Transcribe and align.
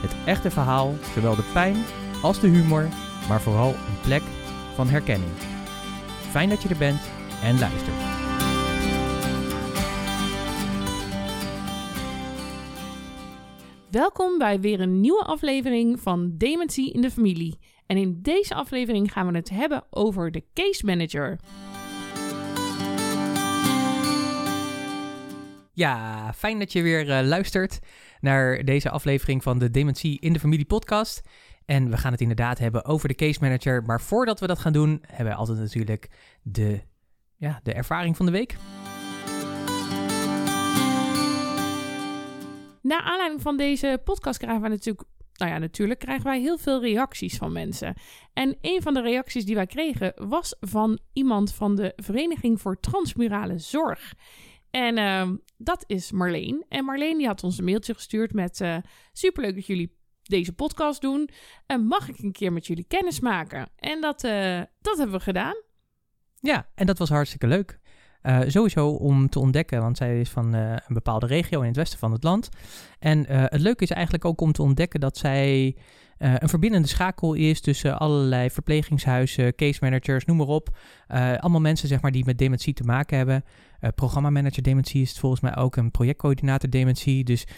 het 0.00 0.14
echte 0.26 0.50
verhaal, 0.50 0.94
zowel 1.14 1.36
de 1.36 1.50
pijn 1.52 1.76
als 2.22 2.40
de 2.40 2.48
humor, 2.48 2.88
maar 3.28 3.40
vooral 3.40 3.68
een 3.68 4.00
plek 4.02 4.22
van 4.74 4.88
herkenning. 4.88 5.32
Fijn 6.30 6.48
dat 6.48 6.62
je 6.62 6.68
er 6.68 6.76
bent 6.76 7.00
en 7.42 7.58
luistert. 7.58 7.96
Welkom 13.90 14.38
bij 14.38 14.60
weer 14.60 14.80
een 14.80 15.00
nieuwe 15.00 15.24
aflevering 15.24 16.00
van 16.00 16.34
Dementie 16.36 16.92
in 16.92 17.00
de 17.00 17.10
Familie. 17.10 17.58
En 17.86 17.96
in 17.96 18.18
deze 18.22 18.54
aflevering 18.54 19.12
gaan 19.12 19.26
we 19.26 19.36
het 19.36 19.50
hebben 19.50 19.84
over 19.90 20.30
de 20.30 20.44
case 20.54 20.84
manager. 20.84 21.38
Ja, 25.72 26.32
fijn 26.32 26.58
dat 26.58 26.72
je 26.72 26.82
weer 26.82 27.10
eh, 27.10 27.26
luistert 27.26 27.78
naar 28.26 28.64
deze 28.64 28.90
aflevering 28.90 29.42
van 29.42 29.58
de 29.58 29.70
Dementie 29.70 30.20
in 30.20 30.32
de 30.32 30.38
Familie 30.38 30.64
podcast. 30.64 31.22
En 31.64 31.90
we 31.90 31.96
gaan 31.96 32.12
het 32.12 32.20
inderdaad 32.20 32.58
hebben 32.58 32.84
over 32.84 33.08
de 33.08 33.14
case 33.14 33.38
manager. 33.40 33.82
Maar 33.82 34.00
voordat 34.00 34.40
we 34.40 34.46
dat 34.46 34.58
gaan 34.58 34.72
doen, 34.72 35.02
hebben 35.06 35.32
we 35.32 35.38
altijd 35.38 35.58
natuurlijk 35.58 36.08
de, 36.42 36.80
ja, 37.36 37.60
de 37.62 37.72
ervaring 37.72 38.16
van 38.16 38.26
de 38.26 38.32
week. 38.32 38.56
Naar 42.82 43.00
aanleiding 43.00 43.42
van 43.42 43.56
deze 43.56 44.00
podcast 44.04 44.38
krijgen 44.38 44.60
wij 44.60 44.70
natuurlijk, 44.70 45.08
nou 45.34 45.52
ja, 45.52 45.58
natuurlijk 45.58 46.00
krijgen 46.00 46.24
wij 46.24 46.40
heel 46.40 46.58
veel 46.58 46.80
reacties 46.80 47.36
van 47.36 47.52
mensen. 47.52 47.94
En 48.32 48.56
een 48.60 48.82
van 48.82 48.94
de 48.94 49.00
reacties 49.00 49.44
die 49.44 49.54
wij 49.54 49.66
kregen 49.66 50.12
was 50.28 50.56
van 50.60 50.98
iemand 51.12 51.52
van 51.52 51.74
de 51.74 51.92
Vereniging 51.96 52.60
voor 52.60 52.80
Transmurale 52.80 53.58
Zorg. 53.58 54.14
En 54.76 54.98
ehm, 54.98 55.36
dat 55.56 55.84
is 55.86 56.12
Marleen. 56.12 56.64
En 56.68 56.84
Marleen 56.84 57.18
die 57.18 57.26
had 57.26 57.44
ons 57.44 57.58
een 57.58 57.64
mailtje 57.64 57.94
gestuurd 57.94 58.32
met 58.32 58.60
uh, 58.60 58.76
superleuk 59.12 59.54
dat 59.54 59.66
jullie 59.66 59.96
deze 60.22 60.52
podcast 60.52 61.00
doen. 61.00 61.28
En 61.66 61.86
mag 61.86 62.08
ik 62.08 62.18
een 62.18 62.32
keer 62.32 62.52
met 62.52 62.66
jullie 62.66 62.84
kennis 62.88 63.20
maken? 63.20 63.68
En 63.76 64.00
dat, 64.00 64.24
uh, 64.24 64.60
dat 64.80 64.96
hebben 64.96 65.16
we 65.16 65.22
gedaan. 65.22 65.62
Ja, 66.40 66.68
en 66.74 66.86
dat 66.86 66.98
was 66.98 67.08
hartstikke 67.08 67.46
leuk. 67.46 67.78
Uh, 68.22 68.40
sowieso 68.46 68.88
om 68.88 69.28
te 69.28 69.38
ontdekken, 69.38 69.80
want 69.80 69.96
zij 69.96 70.20
is 70.20 70.30
van 70.30 70.52
een 70.52 70.80
bepaalde 70.88 71.26
regio 71.26 71.60
in 71.60 71.66
het 71.66 71.76
westen 71.76 71.98
van 71.98 72.12
het 72.12 72.22
land. 72.22 72.48
En 72.98 73.26
het 73.28 73.60
leuke 73.60 73.82
is 73.82 73.90
eigenlijk 73.90 74.24
ook 74.24 74.40
om 74.40 74.52
te 74.52 74.62
ontdekken 74.62 75.00
dat 75.00 75.16
zij 75.16 75.76
een 76.18 76.48
verbindende 76.48 76.88
schakel 76.88 77.34
is 77.34 77.60
tussen 77.60 77.98
allerlei 77.98 78.50
verplegingshuizen, 78.50 79.54
case 79.54 79.78
managers, 79.82 80.24
noem 80.24 80.36
maar 80.36 80.46
op. 80.46 80.76
allemaal 81.08 81.60
mensen 81.60 81.88
zeg 81.88 82.00
maar, 82.00 82.12
die 82.12 82.24
met 82.24 82.38
dementie 82.38 82.74
te 82.74 82.84
maken 82.84 83.16
hebben. 83.16 83.44
Programmamanager 83.94 84.62
dementie 84.62 85.02
is 85.02 85.08
het 85.08 85.18
volgens 85.18 85.40
mij 85.40 85.56
ook, 85.56 85.76
een 85.76 85.90
projectcoördinator 85.90 86.70
dementie. 86.70 87.24
Dus, 87.24 87.44
um, 87.44 87.48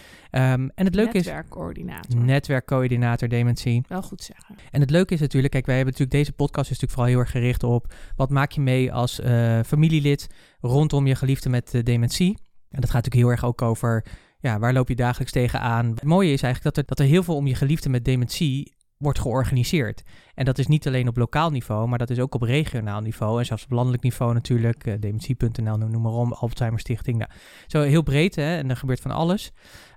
en 0.75 0.85
het 0.85 0.95
leuke 0.95 1.17
netwerkcoördinator. 1.17 2.19
is... 2.19 2.25
Netwerkcoördinator 2.25 3.27
dementie. 3.27 3.83
Wel 3.87 4.01
goed 4.01 4.23
zeggen. 4.23 4.55
En 4.71 4.81
het 4.81 4.89
leuke 4.89 5.13
is 5.13 5.19
natuurlijk, 5.19 5.53
kijk, 5.53 5.65
wij 5.65 5.75
hebben 5.75 5.93
natuurlijk 5.93 6.19
deze 6.19 6.35
podcast 6.35 6.71
is 6.71 6.79
natuurlijk 6.79 6.93
vooral 6.93 7.11
heel 7.11 7.19
erg 7.19 7.31
gericht 7.31 7.63
op 7.63 7.93
wat 8.15 8.29
maak 8.29 8.51
je 8.51 8.61
mee 8.61 8.93
als 8.93 9.21
familielid 9.65 10.27
rondom 10.59 11.07
je 11.07 11.15
geliefde 11.15 11.49
met 11.49 11.73
uh, 11.73 11.83
dementie. 11.83 12.37
En 12.69 12.81
dat 12.81 12.89
gaat 12.89 13.03
natuurlijk 13.03 13.23
heel 13.23 13.31
erg 13.31 13.45
ook 13.45 13.61
over, 13.61 14.05
ja, 14.39 14.59
waar 14.59 14.73
loop 14.73 14.87
je 14.87 14.95
dagelijks 14.95 15.31
tegenaan? 15.31 15.89
Het 15.89 16.03
mooie 16.03 16.31
is 16.31 16.41
eigenlijk 16.41 16.75
dat 16.75 16.77
er, 16.77 16.89
dat 16.95 16.99
er 16.99 17.11
heel 17.11 17.23
veel 17.23 17.35
om 17.35 17.47
je 17.47 17.55
geliefde 17.55 17.89
met 17.89 18.05
dementie 18.05 18.77
wordt 18.99 19.19
georganiseerd. 19.19 20.03
En 20.33 20.45
dat 20.45 20.57
is 20.57 20.67
niet 20.67 20.87
alleen 20.87 21.07
op 21.07 21.17
lokaal 21.17 21.49
niveau, 21.49 21.87
maar 21.87 21.97
dat 21.97 22.09
is 22.09 22.19
ook 22.19 22.35
op 22.35 22.41
regionaal 22.41 23.01
niveau 23.01 23.39
en 23.39 23.45
zelfs 23.45 23.63
op 23.63 23.71
landelijk 23.71 24.03
niveau 24.03 24.33
natuurlijk. 24.33 24.85
Uh, 24.85 24.93
dementie.nl, 24.99 25.77
noem 25.77 26.01
maar 26.01 26.11
om, 26.11 26.33
Alzheimer 26.33 26.79
Stichting. 26.79 27.17
Nou, 27.17 27.31
zo 27.67 27.81
heel 27.81 28.01
breed 28.01 28.35
hè, 28.35 28.57
en 28.57 28.69
er 28.69 28.75
gebeurt 28.75 29.01
van 29.01 29.11
alles. 29.11 29.51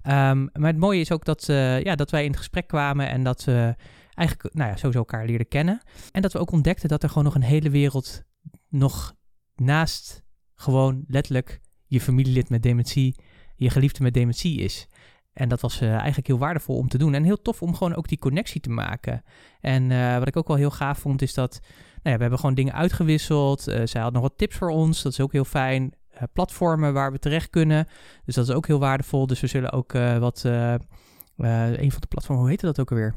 Um, 0.06 0.50
maar 0.52 0.70
het 0.70 0.76
mooie 0.76 1.00
is 1.00 1.12
ook 1.12 1.24
dat, 1.24 1.48
uh, 1.48 1.82
ja, 1.82 1.94
dat 1.94 2.10
wij 2.10 2.22
in 2.22 2.30
het 2.30 2.38
gesprek 2.38 2.66
kwamen 2.66 3.08
en 3.08 3.22
dat 3.22 3.44
we 3.44 3.74
eigenlijk 4.14 4.54
nou 4.54 4.70
ja, 4.70 4.76
sowieso 4.76 4.98
elkaar 4.98 5.26
leerden 5.26 5.48
kennen. 5.48 5.82
En 6.10 6.22
dat 6.22 6.32
we 6.32 6.38
ook 6.38 6.52
ontdekten 6.52 6.88
dat 6.88 7.02
er 7.02 7.08
gewoon 7.08 7.24
nog 7.24 7.34
een 7.34 7.42
hele 7.42 7.70
wereld 7.70 8.22
nog 8.68 9.14
naast 9.54 10.22
gewoon 10.54 11.04
letterlijk 11.06 11.60
je 11.86 12.00
familielid 12.00 12.50
met 12.50 12.62
dementie, 12.62 13.16
je 13.56 13.70
geliefde 13.70 14.02
met 14.02 14.14
dementie 14.14 14.60
is. 14.60 14.88
En 15.32 15.48
dat 15.48 15.60
was 15.60 15.82
uh, 15.82 15.94
eigenlijk 15.94 16.26
heel 16.26 16.38
waardevol 16.38 16.76
om 16.76 16.88
te 16.88 16.98
doen. 16.98 17.14
En 17.14 17.24
heel 17.24 17.42
tof 17.42 17.62
om 17.62 17.74
gewoon 17.74 17.94
ook 17.94 18.08
die 18.08 18.18
connectie 18.18 18.60
te 18.60 18.70
maken. 18.70 19.24
En 19.60 19.90
uh, 19.90 20.18
wat 20.18 20.28
ik 20.28 20.36
ook 20.36 20.48
wel 20.48 20.56
heel 20.56 20.70
gaaf 20.70 20.98
vond, 20.98 21.22
is 21.22 21.34
dat 21.34 21.60
nou 21.62 21.72
ja, 22.02 22.14
we 22.14 22.20
hebben 22.20 22.38
gewoon 22.38 22.54
dingen 22.54 22.74
uitgewisseld. 22.74 23.68
Uh, 23.68 23.80
zij 23.84 24.00
had 24.00 24.12
nog 24.12 24.22
wat 24.22 24.38
tips 24.38 24.56
voor 24.56 24.70
ons. 24.70 25.02
Dat 25.02 25.12
is 25.12 25.20
ook 25.20 25.32
heel 25.32 25.44
fijn. 25.44 25.92
platformen 26.32 26.92
waar 26.92 27.12
we 27.12 27.18
terecht 27.18 27.50
kunnen. 27.50 27.88
Dus 28.24 28.34
dat 28.34 28.48
is 28.48 28.54
ook 28.54 28.66
heel 28.66 28.78
waardevol. 28.78 29.26
Dus 29.26 29.40
we 29.40 29.46
zullen 29.46 29.72
ook 29.72 29.92
wat. 29.92 30.42
een 30.42 31.90
van 31.90 32.00
de 32.00 32.06
platformen, 32.08 32.42
hoe 32.42 32.50
heette 32.50 32.66
dat 32.66 32.80
ook 32.80 32.90
alweer? 32.90 33.14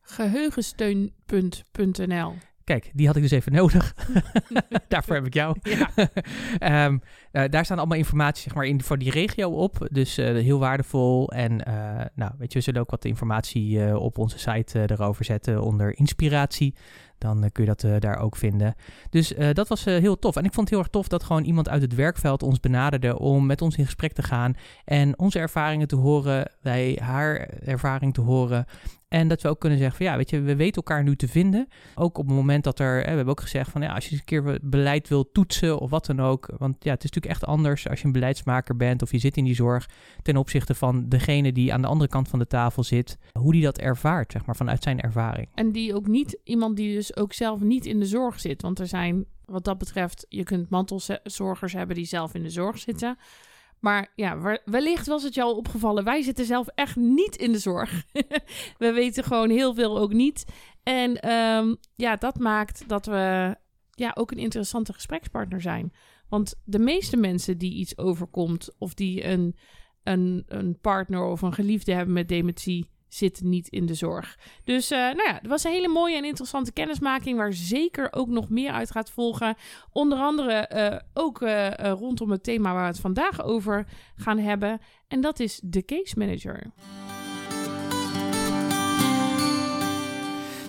Geheugensteunpunt.nl 0.00 2.34
Kijk, 2.64 2.90
die 2.94 3.06
had 3.06 3.16
ik 3.16 3.22
dus 3.22 3.30
even 3.30 3.52
nodig. 3.52 3.94
Daarvoor 4.88 5.14
heb 5.14 5.26
ik 5.26 5.34
jou. 5.34 5.56
Ja. 5.62 6.86
um, 6.86 7.00
uh, 7.32 7.44
daar 7.50 7.64
staan 7.64 7.78
allemaal 7.78 7.98
informatie 7.98 8.42
zeg 8.42 8.54
maar, 8.54 8.66
in, 8.66 8.82
voor 8.82 8.98
die 8.98 9.10
regio 9.10 9.50
op. 9.50 9.88
Dus 9.90 10.18
uh, 10.18 10.26
heel 10.26 10.58
waardevol. 10.58 11.32
En 11.32 11.52
uh, 11.68 12.00
nou, 12.14 12.32
weet 12.38 12.52
je, 12.52 12.58
we 12.58 12.64
zullen 12.64 12.80
ook 12.80 12.90
wat 12.90 13.04
informatie 13.04 13.98
op 13.98 14.18
onze 14.18 14.38
site 14.38 14.84
erover 14.86 15.24
zetten 15.24 15.62
onder 15.62 15.98
inspiratie. 15.98 16.74
Dan 17.18 17.50
kun 17.52 17.64
je 17.64 17.74
dat 17.74 18.02
daar 18.02 18.18
ook 18.18 18.36
vinden. 18.36 18.74
Dus 19.10 19.34
dat 19.52 19.68
was 19.68 19.84
heel 19.84 20.18
tof. 20.18 20.36
En 20.36 20.44
ik 20.44 20.52
vond 20.52 20.68
het 20.68 20.70
heel 20.70 20.78
erg 20.78 20.92
tof 20.92 21.08
dat 21.08 21.24
gewoon 21.24 21.44
iemand 21.44 21.68
uit 21.68 21.82
het 21.82 21.94
werkveld 21.94 22.42
ons 22.42 22.60
benaderde 22.60 23.18
om 23.18 23.46
met 23.46 23.62
ons 23.62 23.76
in 23.76 23.84
gesprek 23.84 24.12
te 24.12 24.22
gaan. 24.22 24.54
En 24.84 25.18
onze 25.18 25.38
ervaringen 25.38 25.88
te 25.88 25.96
horen, 25.96 26.50
wij 26.60 26.98
haar 27.02 27.36
ervaring 27.64 28.14
te 28.14 28.20
horen. 28.20 28.66
En 29.14 29.28
dat 29.28 29.42
we 29.42 29.48
ook 29.48 29.60
kunnen 29.60 29.78
zeggen 29.78 29.96
van 29.96 30.06
ja, 30.06 30.16
weet 30.16 30.30
je, 30.30 30.40
we 30.40 30.56
weten 30.56 30.74
elkaar 30.74 31.02
nu 31.02 31.16
te 31.16 31.28
vinden. 31.28 31.68
Ook 31.94 32.18
op 32.18 32.26
het 32.26 32.34
moment 32.34 32.64
dat 32.64 32.78
er, 32.78 32.96
hè, 32.96 33.02
we 33.02 33.16
hebben 33.16 33.28
ook 33.28 33.40
gezegd 33.40 33.70
van 33.70 33.82
ja, 33.82 33.94
als 33.94 34.04
je 34.04 34.10
eens 34.10 34.20
een 34.20 34.26
keer 34.26 34.58
beleid 34.62 35.08
wil 35.08 35.30
toetsen 35.32 35.78
of 35.78 35.90
wat 35.90 36.06
dan 36.06 36.20
ook. 36.20 36.50
Want 36.58 36.84
ja, 36.84 36.90
het 36.90 37.04
is 37.04 37.10
natuurlijk 37.10 37.34
echt 37.34 37.44
anders 37.44 37.88
als 37.88 38.00
je 38.00 38.06
een 38.06 38.12
beleidsmaker 38.12 38.76
bent 38.76 39.02
of 39.02 39.10
je 39.10 39.18
zit 39.18 39.36
in 39.36 39.44
die 39.44 39.54
zorg 39.54 39.88
ten 40.22 40.36
opzichte 40.36 40.74
van 40.74 41.08
degene 41.08 41.52
die 41.52 41.72
aan 41.72 41.82
de 41.82 41.88
andere 41.88 42.10
kant 42.10 42.28
van 42.28 42.38
de 42.38 42.46
tafel 42.46 42.82
zit. 42.82 43.18
Hoe 43.32 43.52
die 43.52 43.62
dat 43.62 43.78
ervaart, 43.78 44.32
zeg 44.32 44.46
maar, 44.46 44.56
vanuit 44.56 44.82
zijn 44.82 45.00
ervaring. 45.00 45.48
En 45.54 45.72
die 45.72 45.94
ook 45.94 46.06
niet, 46.06 46.38
iemand 46.44 46.76
die 46.76 46.94
dus 46.94 47.16
ook 47.16 47.32
zelf 47.32 47.60
niet 47.60 47.86
in 47.86 47.98
de 47.98 48.06
zorg 48.06 48.40
zit. 48.40 48.62
Want 48.62 48.78
er 48.78 48.86
zijn, 48.86 49.24
wat 49.44 49.64
dat 49.64 49.78
betreft, 49.78 50.26
je 50.28 50.42
kunt 50.42 50.70
mantelzorgers 50.70 51.72
hebben 51.72 51.96
die 51.96 52.06
zelf 52.06 52.34
in 52.34 52.42
de 52.42 52.50
zorg 52.50 52.78
zitten. 52.78 53.16
Maar 53.84 54.12
ja, 54.14 54.60
wellicht 54.64 55.06
was 55.06 55.22
het 55.22 55.34
jou 55.34 55.48
al 55.48 55.56
opgevallen. 55.56 56.04
Wij 56.04 56.22
zitten 56.22 56.44
zelf 56.44 56.66
echt 56.66 56.96
niet 56.96 57.36
in 57.36 57.52
de 57.52 57.58
zorg. 57.58 58.04
we 58.78 58.92
weten 58.92 59.24
gewoon 59.24 59.50
heel 59.50 59.74
veel 59.74 59.98
ook 59.98 60.12
niet. 60.12 60.44
En 60.82 61.30
um, 61.30 61.76
ja, 61.94 62.16
dat 62.16 62.38
maakt 62.38 62.88
dat 62.88 63.06
we 63.06 63.56
ja, 63.90 64.12
ook 64.14 64.30
een 64.30 64.38
interessante 64.38 64.92
gesprekspartner 64.92 65.60
zijn. 65.60 65.92
Want 66.28 66.54
de 66.64 66.78
meeste 66.78 67.16
mensen 67.16 67.58
die 67.58 67.74
iets 67.74 67.98
overkomt 67.98 68.74
of 68.78 68.94
die 68.94 69.24
een, 69.24 69.56
een, 70.02 70.44
een 70.46 70.78
partner 70.80 71.24
of 71.24 71.42
een 71.42 71.54
geliefde 71.54 71.92
hebben 71.92 72.14
met 72.14 72.28
dementie, 72.28 72.90
zitten 73.14 73.48
niet 73.48 73.68
in 73.68 73.86
de 73.86 73.94
zorg. 73.94 74.38
Dus 74.64 74.92
uh, 74.92 74.98
nou 74.98 75.22
ja, 75.22 75.34
het 75.34 75.46
was 75.46 75.64
een 75.64 75.70
hele 75.72 75.88
mooie 75.88 76.16
en 76.16 76.24
interessante 76.24 76.72
kennismaking 76.72 77.36
waar 77.36 77.52
zeker 77.52 78.08
ook 78.10 78.28
nog 78.28 78.48
meer 78.48 78.72
uit 78.72 78.90
gaat 78.90 79.10
volgen. 79.10 79.56
Onder 79.92 80.18
andere 80.18 80.70
uh, 80.74 81.22
ook 81.22 81.42
uh, 81.42 81.70
rondom 81.76 82.30
het 82.30 82.42
thema 82.42 82.72
waar 82.72 82.82
we 82.82 82.88
het 82.88 83.00
vandaag 83.00 83.42
over 83.42 83.86
gaan 84.16 84.38
hebben. 84.38 84.80
En 85.08 85.20
dat 85.20 85.40
is 85.40 85.60
de 85.64 85.84
case 85.84 86.18
manager. 86.18 86.72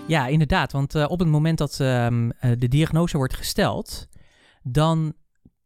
Ja, 0.07 0.27
inderdaad. 0.27 0.71
Want 0.71 0.95
op 0.95 1.19
het 1.19 1.27
moment 1.27 1.57
dat 1.57 1.79
um, 1.79 2.31
de 2.57 2.67
diagnose 2.67 3.17
wordt 3.17 3.35
gesteld, 3.35 4.07
dan 4.63 5.13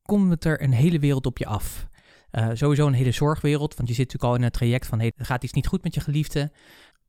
komt 0.03 0.45
er 0.45 0.61
een 0.61 0.73
hele 0.73 0.99
wereld 0.99 1.25
op 1.25 1.37
je 1.37 1.45
af. 1.45 1.88
Uh, 2.31 2.49
sowieso 2.53 2.87
een 2.87 2.93
hele 2.93 3.11
zorgwereld, 3.11 3.75
want 3.75 3.87
je 3.87 3.95
zit 3.95 4.05
natuurlijk 4.05 4.31
al 4.33 4.37
in 4.37 4.43
een 4.43 4.51
traject 4.51 4.85
van 4.85 4.99
hey, 4.99 5.11
gaat 5.17 5.43
iets 5.43 5.53
niet 5.53 5.67
goed 5.67 5.83
met 5.83 5.93
je 5.93 6.01
geliefde. 6.01 6.51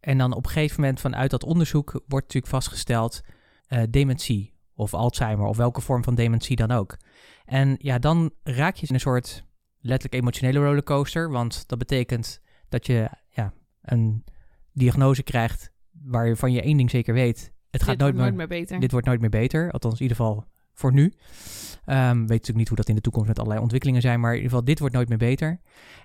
En 0.01 0.19
dan 0.19 0.33
op 0.33 0.45
een 0.45 0.51
gegeven 0.51 0.81
moment 0.81 1.01
vanuit 1.01 1.31
dat 1.31 1.45
onderzoek 1.45 1.91
wordt 1.91 2.27
natuurlijk 2.27 2.47
vastgesteld 2.53 3.21
uh, 3.69 3.83
dementie 3.91 4.55
of 4.75 4.95
Alzheimer 4.95 5.47
of 5.47 5.57
welke 5.57 5.81
vorm 5.81 6.05
van 6.05 6.15
dementie 6.15 6.57
dan 6.57 6.71
ook. 6.71 6.97
En 7.45 7.77
ja, 7.79 7.99
dan 7.99 8.31
raak 8.43 8.77
je 8.77 8.87
in 8.87 8.95
een 8.95 9.01
soort 9.01 9.45
letterlijk 9.81 10.23
emotionele 10.23 10.59
rollercoaster, 10.59 11.31
want 11.31 11.69
dat 11.69 11.79
betekent 11.79 12.41
dat 12.69 12.87
je 12.87 13.09
ja, 13.29 13.53
een 13.83 14.25
diagnose 14.73 15.23
krijgt 15.23 15.73
waarvan 15.91 16.53
je 16.53 16.63
één 16.63 16.77
ding 16.77 16.91
zeker 16.91 17.15
weet. 17.15 17.53
Het 17.71 17.83
gaat 17.83 17.99
Dit 17.99 18.15
nooit 18.15 18.35
meer 18.35 18.49
beter. 18.49 18.81
dit 18.81 18.91
wordt 18.91 19.07
nooit 19.07 19.21
meer 19.21 19.31
beter. 19.31 19.71
Althans, 19.71 19.95
in 19.95 20.03
ieder 20.03 20.17
geval 20.17 20.45
voor 20.81 20.93
nu. 20.93 21.13
Ehm 21.85 22.19
weet 22.19 22.29
natuurlijk 22.29 22.57
niet 22.57 22.69
hoe 22.69 22.77
dat 22.77 22.89
in 22.89 22.95
de 22.95 23.01
toekomst 23.01 23.29
met 23.29 23.39
allerlei 23.39 23.63
ontwikkelingen 23.63 24.03
zijn. 24.03 24.21
Maar 24.21 24.31
in 24.31 24.37
ieder 24.37 24.51
geval, 24.51 24.67
dit 24.67 24.79
wordt 24.79 24.95
nooit 24.95 25.09
meer 25.09 25.19
beter. 25.19 25.61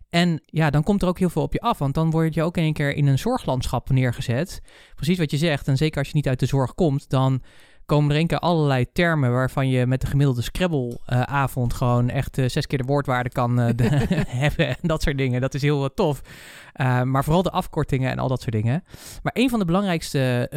En 0.10 0.42
ja, 0.46 0.70
dan 0.70 0.84
komt 0.84 1.02
er 1.02 1.08
ook 1.08 1.20
heel 1.20 1.30
veel 1.30 1.42
op 1.42 1.54
je 1.54 1.60
af. 1.62 1.78
Want 1.78 1.94
dan 1.94 2.10
word 2.10 2.34
je 2.34 2.44
ook 2.44 2.58
in 2.58 2.64
één 2.64 2.74
keer 2.74 2.96
in 2.96 3.08
een 3.08 3.20
zorglandschap 3.20 3.90
neergezet. 3.90 4.62
Precies 4.96 5.18
wat 5.18 5.32
je 5.32 5.38
zegt. 5.38 5.68
En 5.68 5.78
zeker 5.78 5.98
als 5.98 6.08
je 6.08 6.16
niet 6.16 6.28
uit 6.28 6.40
de 6.40 6.46
zorg 6.46 6.74
komt, 6.76 7.10
dan 7.10 7.42
komen 7.86 8.12
er 8.12 8.18
één 8.18 8.28
keer 8.28 8.40
allerlei 8.40 8.92
termen 8.92 9.32
waarvan 9.32 9.70
je 9.70 9.86
met 9.86 10.02
de 10.02 10.08
gemiddelde 10.08 10.42
Scrabble-avond 10.42 11.74
gewoon 11.74 12.10
echt 12.10 12.38
eh, 12.38 12.50
zes 12.50 12.68
keer 12.68 12.78
de 12.78 12.84
woordwaarde 12.84 13.30
kan 13.30 13.60
eh, 13.60 13.70
de- 13.76 14.06
hebben 14.46 14.68
en 14.68 14.78
dat 14.82 15.02
soort 15.02 15.18
dingen. 15.18 15.42
Dat 15.42 15.54
is 15.54 15.62
heel 15.62 15.80
wat 15.80 15.96
tof. 15.96 16.22
Uh, 16.82 17.02
maar 17.02 17.24
vooral 17.24 17.44
de 17.44 17.52
afkortingen 17.52 18.12
en 18.12 18.20
al 18.20 18.28
dat 18.28 18.42
soort 18.42 18.56
dingen. 18.56 18.84
Maar 19.24 19.34
een 19.36 19.50
van 19.50 19.60
de 19.60 19.66
belangrijkste 19.66 20.50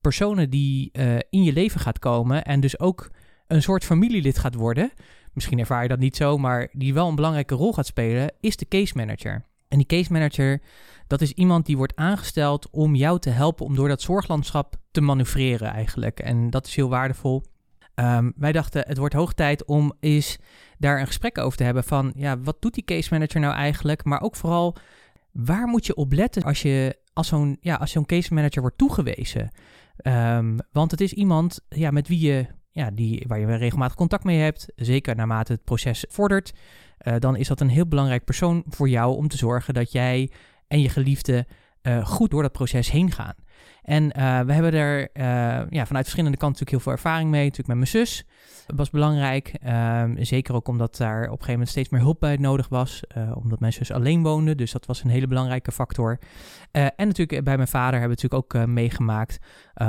personen 0.00 0.50
die 0.50 0.90
in 1.30 1.42
je 1.42 1.52
leven 1.52 1.80
gaat 1.80 1.98
komen 1.98 2.44
en 2.44 2.60
dus 2.60 2.78
ook 2.78 3.10
een 3.54 3.62
soort 3.62 3.84
familielid 3.84 4.38
gaat 4.38 4.54
worden, 4.54 4.92
misschien 5.32 5.58
ervaar 5.58 5.82
je 5.82 5.88
dat 5.88 5.98
niet 5.98 6.16
zo, 6.16 6.38
maar 6.38 6.68
die 6.72 6.94
wel 6.94 7.08
een 7.08 7.14
belangrijke 7.14 7.54
rol 7.54 7.72
gaat 7.72 7.86
spelen, 7.86 8.32
is 8.40 8.56
de 8.56 8.68
case 8.68 8.96
manager. 8.96 9.44
En 9.68 9.78
die 9.78 9.86
case 9.86 10.12
manager, 10.12 10.60
dat 11.06 11.20
is 11.20 11.32
iemand 11.32 11.66
die 11.66 11.76
wordt 11.76 11.96
aangesteld 11.96 12.70
om 12.70 12.94
jou 12.94 13.18
te 13.18 13.30
helpen 13.30 13.66
om 13.66 13.74
door 13.74 13.88
dat 13.88 14.02
zorglandschap 14.02 14.76
te 14.90 15.00
manoeuvreren 15.00 15.68
eigenlijk. 15.68 16.20
En 16.20 16.50
dat 16.50 16.66
is 16.66 16.74
heel 16.74 16.88
waardevol. 16.88 17.42
Um, 17.94 18.32
wij 18.36 18.52
dachten, 18.52 18.84
het 18.86 18.98
wordt 18.98 19.14
hoog 19.14 19.32
tijd 19.32 19.64
om 19.64 19.92
eens 20.00 20.38
daar 20.78 21.00
een 21.00 21.06
gesprek 21.06 21.38
over 21.38 21.58
te 21.58 21.64
hebben 21.64 21.84
van, 21.84 22.12
ja, 22.16 22.38
wat 22.38 22.62
doet 22.62 22.74
die 22.74 22.84
case 22.84 23.08
manager 23.12 23.40
nou 23.40 23.54
eigenlijk? 23.54 24.04
Maar 24.04 24.20
ook 24.20 24.36
vooral, 24.36 24.76
waar 25.32 25.66
moet 25.66 25.86
je 25.86 25.94
op 25.94 26.12
letten 26.12 26.42
als 26.42 26.62
je 26.62 26.98
als 27.12 27.28
zo'n 27.28 27.56
ja, 27.60 27.74
als 27.74 27.90
zo'n 27.90 28.06
case 28.06 28.34
manager 28.34 28.60
wordt 28.60 28.78
toegewezen? 28.78 29.50
Um, 30.02 30.58
want 30.72 30.90
het 30.90 31.00
is 31.00 31.12
iemand 31.12 31.60
ja, 31.68 31.90
met 31.90 32.08
wie 32.08 32.20
je, 32.20 32.46
ja, 32.74 32.90
die, 32.90 33.24
waar 33.26 33.38
je 33.38 33.54
regelmatig 33.54 33.96
contact 33.96 34.24
mee 34.24 34.38
hebt, 34.38 34.66
zeker 34.76 35.16
naarmate 35.16 35.52
het 35.52 35.64
proces 35.64 36.04
vordert. 36.08 36.52
Uh, 37.00 37.14
dan 37.18 37.36
is 37.36 37.48
dat 37.48 37.60
een 37.60 37.68
heel 37.68 37.86
belangrijk 37.86 38.24
persoon 38.24 38.64
voor 38.68 38.88
jou 38.88 39.16
om 39.16 39.28
te 39.28 39.36
zorgen 39.36 39.74
dat 39.74 39.92
jij 39.92 40.30
en 40.68 40.80
je 40.80 40.88
geliefde 40.88 41.46
uh, 41.82 42.06
goed 42.06 42.30
door 42.30 42.42
dat 42.42 42.52
proces 42.52 42.90
heen 42.90 43.10
gaan. 43.10 43.34
En 43.84 44.04
uh, 44.04 44.40
we 44.40 44.52
hebben 44.52 44.72
er 44.72 45.00
uh, 45.00 45.24
ja, 45.70 45.86
vanuit 45.86 46.04
verschillende 46.04 46.38
kanten 46.38 46.60
natuurlijk 46.60 46.70
heel 46.70 46.80
veel 46.80 46.92
ervaring 46.92 47.30
mee. 47.30 47.42
Natuurlijk 47.42 47.68
met 47.68 47.76
mijn 47.76 48.06
zus. 48.06 48.24
Dat 48.66 48.76
was 48.76 48.90
belangrijk. 48.90 49.52
Um, 49.66 50.24
zeker 50.24 50.54
ook 50.54 50.68
omdat 50.68 50.96
daar 50.96 51.18
op 51.18 51.24
een 51.24 51.30
gegeven 51.30 51.52
moment 51.52 51.68
steeds 51.68 51.88
meer 51.88 52.00
hulp 52.00 52.20
bij 52.20 52.36
nodig 52.36 52.68
was. 52.68 53.02
Uh, 53.16 53.36
omdat 53.36 53.60
mijn 53.60 53.72
zus 53.72 53.92
alleen 53.92 54.22
woonde. 54.22 54.54
Dus 54.54 54.72
dat 54.72 54.86
was 54.86 55.04
een 55.04 55.10
hele 55.10 55.26
belangrijke 55.26 55.72
factor. 55.72 56.18
en 56.70 56.92
natuurlijk 56.96 57.44
bij 57.44 57.56
mijn 57.56 57.68
vader 57.68 58.00
hebben 58.00 58.16
we 58.16 58.22
natuurlijk 58.22 58.54
ook 58.54 58.66
meegemaakt. 58.66 59.38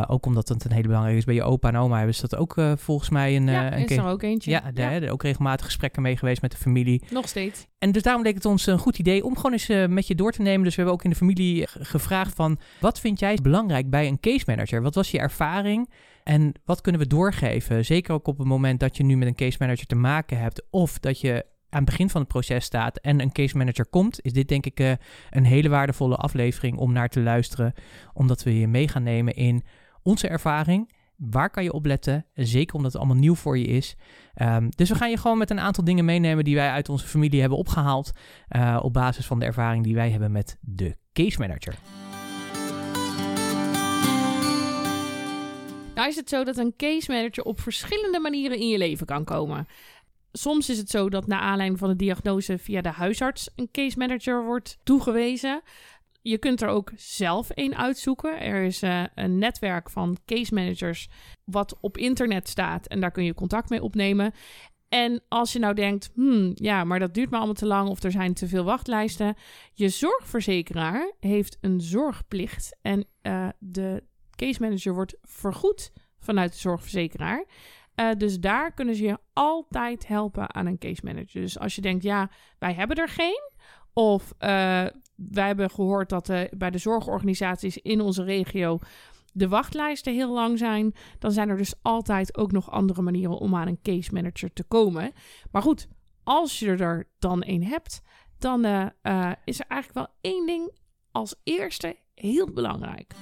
ook 0.07 0.25
omdat 0.25 0.50
het 0.50 0.65
een 0.65 0.71
hele 0.71 0.88
belangrijke 0.88 1.19
is. 1.19 1.25
Bij 1.25 1.36
je 1.36 1.44
opa 1.44 1.68
en 1.68 1.77
oma 1.77 1.97
hebben 1.97 2.15
ze 2.15 2.27
dat 2.27 2.39
ook 2.39 2.56
volgens 2.75 3.09
mij 3.09 3.36
een... 3.36 3.47
ja, 3.47 3.74
een 3.74 3.86
is 3.86 3.97
er 3.97 4.06
ook 4.06 4.21
eentje. 4.21 4.51
Ja, 4.51 4.71
ja. 4.74 5.09
ook 5.09 5.24
regelmatig 5.24 5.65
gesprekken 5.65 6.01
mee 6.01 6.18
geweest 6.18 6.42
met 6.42 6.51
de 6.51 6.57
familie. 6.57 7.03
Nog 7.09 7.27
steeds. 7.27 7.68
En 7.77 7.92
dus 7.92 8.03
daarom 8.03 8.24
leek 8.24 8.36
het 8.36 8.45
ons 8.45 8.65
een 8.65 8.80
goed 8.80 9.00
idee 9.00 9.25
om 9.25 9.36
gewoon 9.36 9.51
eens 9.51 9.68
met 9.89 10.07
je 10.07 10.15
door 10.15 10.31
te 10.31 10.42
nemen. 10.42 10.63
Dus 10.63 10.75
we 10.75 10.81
hebben 10.81 10.94
ook 10.94 11.03
in 11.03 11.09
de 11.09 11.15
familie 11.15 11.68
gevraagd 11.68 12.36
van... 12.36 12.59
wat 12.80 13.00
vind 13.00 13.19
jij 13.19 13.38
belangrijk 13.42 13.85
bij 13.90 14.08
een 14.08 14.20
case 14.20 14.44
manager? 14.48 14.82
Wat 14.82 14.96
was 14.96 15.12
je 15.12 15.20
ervaring? 15.20 15.90
En 16.24 16.52
wat 16.66 16.82
kunnen 16.82 17.02
we 17.02 17.08
doorgeven? 17.08 17.86
Zeker 17.86 18.14
ook 18.14 18.28
op 18.28 18.38
het 18.38 18.48
moment 18.48 18.80
dat 18.80 18.98
je 18.98 19.04
nu 19.04 19.18
met 19.18 19.28
een 19.28 19.36
case 19.36 19.58
manager 19.60 19.86
te 19.86 19.96
maken 19.96 20.38
hebt... 20.38 20.64
of 20.70 21.00
dat 21.00 21.20
je 21.20 21.46
aan 21.70 21.82
het 21.82 21.90
begin 21.90 22.10
van 22.10 22.22
het 22.22 22.30
proces 22.30 22.66
staat 22.66 22.98
en 22.98 23.22
een 23.22 23.32
case 23.32 23.58
manager 23.58 23.86
komt... 23.86 24.20
is 24.22 24.34
dit 24.34 24.48
denk 24.48 24.66
ik 24.66 24.80
uh, 24.80 24.92
een 25.30 25.46
hele 25.46 25.70
waardevolle 25.70 26.16
aflevering 26.16 26.78
om 26.78 26.94
naar 26.94 27.10
te 27.10 27.22
luisteren. 27.22 27.74
Omdat 28.14 28.44
we 28.44 28.60
je 28.60 28.68
mee 28.68 28.88
gaan 28.88 29.04
nemen 29.04 29.34
in 29.34 29.64
onze 30.04 30.28
ervaring... 30.28 30.94
Waar 31.18 31.50
kan 31.50 31.64
je 31.64 31.74
op 31.74 31.86
letten? 31.86 32.26
Zeker 32.34 32.76
omdat 32.76 32.92
het 32.92 33.02
allemaal 33.02 33.22
nieuw 33.22 33.36
voor 33.36 33.58
je 33.58 33.66
is. 33.66 33.96
Um, 34.42 34.70
dus 34.70 34.90
we 34.90 34.96
gaan 34.96 35.10
je 35.10 35.18
gewoon 35.18 35.38
met 35.38 35.50
een 35.50 35.60
aantal 35.60 35.84
dingen 35.84 36.06
meenemen 36.06 36.44
die 36.44 36.56
wij 36.56 36.70
uit 36.70 36.90
onze 36.90 37.08
familie 37.08 37.40
hebben 37.40 37.58
opgehaald. 37.58 38.12
Uh, 38.50 38.80
op 38.81 38.94
basis 38.94 39.26
van 39.26 39.40
de 39.40 39.46
ervaring 39.46 39.84
die 39.84 39.96
wij 39.96 40.12
hebben 40.12 40.31
met 40.31 40.58
de 40.62 40.98
case 41.14 41.40
manager. 41.40 41.76
Nou 45.95 46.07
is 46.07 46.15
het 46.15 46.30
zo 46.30 46.44
dat 46.44 46.57
een 46.57 46.74
case 46.77 47.12
manager 47.12 47.44
op 47.44 47.59
verschillende 47.59 48.19
manieren 48.19 48.57
in 48.57 48.68
je 48.68 48.77
leven 48.77 49.06
kan 49.06 49.24
komen. 49.24 49.68
Soms 50.31 50.69
is 50.69 50.77
het 50.77 50.89
zo 50.89 51.09
dat 51.09 51.27
na 51.27 51.39
aanleiding 51.39 51.80
van 51.80 51.89
de 51.89 51.95
diagnose 51.95 52.57
via 52.57 52.81
de 52.81 52.89
huisarts 52.89 53.50
een 53.56 53.69
case 53.71 53.97
manager 53.97 54.45
wordt 54.45 54.77
toegewezen. 54.83 55.62
Je 56.21 56.38
kunt 56.38 56.62
er 56.62 56.68
ook 56.68 56.92
zelf 56.95 57.47
een 57.53 57.75
uitzoeken. 57.75 58.42
Er 58.42 58.63
is 58.63 58.83
uh, 58.83 59.03
een 59.15 59.38
netwerk 59.38 59.89
van 59.89 60.18
case 60.25 60.53
managers 60.53 61.09
wat 61.44 61.77
op 61.81 61.97
internet 61.97 62.50
staat 62.50 62.88
en 62.88 63.00
daar 63.00 63.12
kun 63.12 63.24
je 63.24 63.33
contact 63.33 63.69
mee 63.69 63.83
opnemen. 63.83 64.33
En 64.89 65.21
als 65.27 65.53
je 65.53 65.59
nou 65.59 65.74
denkt, 65.74 66.09
hmm, 66.13 66.51
ja, 66.53 66.83
maar 66.83 67.00
dat 67.00 67.13
duurt 67.13 67.30
me 67.30 67.36
allemaal 67.36 67.53
te 67.53 67.65
lang 67.65 67.89
of 67.89 68.03
er 68.03 68.12
zijn 68.12 68.33
te 68.33 68.47
veel 68.47 68.63
wachtlijsten. 68.63 69.36
Je 69.74 69.89
zorgverzekeraar 69.89 71.13
heeft 71.19 71.57
een 71.62 71.81
zorgplicht 71.81 72.77
en 72.81 73.06
uh, 73.21 73.47
de 73.59 74.03
case 74.36 74.62
manager 74.62 74.94
wordt 74.94 75.16
vergoed 75.22 75.92
vanuit 76.20 76.52
de 76.52 76.60
zorgverzekeraar. 76.60 77.46
Uh, 77.96 78.12
dus 78.18 78.40
daar 78.40 78.74
kunnen 78.74 78.96
ze 78.96 79.04
je 79.04 79.18
altijd 79.34 80.08
helpen 80.08 80.56
aan 80.56 80.66
een 80.66 80.78
case 80.78 81.02
manager. 81.04 81.42
Dus 81.42 81.60
als 81.60 81.76
je 81.76 81.82
denkt, 81.82 82.04
ja, 82.04 82.30
wij 82.60 82.74
hebben 82.74 82.98
er 82.98 83.10
geen. 83.10 83.52
Of 83.94 84.32
uh, 84.32 84.40
wij 85.16 85.48
hebben 85.48 85.70
gehoord 85.70 86.10
dat 86.10 86.30
uh, 86.30 86.42
bij 86.58 86.72
de 86.72 86.78
zorgorganisaties 86.78 87.78
in 87.78 88.02
onze 88.02 88.24
regio 88.24 88.80
de 89.34 89.48
wachtlijsten 89.48 90.14
heel 90.14 90.34
lang 90.34 90.58
zijn. 90.58 90.94
Dan 91.20 91.31
zijn 91.31 91.50
er 91.50 91.58
dus 91.58 91.74
altijd 91.81 92.38
ook 92.38 92.52
nog 92.52 92.72
andere 92.72 93.02
manieren 93.02 93.38
om 93.38 93.56
aan 93.56 93.68
een 93.68 93.81
case 93.81 94.14
manager 94.14 94.54
te 94.54 94.64
komen. 94.64 95.12
Maar 95.52 95.62
goed, 95.62 95.88
als 96.24 96.60
je 96.60 96.76
er 96.76 97.08
dan 97.20 97.44
een 97.46 97.64
hebt, 97.64 98.02
dan 98.38 98.66
is 99.44 99.60
er 99.60 99.66
eigenlijk 99.68 99.94
wel 99.94 100.08
één 100.22 100.46
ding 100.46 100.78
als 101.12 101.36
eerste 101.44 101.96
heel 102.14 102.52
belangrijk. 102.52 103.14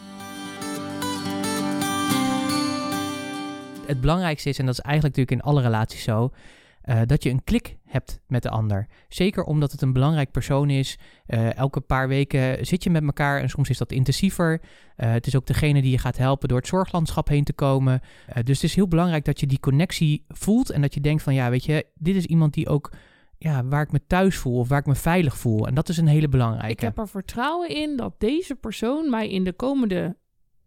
Het 3.85 4.01
belangrijkste 4.01 4.50
is, 4.50 4.59
en 4.59 4.65
dat 4.65 4.74
is 4.74 4.80
eigenlijk 4.80 5.15
natuurlijk 5.15 5.45
in 5.45 5.51
alle 5.51 5.62
relaties 5.62 6.03
zo, 6.03 6.31
uh, 6.85 7.01
dat 7.06 7.24
je 7.24 7.30
een 7.30 7.44
klik 7.44 7.77
hebt 7.85 8.19
met 8.27 8.44
de 8.44 8.50
ander. 8.50 8.88
Zeker 9.09 9.44
omdat 9.44 9.71
het 9.71 9.81
een 9.81 9.94
belangrijk 9.94 10.31
persoon 10.31 10.69
is. 10.69 10.97
Uh, 11.27 11.56
elke 11.56 11.80
paar 11.80 12.07
weken 12.07 12.65
zit 12.65 12.83
je 12.83 12.89
met 12.89 13.03
elkaar 13.03 13.41
en 13.41 13.50
soms 13.50 13.69
is 13.69 13.77
dat 13.77 13.91
intensiever. 13.91 14.62
Uh, 14.62 15.12
het 15.12 15.27
is 15.27 15.35
ook 15.35 15.45
degene 15.45 15.81
die 15.81 15.91
je 15.91 15.97
gaat 15.97 16.18
helpen 16.18 16.47
door 16.47 16.57
het 16.57 16.68
zorglandschap 16.68 17.28
heen 17.28 17.44
te 17.44 17.54
komen. 17.54 18.02
dus 18.44 18.56
het 18.56 18.63
is 18.63 18.75
heel 18.75 18.87
belangrijk 18.87 19.25
dat 19.25 19.40
je 19.40 19.47
die 19.47 19.59
connectie 19.59 20.25
voelt 20.28 20.69
en 20.69 20.81
dat 20.81 20.94
je 20.94 21.02
denkt 21.02 21.23
van 21.23 21.33
ja, 21.33 21.49
weet 21.49 21.66
je, 21.66 21.85
dit 21.95 22.16
is 22.16 22.25
iemand 22.25 22.54
die 22.54 22.69
ook 22.69 22.92
ja, 23.37 23.66
waar 23.66 23.81
ik 23.81 23.92
me 23.92 24.06
thuis 24.07 24.37
voel 24.37 24.59
of 24.59 24.68
waar 24.68 24.80
ik 24.80 24.85
me 24.85 24.95
veilig 24.95 25.37
voel. 25.37 25.68
En 25.68 25.73
dat 25.73 25.90
is 25.90 25.97
een 25.97 26.07
hele 26.07 26.30
belangrijke. 26.30 26.71
Ik 26.71 26.80
heb 26.80 26.97
er 26.97 27.07
vertrouwen 27.07 27.69
in 27.69 27.97
dat 27.97 28.19
deze 28.19 28.56
persoon 28.56 29.09
mij 29.09 29.30
in 29.30 29.44
de 29.44 29.54
komende 29.54 30.18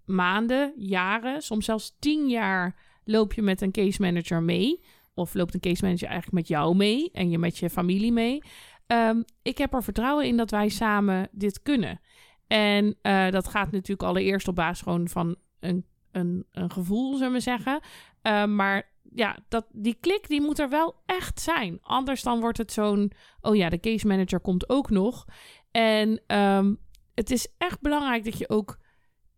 maanden, 0.05 0.73
jaren, 0.77 1.43
soms 1.43 1.65
zelfs 1.65 1.97
tien 1.99 2.29
jaar 2.29 2.75
loop 3.07 3.33
je 3.33 3.43
met 3.43 3.61
een 3.61 3.73
case 3.73 4.03
manager 4.03 4.43
mee. 4.43 4.85
Of 5.15 5.35
loopt 5.35 5.55
een 5.55 5.61
case 5.61 5.85
manager 5.85 6.09
eigenlijk 6.09 6.37
met 6.37 6.49
jou 6.49 6.77
mee 6.77 7.11
en 7.13 7.31
je 7.31 7.39
met 7.39 7.59
je 7.59 7.71
familie 7.71 8.13
mee. 8.13 8.43
Um, 8.87 9.25
ik 9.43 9.59
heb 9.59 9.75
er 9.75 9.83
vertrouwen 9.83 10.27
in 10.27 10.37
dat 10.37 10.51
wij 10.51 10.69
samen 10.69 11.29
dit 11.33 11.63
kunnen. 11.63 12.01
En 12.47 12.97
uh, 13.03 13.31
dat 13.31 13.49
gaat 13.49 13.71
natuurlijk 13.71 14.09
allereerst 14.09 14.49
op 14.49 14.55
basis 14.55 14.83
gewoon 14.83 15.09
van 15.09 15.37
een, 15.61 15.87
een, 16.13 16.47
een 16.53 16.71
gevoel, 16.71 17.17
zullen 17.17 17.33
we 17.33 17.41
zeggen. 17.41 17.81
Uh, 18.23 18.45
maar 18.45 18.93
ja, 19.15 19.39
dat, 19.49 19.67
die 19.73 19.97
klik 20.01 20.29
die 20.29 20.41
moet 20.41 20.59
er 20.59 20.69
wel 20.69 20.95
echt 21.07 21.41
zijn. 21.41 21.79
Anders 21.83 22.23
dan 22.23 22.41
wordt 22.41 22.59
het 22.59 22.73
zo'n, 22.73 23.13
oh 23.41 23.57
ja, 23.57 23.69
de 23.69 23.81
case 23.81 24.07
manager 24.07 24.41
komt 24.41 24.69
ook 24.69 24.91
nog. 24.91 25.25
En 25.71 26.37
um, 26.37 26.79
het 27.15 27.31
is 27.31 27.49
echt 27.59 27.81
belangrijk 27.81 28.25
dat 28.25 28.39
je 28.39 28.49
ook 28.49 28.79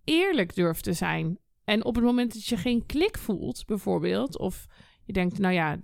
eerlijk 0.05 0.55
durft 0.55 0.85
te 0.85 0.93
zijn. 0.93 1.39
En 1.69 1.85
op 1.85 1.95
het 1.95 2.05
moment 2.05 2.33
dat 2.33 2.45
je 2.45 2.57
geen 2.57 2.87
klik 2.87 3.19
voelt, 3.19 3.67
bijvoorbeeld, 3.67 4.39
of 4.39 4.67
je 5.05 5.13
denkt, 5.13 5.39
nou 5.39 5.55
ja, 5.55 5.79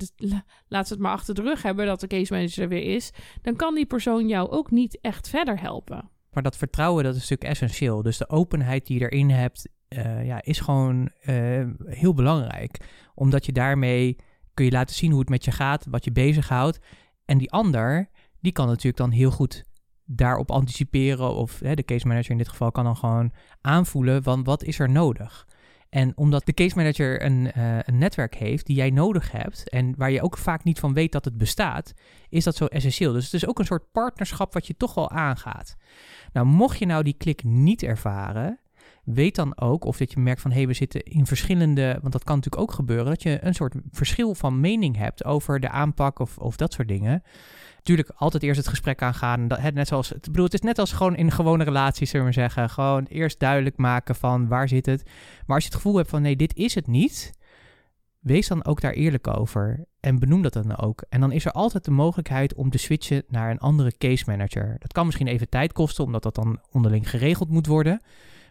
laat 0.69 0.87
ze 0.87 0.93
het 0.93 1.03
maar 1.03 1.13
achter 1.13 1.35
de 1.35 1.43
rug 1.43 1.63
hebben 1.63 1.87
dat 1.87 2.01
de 2.01 2.07
case 2.07 2.33
manager 2.33 2.63
er 2.63 2.69
weer 2.69 2.95
is, 2.95 3.11
dan 3.43 3.57
kan 3.57 3.75
die 3.75 3.87
persoon 3.87 4.29
jou 4.29 4.51
ook 4.51 4.71
niet 4.71 4.99
echt 5.01 5.29
verder 5.29 5.61
helpen. 5.61 6.11
Maar 6.33 6.43
dat 6.43 6.57
vertrouwen, 6.57 7.05
dat 7.05 7.15
is 7.15 7.21
natuurlijk 7.21 7.51
essentieel. 7.51 8.03
Dus 8.03 8.19
de 8.19 8.29
openheid 8.29 8.87
die 8.87 8.99
je 8.99 9.11
erin 9.11 9.31
hebt, 9.31 9.69
uh, 9.89 10.27
ja, 10.27 10.43
is 10.43 10.61
gewoon 10.61 11.11
uh, 11.23 11.67
heel 11.85 12.15
belangrijk. 12.15 12.81
Omdat 13.15 13.47
je 13.47 13.53
daarmee 13.53 14.17
kun 14.55 14.65
je 14.65 14.71
laten 14.71 14.97
zien 14.97 15.11
hoe 15.11 15.21
het 15.21 15.29
met 15.29 15.45
je 15.45 15.53
gaat, 15.53 15.87
wat 15.91 16.05
je 16.05 16.13
bezighoudt. 16.13 16.79
En 17.25 17.39
die 17.39 17.51
ander, 17.51 18.09
die 18.41 18.53
kan 18.53 18.67
natuurlijk 18.67 18.97
dan 18.97 19.11
heel 19.11 19.31
goed 19.31 19.65
daarop 20.05 20.51
anticiperen. 20.51 21.35
Of 21.35 21.59
de 21.59 21.85
case 21.85 22.07
manager 22.07 22.31
in 22.31 22.39
dit 22.39 22.49
geval 22.49 22.71
kan 22.71 22.85
dan 22.85 22.97
gewoon 22.97 23.33
aanvoelen 23.61 24.23
van 24.23 24.45
wat 24.45 24.63
is 24.63 24.79
er 24.79 24.91
nodig. 24.91 25.47
En 25.95 26.13
omdat 26.17 26.47
de 26.47 26.53
case 26.53 26.77
manager 26.77 27.23
een, 27.23 27.51
uh, 27.57 27.79
een, 27.83 27.99
netwerk 27.99 28.35
heeft 28.35 28.67
die 28.67 28.77
jij 28.77 28.91
nodig 28.91 29.33
hebt 29.33 29.69
en 29.69 29.95
waar 29.97 30.11
je 30.11 30.23
ook 30.23 30.37
vaak 30.39 30.65
niet 30.65 30.79
van 30.79 30.95
weet 30.95 31.13
dat 31.13 31.25
het 31.25 31.37
bestaat, 31.37 31.93
is 32.29 32.45
dat 32.45 32.57
zo 32.57 32.67
essentieel. 32.67 33.13
Dus 33.13 33.25
het 33.25 33.35
is 33.35 33.47
ook 33.47 33.59
een 33.59 33.65
soort 33.65 33.93
partnerschap 33.93 34.53
wat 34.53 34.67
je 34.67 34.77
toch 34.77 34.95
wel 34.95 35.11
aangaat. 35.11 35.77
Nou, 36.33 36.47
mocht 36.47 36.79
je 36.79 36.87
nou 36.87 37.03
die 37.03 37.17
klik 37.17 37.45
niet 37.45 37.83
ervaren, 37.83 38.59
weet 39.05 39.35
dan 39.35 39.61
ook 39.61 39.85
of 39.85 39.97
dat 39.97 40.13
je 40.13 40.21
merkt 40.21 40.41
van 40.41 40.51
hé, 40.51 40.57
hey, 40.57 40.67
we 40.67 40.73
zitten 40.73 41.03
in 41.03 41.27
verschillende, 41.27 41.99
want 42.01 42.13
dat 42.13 42.25
kan 42.25 42.37
natuurlijk 42.37 42.63
ook 42.63 42.73
gebeuren, 42.73 43.07
dat 43.07 43.23
je 43.23 43.39
een 43.41 43.55
soort 43.55 43.75
verschil 43.91 44.35
van 44.35 44.61
mening 44.61 44.97
hebt 44.97 45.25
over 45.25 45.61
de 45.61 45.69
aanpak 45.69 46.19
of, 46.19 46.39
of 46.39 46.57
dat 46.57 46.73
soort 46.73 46.89
dingen. 46.89 47.23
Natuurlijk 47.85 48.19
altijd 48.21 48.43
eerst 48.43 48.59
het 48.59 48.69
gesprek 48.69 49.03
aangaan. 49.03 49.49
Dat, 49.49 49.73
net 49.73 49.89
zoals, 49.89 50.09
het, 50.09 50.23
bedoel, 50.23 50.45
het 50.45 50.55
is 50.55 50.61
net 50.61 50.79
als 50.79 50.93
gewoon 50.93 51.17
in 51.17 51.31
gewone 51.31 51.65
relaties, 51.65 52.11
zullen 52.11 52.27
we 52.27 52.33
zeggen. 52.33 52.71
Gewoon 52.71 53.05
eerst 53.05 53.41
duidelijk 53.41 53.77
maken 53.77 54.15
van 54.15 54.49
waar 54.49 54.69
zit 54.69 54.87
het. 54.87 55.03
Maar 55.47 55.57
als 55.57 55.65
je 55.65 55.71
het 55.71 55.81
gevoel 55.81 55.97
hebt 55.97 56.11
van 56.11 56.23
nee, 56.23 56.37
dit 56.37 56.57
is 56.57 56.75
het 56.75 56.87
niet, 56.87 57.33
wees 58.19 58.49
dan 58.49 58.65
ook 58.65 58.81
daar 58.81 58.93
eerlijk 58.93 59.27
over 59.27 59.85
en 60.01 60.19
benoem 60.19 60.43
dat 60.43 60.53
dan 60.53 60.77
ook. 60.77 61.05
En 61.09 61.21
dan 61.21 61.33
is 61.33 61.45
er 61.45 61.53
altijd 61.53 61.85
de 61.85 61.91
mogelijkheid 61.91 62.55
om 62.55 62.71
te 62.71 62.79
switchen 62.79 63.23
naar 63.29 63.51
een 63.51 63.59
andere 63.59 63.93
case 63.99 64.25
manager. 64.27 64.77
Dat 64.79 64.93
kan 64.93 65.07
misschien 65.07 65.27
even 65.27 65.49
tijd 65.49 65.73
kosten, 65.73 66.05
omdat 66.05 66.23
dat 66.23 66.35
dan 66.35 66.61
onderling 66.71 67.11
geregeld 67.11 67.49
moet 67.49 67.67
worden. 67.67 68.01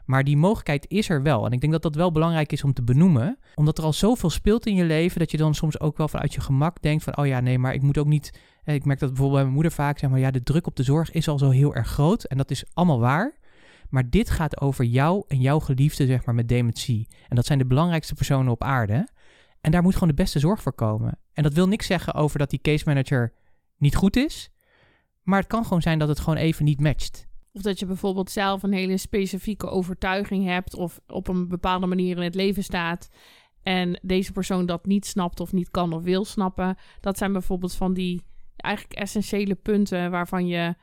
Maar 0.06 0.24
die 0.24 0.38
mogelijkheid 0.38 0.86
is 0.88 1.10
er 1.10 1.22
wel. 1.22 1.46
En 1.46 1.52
ik 1.52 1.62
denk 1.62 1.74
dat 1.74 1.82
dat 1.82 1.96
wel 1.96 2.12
belangrijk 2.12 2.52
is 2.52 2.64
om 2.64 2.74
te 2.74 2.84
benoemen. 2.84 3.40
Omdat 3.56 3.78
er 3.78 3.84
al 3.84 3.94
zoveel 3.94 4.30
speelt 4.30 4.66
in 4.66 4.76
je 4.76 4.84
leven, 4.84 5.20
dat 5.20 5.32
je 5.32 5.38
dan 5.38 5.56
soms 5.56 5.80
ook 5.80 5.98
wel 5.98 6.08
vanuit 6.08 6.34
je 6.34 6.42
gemak 6.42 6.82
denkt 6.82 7.04
van, 7.04 7.18
oh 7.18 7.26
ja, 7.26 7.40
nee, 7.40 7.60
maar 7.60 7.74
ik 7.74 7.82
moet 7.82 7.98
ook 7.98 8.08
niet... 8.08 8.40
Ik 8.66 8.86
merk 8.86 9.00
dat 9.00 9.10
bijvoorbeeld 9.10 9.32
bij 9.32 9.42
mijn 9.42 9.54
moeder 9.54 9.72
vaak, 9.72 10.00
zeg 10.00 10.10
maar, 10.10 10.20
ja, 10.20 10.32
de 10.32 10.44
druk 10.44 10.68
op 10.68 10.76
de 10.76 10.84
zorg 10.84 11.12
is 11.12 11.28
al 11.28 11.38
zo 11.38 11.50
heel 11.50 11.76
erg 11.76 11.88
groot. 11.88 12.24
En 12.24 12.38
dat 12.38 12.52
is 12.52 12.66
allemaal 12.74 13.00
waar. 13.00 13.38
Maar 13.90 14.10
dit 14.10 14.30
gaat 14.30 14.62
over 14.62 14.86
jou 14.86 15.24
en 15.28 15.40
jouw 15.40 15.60
geliefde, 15.60 16.06
zeg 16.06 16.26
maar, 16.26 16.36
met 16.36 16.48
dementie. 16.48 17.08
En 17.28 17.36
dat 17.36 17.46
zijn 17.46 17.60
de 17.60 17.66
belangrijkste 17.66 18.14
personen 18.14 18.52
op 18.52 18.64
aarde. 18.64 19.08
En 19.62 19.72
daar 19.72 19.82
moet 19.82 19.94
gewoon 19.94 20.10
de 20.10 20.16
beste 20.16 20.40
zorg 20.40 20.62
voor 20.62 20.74
komen. 20.74 21.20
En 21.34 21.44
dat 21.44 21.54
wil 21.54 21.68
niks 21.68 21.86
zeggen 21.86 22.14
over 22.14 22.40
dat 22.40 22.50
die 22.50 22.62
case 22.62 22.84
manager 22.88 23.34
niet 23.78 23.96
goed 23.96 24.16
is. 24.16 24.50
Maar 25.24 25.40
het 25.40 25.48
kan 25.48 25.64
gewoon 25.64 25.82
zijn 25.82 26.00
dat 26.00 26.08
het 26.08 26.20
gewoon 26.20 26.38
even 26.38 26.66
niet 26.66 26.82
matcht. 26.82 27.28
Of 27.54 27.62
dat 27.62 27.80
je 27.80 27.86
bijvoorbeeld 27.86 28.32
zelf 28.32 28.64
een 28.64 28.74
hele 28.74 28.98
specifieke 28.98 29.70
overtuiging 29.70 30.46
hebt 30.46 30.76
of 30.76 31.00
op 31.08 31.28
een 31.28 31.48
bepaalde 31.48 31.86
manier 31.86 32.18
in 32.18 32.24
het 32.24 32.36
leven 32.36 32.64
staat. 32.64 33.10
En 33.64 34.00
deze 34.02 34.32
persoon 34.32 34.66
dat 34.66 34.86
niet 34.86 35.06
snapt 35.06 35.40
of 35.40 35.52
niet 35.52 35.72
kan 35.72 35.94
of 35.94 36.04
wil 36.04 36.26
snappen. 36.26 36.78
Dat 37.00 37.18
zijn 37.18 37.32
bijvoorbeeld 37.32 37.76
van 37.76 37.94
die 37.94 38.22
eigenlijk 38.56 39.00
essentiële 39.00 39.56
punten 39.56 40.12
waarvan 40.12 40.48
je. 40.48 40.76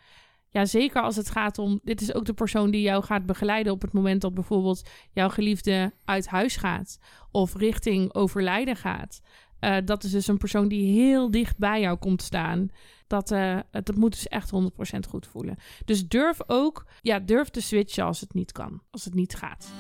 Ja, 0.53 0.65
zeker 0.65 1.03
als 1.03 1.17
het 1.17 1.31
gaat 1.31 1.59
om. 1.59 1.81
Dit 1.83 2.01
is 2.01 2.15
ook 2.15 2.25
de 2.25 2.33
persoon 2.33 2.71
die 2.71 2.83
jou 2.83 3.03
gaat 3.03 3.27
begeleiden 3.27 3.73
op 3.73 3.83
het 3.83 3.93
moment 3.93 4.21
dat 4.21 4.35
bijvoorbeeld 4.35 4.89
jouw 5.13 5.29
geliefde 5.29 5.93
uit 6.05 6.27
huis 6.27 6.57
gaat. 6.57 6.99
Of 7.31 7.55
richting 7.55 8.15
overlijden 8.15 8.77
gaat. 8.77 9.21
Uh, 9.61 9.77
dat 9.85 10.05
is 10.05 10.11
dus 10.11 10.27
een 10.27 10.39
persoon 10.39 10.69
die 10.69 11.01
heel 11.01 11.31
dicht 11.31 11.59
bij 11.59 11.81
jou 11.81 11.99
komt 11.99 12.23
staan. 12.23 12.69
Dat, 13.07 13.31
uh, 13.31 13.59
dat 13.71 13.97
moet 13.97 14.13
dus 14.13 14.29
echt 14.29 14.51
100% 14.51 15.09
goed 15.09 15.27
voelen. 15.27 15.57
Dus 15.85 16.09
durf 16.09 16.39
ook, 16.47 16.87
ja, 17.01 17.19
durf 17.19 17.49
te 17.49 17.61
switchen 17.61 18.05
als 18.05 18.21
het 18.21 18.35
niet 18.35 18.53
kan, 18.53 18.83
als 18.91 19.05
het 19.05 19.15
niet 19.15 19.35
gaat. 19.35 19.73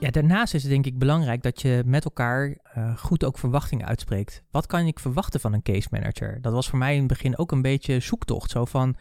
Ja, 0.00 0.10
daarnaast 0.10 0.54
is 0.54 0.62
het 0.62 0.70
denk 0.70 0.86
ik 0.86 0.98
belangrijk 0.98 1.42
dat 1.42 1.62
je 1.62 1.82
met 1.86 2.04
elkaar 2.04 2.56
uh, 2.76 2.96
goed 2.96 3.24
ook 3.24 3.38
verwachtingen 3.38 3.86
uitspreekt. 3.86 4.42
Wat 4.50 4.66
kan 4.66 4.86
ik 4.86 4.98
verwachten 4.98 5.40
van 5.40 5.52
een 5.52 5.62
case 5.62 5.88
manager? 5.90 6.40
Dat 6.40 6.52
was 6.52 6.68
voor 6.68 6.78
mij 6.78 6.92
in 6.92 6.98
het 6.98 7.08
begin 7.08 7.38
ook 7.38 7.52
een 7.52 7.62
beetje 7.62 8.00
zoektocht. 8.00 8.50
Zo 8.50 8.64
van, 8.64 8.96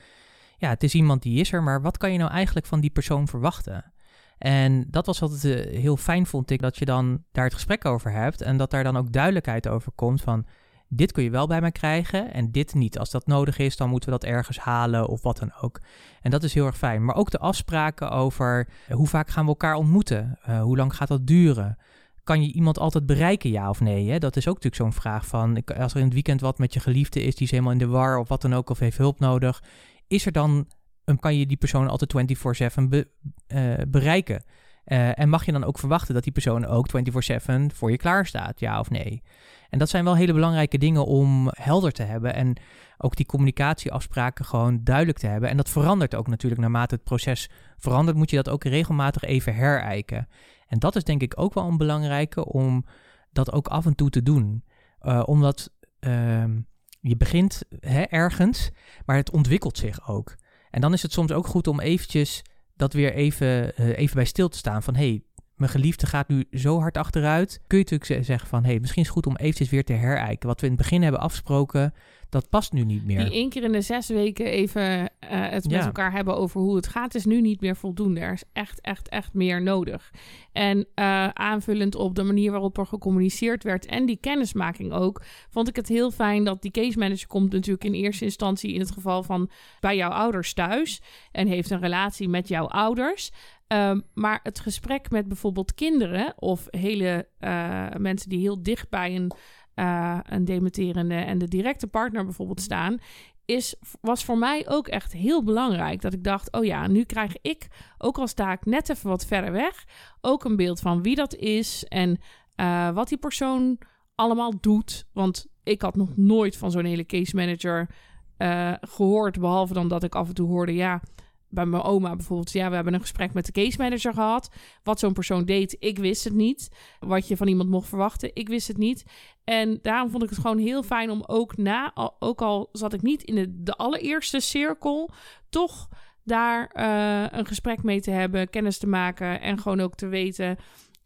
ja, 0.58 0.70
het 0.70 0.84
is 0.84 0.94
iemand 0.94 1.22
die 1.22 1.40
is 1.40 1.52
er, 1.52 1.64
maar 1.64 1.82
wat 1.82 1.98
kan 1.98 2.12
je 2.12 2.18
nou 2.18 2.32
eigenlijk 2.32 2.66
van 2.66 2.80
die 2.80 2.90
persoon 2.90 3.28
verwachten? 3.28 3.94
En 4.38 4.86
dat 4.90 5.06
was 5.06 5.22
altijd 5.22 5.44
uh, 5.44 5.80
heel 5.80 5.98
fijn, 5.98 6.26
vond 6.26 6.52
ik, 6.52 6.62
dat 6.62 6.78
je 6.78 6.86
dan 6.86 7.24
daar 7.32 7.44
het 7.44 7.54
gesprek 7.54 7.86
over 7.86 8.12
hebt 8.12 8.42
en 8.42 8.58
dat 8.58 8.72
daar 8.72 8.84
dan 8.84 8.98
ook 8.98 9.12
duidelijkheid 9.12 9.68
over 9.68 9.92
komt 9.96 10.22
van 10.22 10.46
dit 10.90 11.12
kun 11.12 11.24
je 11.24 11.30
wel 11.30 11.48
bij 11.48 11.62
mij 11.62 11.72
krijgen 11.72 12.34
en 12.34 12.52
dit 12.52 12.74
niet. 12.74 13.00
Als 13.00 13.12
dat 13.12 13.28
nodig 13.28 13.58
is, 13.58 13.78
dan 13.78 13.90
moeten 13.90 14.10
we 14.10 14.20
dat 14.20 14.30
ergens 14.30 14.60
halen 14.60 15.08
of 15.08 15.22
wat 15.22 15.38
dan 15.38 15.54
ook. 15.62 15.80
En 16.22 16.32
dat 16.32 16.44
is 16.44 16.54
heel 16.54 16.66
erg 16.66 16.78
fijn. 16.78 17.06
Maar 17.06 17.16
ook 17.16 17.32
de 17.32 17.40
afspraken 17.40 18.12
over 18.12 18.68
uh, 18.90 18.96
hoe 18.96 19.08
vaak 19.08 19.30
gaan 19.30 19.44
we 19.44 19.50
elkaar 19.50 19.76
ontmoeten? 19.76 20.40
Uh, 20.50 20.62
hoe 20.62 20.78
lang 20.78 20.96
gaat 20.96 21.08
dat 21.08 21.28
duren? 21.28 21.78
Kan 22.24 22.42
je 22.42 22.54
iemand 22.54 22.80
altijd 22.80 23.06
bereiken, 23.06 23.50
ja 23.50 23.70
of 23.70 23.80
nee? 23.80 24.10
Hè? 24.10 24.20
Dat 24.20 24.36
is 24.36 24.48
ook 24.48 24.56
natuurlijk 24.56 24.84
zo'n 24.84 25.02
vraag 25.02 25.26
van, 25.26 25.64
als 25.66 25.92
er 25.92 26.00
in 26.00 26.06
het 26.06 26.14
weekend 26.14 26.42
wat 26.42 26.58
met 26.58 26.74
je 26.74 26.80
geliefde 26.80 27.22
is, 27.22 27.36
die 27.36 27.46
is 27.46 27.52
helemaal 27.52 27.72
in 27.72 27.78
de 27.78 27.88
war 27.88 28.18
of 28.18 28.28
wat 28.28 28.42
dan 28.42 28.56
ook, 28.56 28.70
of 28.70 28.80
heeft 28.80 28.98
hulp 28.98 29.20
nodig, 29.20 29.64
is 30.08 30.26
er 30.26 30.32
dan 30.32 30.68
dan 31.08 31.20
kan 31.20 31.36
je 31.36 31.46
die 31.46 31.58
persoon 31.58 31.88
altijd 31.88 32.12
24/7 32.12 32.90
be, 32.90 33.08
uh, 33.48 33.74
bereiken. 33.88 34.44
Uh, 34.86 35.20
en 35.20 35.30
mag 35.30 35.46
je 35.46 35.52
dan 35.52 35.64
ook 35.64 35.80
verwachten 35.80 36.14
dat 36.14 36.24
die 36.24 36.32
persoon 36.32 36.66
ook 36.66 36.88
24/7 36.90 37.72
voor 37.74 37.92
je 37.92 37.98
klaar 37.98 38.26
staat, 38.26 38.60
ja 38.60 38.80
of 38.80 38.90
nee? 38.90 39.24
En 39.70 39.80
dat 39.80 39.90
zijn 39.90 40.04
wel 40.04 40.16
hele 40.16 40.34
belangrijke 40.34 40.78
dingen 40.78 41.06
om 41.06 41.48
helder 41.52 41.92
te 41.92 42.04
hebben 42.04 42.34
en 42.34 42.58
ook 42.98 43.16
die 43.16 43.26
communicatieafspraken 43.26 44.46
gewoon 44.46 44.84
duidelijk 44.84 45.18
te 45.18 45.28
hebben. 45.28 45.50
En 45.50 45.58
dat 45.58 45.70
verandert 45.70 46.16
ook 46.16 46.28
natuurlijk 46.28 46.62
naarmate 46.62 46.96
het 46.96 47.04
proces 47.04 47.50
verandert, 47.78 48.18
moet 48.18 48.30
je 48.30 48.36
dat 48.36 48.50
ook 48.50 48.64
regelmatig 48.64 49.24
even 49.24 49.56
herijken. 49.56 50.28
En 50.68 50.80
dat 50.80 50.96
is 50.96 51.04
denk 51.04 51.22
ik 51.22 51.34
ook 51.40 51.54
wel 51.54 51.68
een 51.68 51.78
belangrijke 51.78 52.46
om 52.46 52.86
dat 53.32 53.52
ook 53.52 53.68
af 53.68 53.86
en 53.86 53.96
toe 53.96 54.10
te 54.10 54.24
doen. 54.24 54.64
Uh, 55.02 55.24
omdat 55.26 55.72
ehm, 56.00 56.60
je 57.02 57.18
begint 57.18 57.64
hè, 57.80 58.02
ergens, 58.02 58.72
maar 59.06 59.16
het 59.16 59.32
ontwikkelt 59.32 59.78
zich 59.78 60.10
ook. 60.10 60.36
En 60.72 60.82
dan 60.82 60.94
is 60.94 61.02
het 61.02 61.12
soms 61.12 61.32
ook 61.32 61.48
goed 61.48 61.68
om 61.68 61.80
eventjes 61.80 62.42
dat 62.76 62.94
weer 62.94 63.14
even, 63.14 63.82
uh, 63.82 63.98
even 63.98 64.16
bij 64.16 64.26
stil 64.26 64.50
te 64.50 64.58
staan 64.58 64.84
van... 64.84 64.96
hey, 64.96 65.22
mijn 65.56 65.72
geliefde 65.72 66.06
gaat 66.06 66.28
nu 66.28 66.48
zo 66.52 66.80
hard 66.80 66.98
achteruit. 66.98 67.62
Kun 67.68 67.78
je 67.78 67.86
natuurlijk 67.90 68.26
zeggen 68.26 68.50
van... 68.50 68.64
hey, 68.64 68.80
misschien 68.80 69.02
is 69.02 69.08
het 69.08 69.18
goed 69.18 69.28
om 69.28 69.36
eventjes 69.36 69.70
weer 69.70 69.84
te 69.84 69.94
herijken. 69.94 70.48
Wat 70.48 70.60
we 70.60 70.68
in 70.68 70.72
het 70.72 70.82
begin 70.82 71.02
hebben 71.02 71.22
afgesproken 71.22 71.94
dat 72.30 72.50
past 72.50 72.74
nu 72.74 72.84
niet 72.84 73.06
meer. 73.06 73.24
Die 73.24 73.34
één 73.34 73.50
keer 73.50 73.64
in 73.64 73.72
de 73.72 73.82
zes 73.82 74.08
weken 74.08 74.46
even 74.46 75.00
uh, 75.00 75.06
het 75.30 75.70
met 75.70 75.86
elkaar 75.86 76.12
hebben 76.12 76.36
over 76.36 76.62
hoe 76.62 76.76
het 76.76 76.88
gaat, 76.88 77.16
is 77.16 77.26
nu 77.26 77.42
niet 77.42 77.62
meer 77.62 77.76
voldoende. 77.76 78.20
Er 78.20 78.34
is 78.34 78.44
echt, 78.54 78.82
echt, 78.82 79.10
echt 79.10 79.34
meer 79.34 79.62
nodig. 79.62 80.12
En 80.52 80.78
uh, 80.78 81.28
aanvullend 81.28 81.96
op 81.96 82.16
de 82.16 82.24
manier 82.24 82.52
waarop 82.52 82.78
er 82.78 82.86
gecommuniceerd 82.86 83.64
werd 83.64 83.86
en 83.86 84.06
die 84.06 84.18
kennismaking 84.18 84.92
ook, 84.92 85.22
vond 85.50 85.68
ik 85.68 85.76
het 85.76 85.88
heel 85.88 86.12
fijn 86.12 86.44
dat 86.44 86.62
die 86.62 86.72
case 86.72 87.00
manager 87.00 87.28
komt 87.28 87.52
natuurlijk 87.52 87.84
in 87.84 87.94
eerste 87.94 88.24
instantie 88.24 88.74
in 88.74 88.80
het 88.80 88.92
geval 88.92 89.24
van 89.24 89.50
bij 89.80 89.96
jouw 89.96 90.12
ouders 90.12 90.54
thuis 90.54 91.02
en 91.32 91.48
heeft 91.48 91.70
een 91.70 91.80
relatie 91.80 92.30
met 92.30 92.48
jouw 92.48 92.68
ouders. 92.68 93.32
Um, 93.68 94.04
maar 94.14 94.40
het 94.44 94.60
gesprek 94.60 95.10
met 95.10 95.28
bijvoorbeeld 95.28 95.74
kinderen 95.74 96.34
of 96.36 96.68
hele 96.70 97.28
uh, 97.40 97.88
mensen 97.98 98.30
die 98.30 98.40
heel 98.40 98.64
dicht 98.64 98.90
bij 98.90 99.16
een 99.16 99.32
uh, 99.80 100.20
een 100.24 100.46
dementerende 100.46 101.16
en 101.16 101.38
de 101.38 101.48
directe 101.48 101.88
partner 101.88 102.24
bijvoorbeeld 102.24 102.62
staan, 102.62 102.98
is, 103.46 103.76
was 104.02 104.26
voor 104.26 104.38
mij 104.38 104.70
ook 104.70 104.88
echt 104.88 105.14
heel 105.14 105.44
belangrijk. 105.44 106.02
Dat 106.02 106.14
ik 106.14 106.24
dacht, 106.24 106.52
oh 106.52 106.66
ja, 106.66 106.88
nu 106.88 107.04
krijg 107.04 107.36
ik, 107.42 107.68
ook 107.98 108.18
al 108.18 108.28
sta 108.28 108.52
ik 108.52 108.66
net 108.66 108.90
even 108.90 109.10
wat 109.10 109.26
verder 109.26 109.52
weg, 109.52 109.86
ook 110.22 110.44
een 110.44 110.56
beeld 110.56 110.80
van 110.80 111.02
wie 111.02 111.16
dat 111.16 111.36
is 111.36 111.84
en 111.84 112.18
uh, 112.56 112.90
wat 112.90 113.08
die 113.08 113.18
persoon 113.18 113.78
allemaal 114.16 114.54
doet. 114.62 115.08
Want 115.14 115.48
ik 115.64 115.82
had 115.82 115.96
nog 115.96 116.18
nooit 116.18 116.58
van 116.58 116.72
zo'n 116.72 116.86
hele 116.86 117.06
case 117.06 117.36
manager 117.36 117.90
uh, 118.38 118.74
gehoord, 118.82 119.40
behalve 119.40 119.74
dan 119.74 119.88
dat 119.88 120.04
ik 120.04 120.16
af 120.16 120.28
en 120.28 120.34
toe 120.34 120.48
hoorde, 120.48 120.74
ja, 120.74 121.02
bij 121.50 121.66
mijn 121.66 121.84
oma 121.84 122.16
bijvoorbeeld. 122.16 122.52
Ja, 122.52 122.70
we 122.70 122.76
hebben 122.76 122.94
een 122.94 123.02
gesprek 123.02 123.34
met 123.34 123.46
de 123.46 123.52
case 123.52 123.78
manager 123.78 124.14
gehad. 124.14 124.50
Wat 124.84 125.00
zo'n 125.00 125.14
persoon 125.14 125.46
deed, 125.46 125.76
ik 125.80 125.98
wist 125.98 126.24
het 126.24 126.34
niet. 126.34 126.70
Wat 127.00 127.28
je 127.28 127.38
van 127.38 127.48
iemand 127.48 127.70
mocht 127.70 127.90
verwachten, 127.90 128.32
ik 128.34 128.48
wist 128.48 128.68
het 128.68 128.78
niet. 128.78 129.06
En 129.44 129.80
daarom 129.82 130.10
vond 130.10 130.24
ik 130.24 130.30
het 130.30 130.40
gewoon 130.40 130.58
heel 130.58 130.84
fijn 130.84 131.10
om 131.10 131.24
ook 131.26 131.58
na, 131.58 131.92
ook 132.20 132.42
al 132.42 132.70
zat 132.72 132.94
ik 132.94 133.02
niet 133.02 133.24
in 133.24 133.36
de, 133.36 133.64
de 133.64 133.76
allereerste 133.76 134.40
cirkel, 134.40 135.10
toch 135.50 135.90
daar 136.24 136.72
uh, 136.76 137.40
een 137.40 137.46
gesprek 137.46 137.84
mee 137.84 138.02
te 138.02 138.12
hebben, 138.12 138.50
kennis 138.50 138.78
te 138.78 138.88
maken 138.88 139.42
en 139.42 139.60
gewoon 139.60 139.80
ook 139.80 139.96
te 139.96 140.08
weten. 140.08 140.58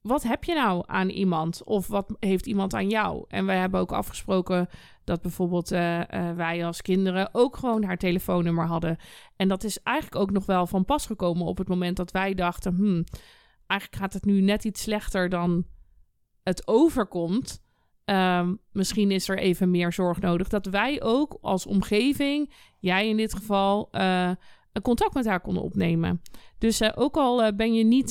Wat 0.01 0.23
heb 0.23 0.43
je 0.43 0.53
nou 0.53 0.83
aan 0.85 1.09
iemand? 1.09 1.63
Of 1.63 1.87
wat 1.87 2.15
heeft 2.19 2.45
iemand 2.45 2.73
aan 2.73 2.89
jou? 2.89 3.25
En 3.27 3.45
wij 3.45 3.57
hebben 3.57 3.79
ook 3.79 3.91
afgesproken 3.91 4.69
dat 5.03 5.21
bijvoorbeeld 5.21 5.71
uh, 5.71 5.99
uh, 5.99 6.31
wij 6.31 6.65
als 6.65 6.81
kinderen 6.81 7.29
ook 7.31 7.57
gewoon 7.57 7.83
haar 7.83 7.97
telefoonnummer 7.97 8.65
hadden. 8.65 8.97
En 9.35 9.47
dat 9.47 9.63
is 9.63 9.83
eigenlijk 9.83 10.21
ook 10.21 10.31
nog 10.31 10.45
wel 10.45 10.67
van 10.67 10.85
pas 10.85 11.05
gekomen 11.05 11.45
op 11.45 11.57
het 11.57 11.67
moment 11.67 11.97
dat 11.97 12.11
wij 12.11 12.33
dachten: 12.33 12.75
hmm, 12.75 13.03
eigenlijk 13.67 14.01
gaat 14.01 14.13
het 14.13 14.25
nu 14.25 14.41
net 14.41 14.63
iets 14.63 14.81
slechter 14.81 15.29
dan 15.29 15.65
het 16.43 16.67
overkomt. 16.67 17.63
Um, 18.05 18.59
misschien 18.71 19.11
is 19.11 19.29
er 19.29 19.37
even 19.37 19.71
meer 19.71 19.93
zorg 19.93 20.19
nodig. 20.19 20.47
Dat 20.47 20.65
wij 20.65 21.01
ook 21.01 21.37
als 21.41 21.65
omgeving, 21.65 22.53
jij 22.79 23.09
in 23.09 23.17
dit 23.17 23.33
geval, 23.35 23.87
uh, 23.91 24.31
een 24.71 24.81
contact 24.81 25.13
met 25.13 25.25
haar 25.25 25.41
konden 25.41 25.63
opnemen. 25.63 26.21
Dus 26.57 26.95
ook 26.95 27.17
al 27.17 27.55
ben 27.55 27.73
je 27.73 27.83
niet 27.83 28.09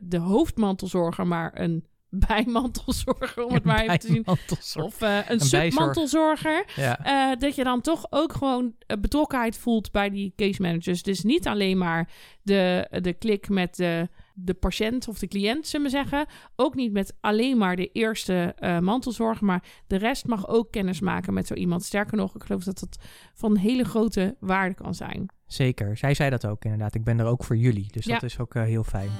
de 0.00 0.18
hoofdmantelzorger, 0.18 1.26
maar 1.26 1.60
een 1.60 1.84
bijmantelzorger, 2.28 3.44
om 3.44 3.54
het 3.54 3.64
maar 3.64 3.80
even 3.80 3.98
te 3.98 4.06
zien. 4.06 4.26
Of 4.84 5.02
uh, 5.02 5.16
een, 5.16 5.22
een 5.28 5.40
submantelzorger. 5.40 6.64
Ja. 6.76 7.30
Uh, 7.32 7.38
dat 7.38 7.54
je 7.54 7.64
dan 7.64 7.80
toch 7.80 8.06
ook 8.10 8.32
gewoon 8.32 8.74
betrokkenheid 9.00 9.56
voelt 9.56 9.92
bij 9.92 10.10
die 10.10 10.32
case 10.36 10.62
managers. 10.62 11.02
Dus 11.02 11.22
niet 11.22 11.46
alleen 11.46 11.78
maar 11.78 12.10
de, 12.42 12.88
de 13.02 13.12
klik 13.12 13.48
met 13.48 13.76
de 13.76 14.08
de 14.44 14.54
patiënt 14.54 15.08
of 15.08 15.18
de 15.18 15.26
cliënt, 15.26 15.66
zullen 15.66 15.86
we 15.86 15.92
zeggen. 15.92 16.26
Ook 16.56 16.74
niet 16.74 16.92
met 16.92 17.16
alleen 17.20 17.58
maar 17.58 17.76
de 17.76 17.92
eerste 17.92 18.54
uh, 18.58 18.78
mantelzorg, 18.78 19.40
maar 19.40 19.62
de 19.86 19.96
rest 19.96 20.26
mag 20.26 20.48
ook 20.48 20.70
kennis 20.70 21.00
maken 21.00 21.34
met 21.34 21.46
zo 21.46 21.54
iemand. 21.54 21.84
Sterker 21.84 22.16
nog, 22.16 22.34
ik 22.34 22.42
geloof 22.42 22.64
dat 22.64 22.78
dat 22.78 22.98
van 23.34 23.56
hele 23.56 23.84
grote 23.84 24.36
waarde 24.40 24.74
kan 24.74 24.94
zijn. 24.94 25.28
Zeker, 25.46 25.96
zij 25.96 26.14
zei 26.14 26.30
dat 26.30 26.46
ook 26.46 26.64
inderdaad. 26.64 26.94
Ik 26.94 27.04
ben 27.04 27.18
er 27.18 27.26
ook 27.26 27.44
voor 27.44 27.56
jullie, 27.56 27.86
dus 27.90 28.04
dat 28.04 28.22
is 28.22 28.38
ook 28.38 28.54
heel 28.54 28.84
fijn. 28.84 29.10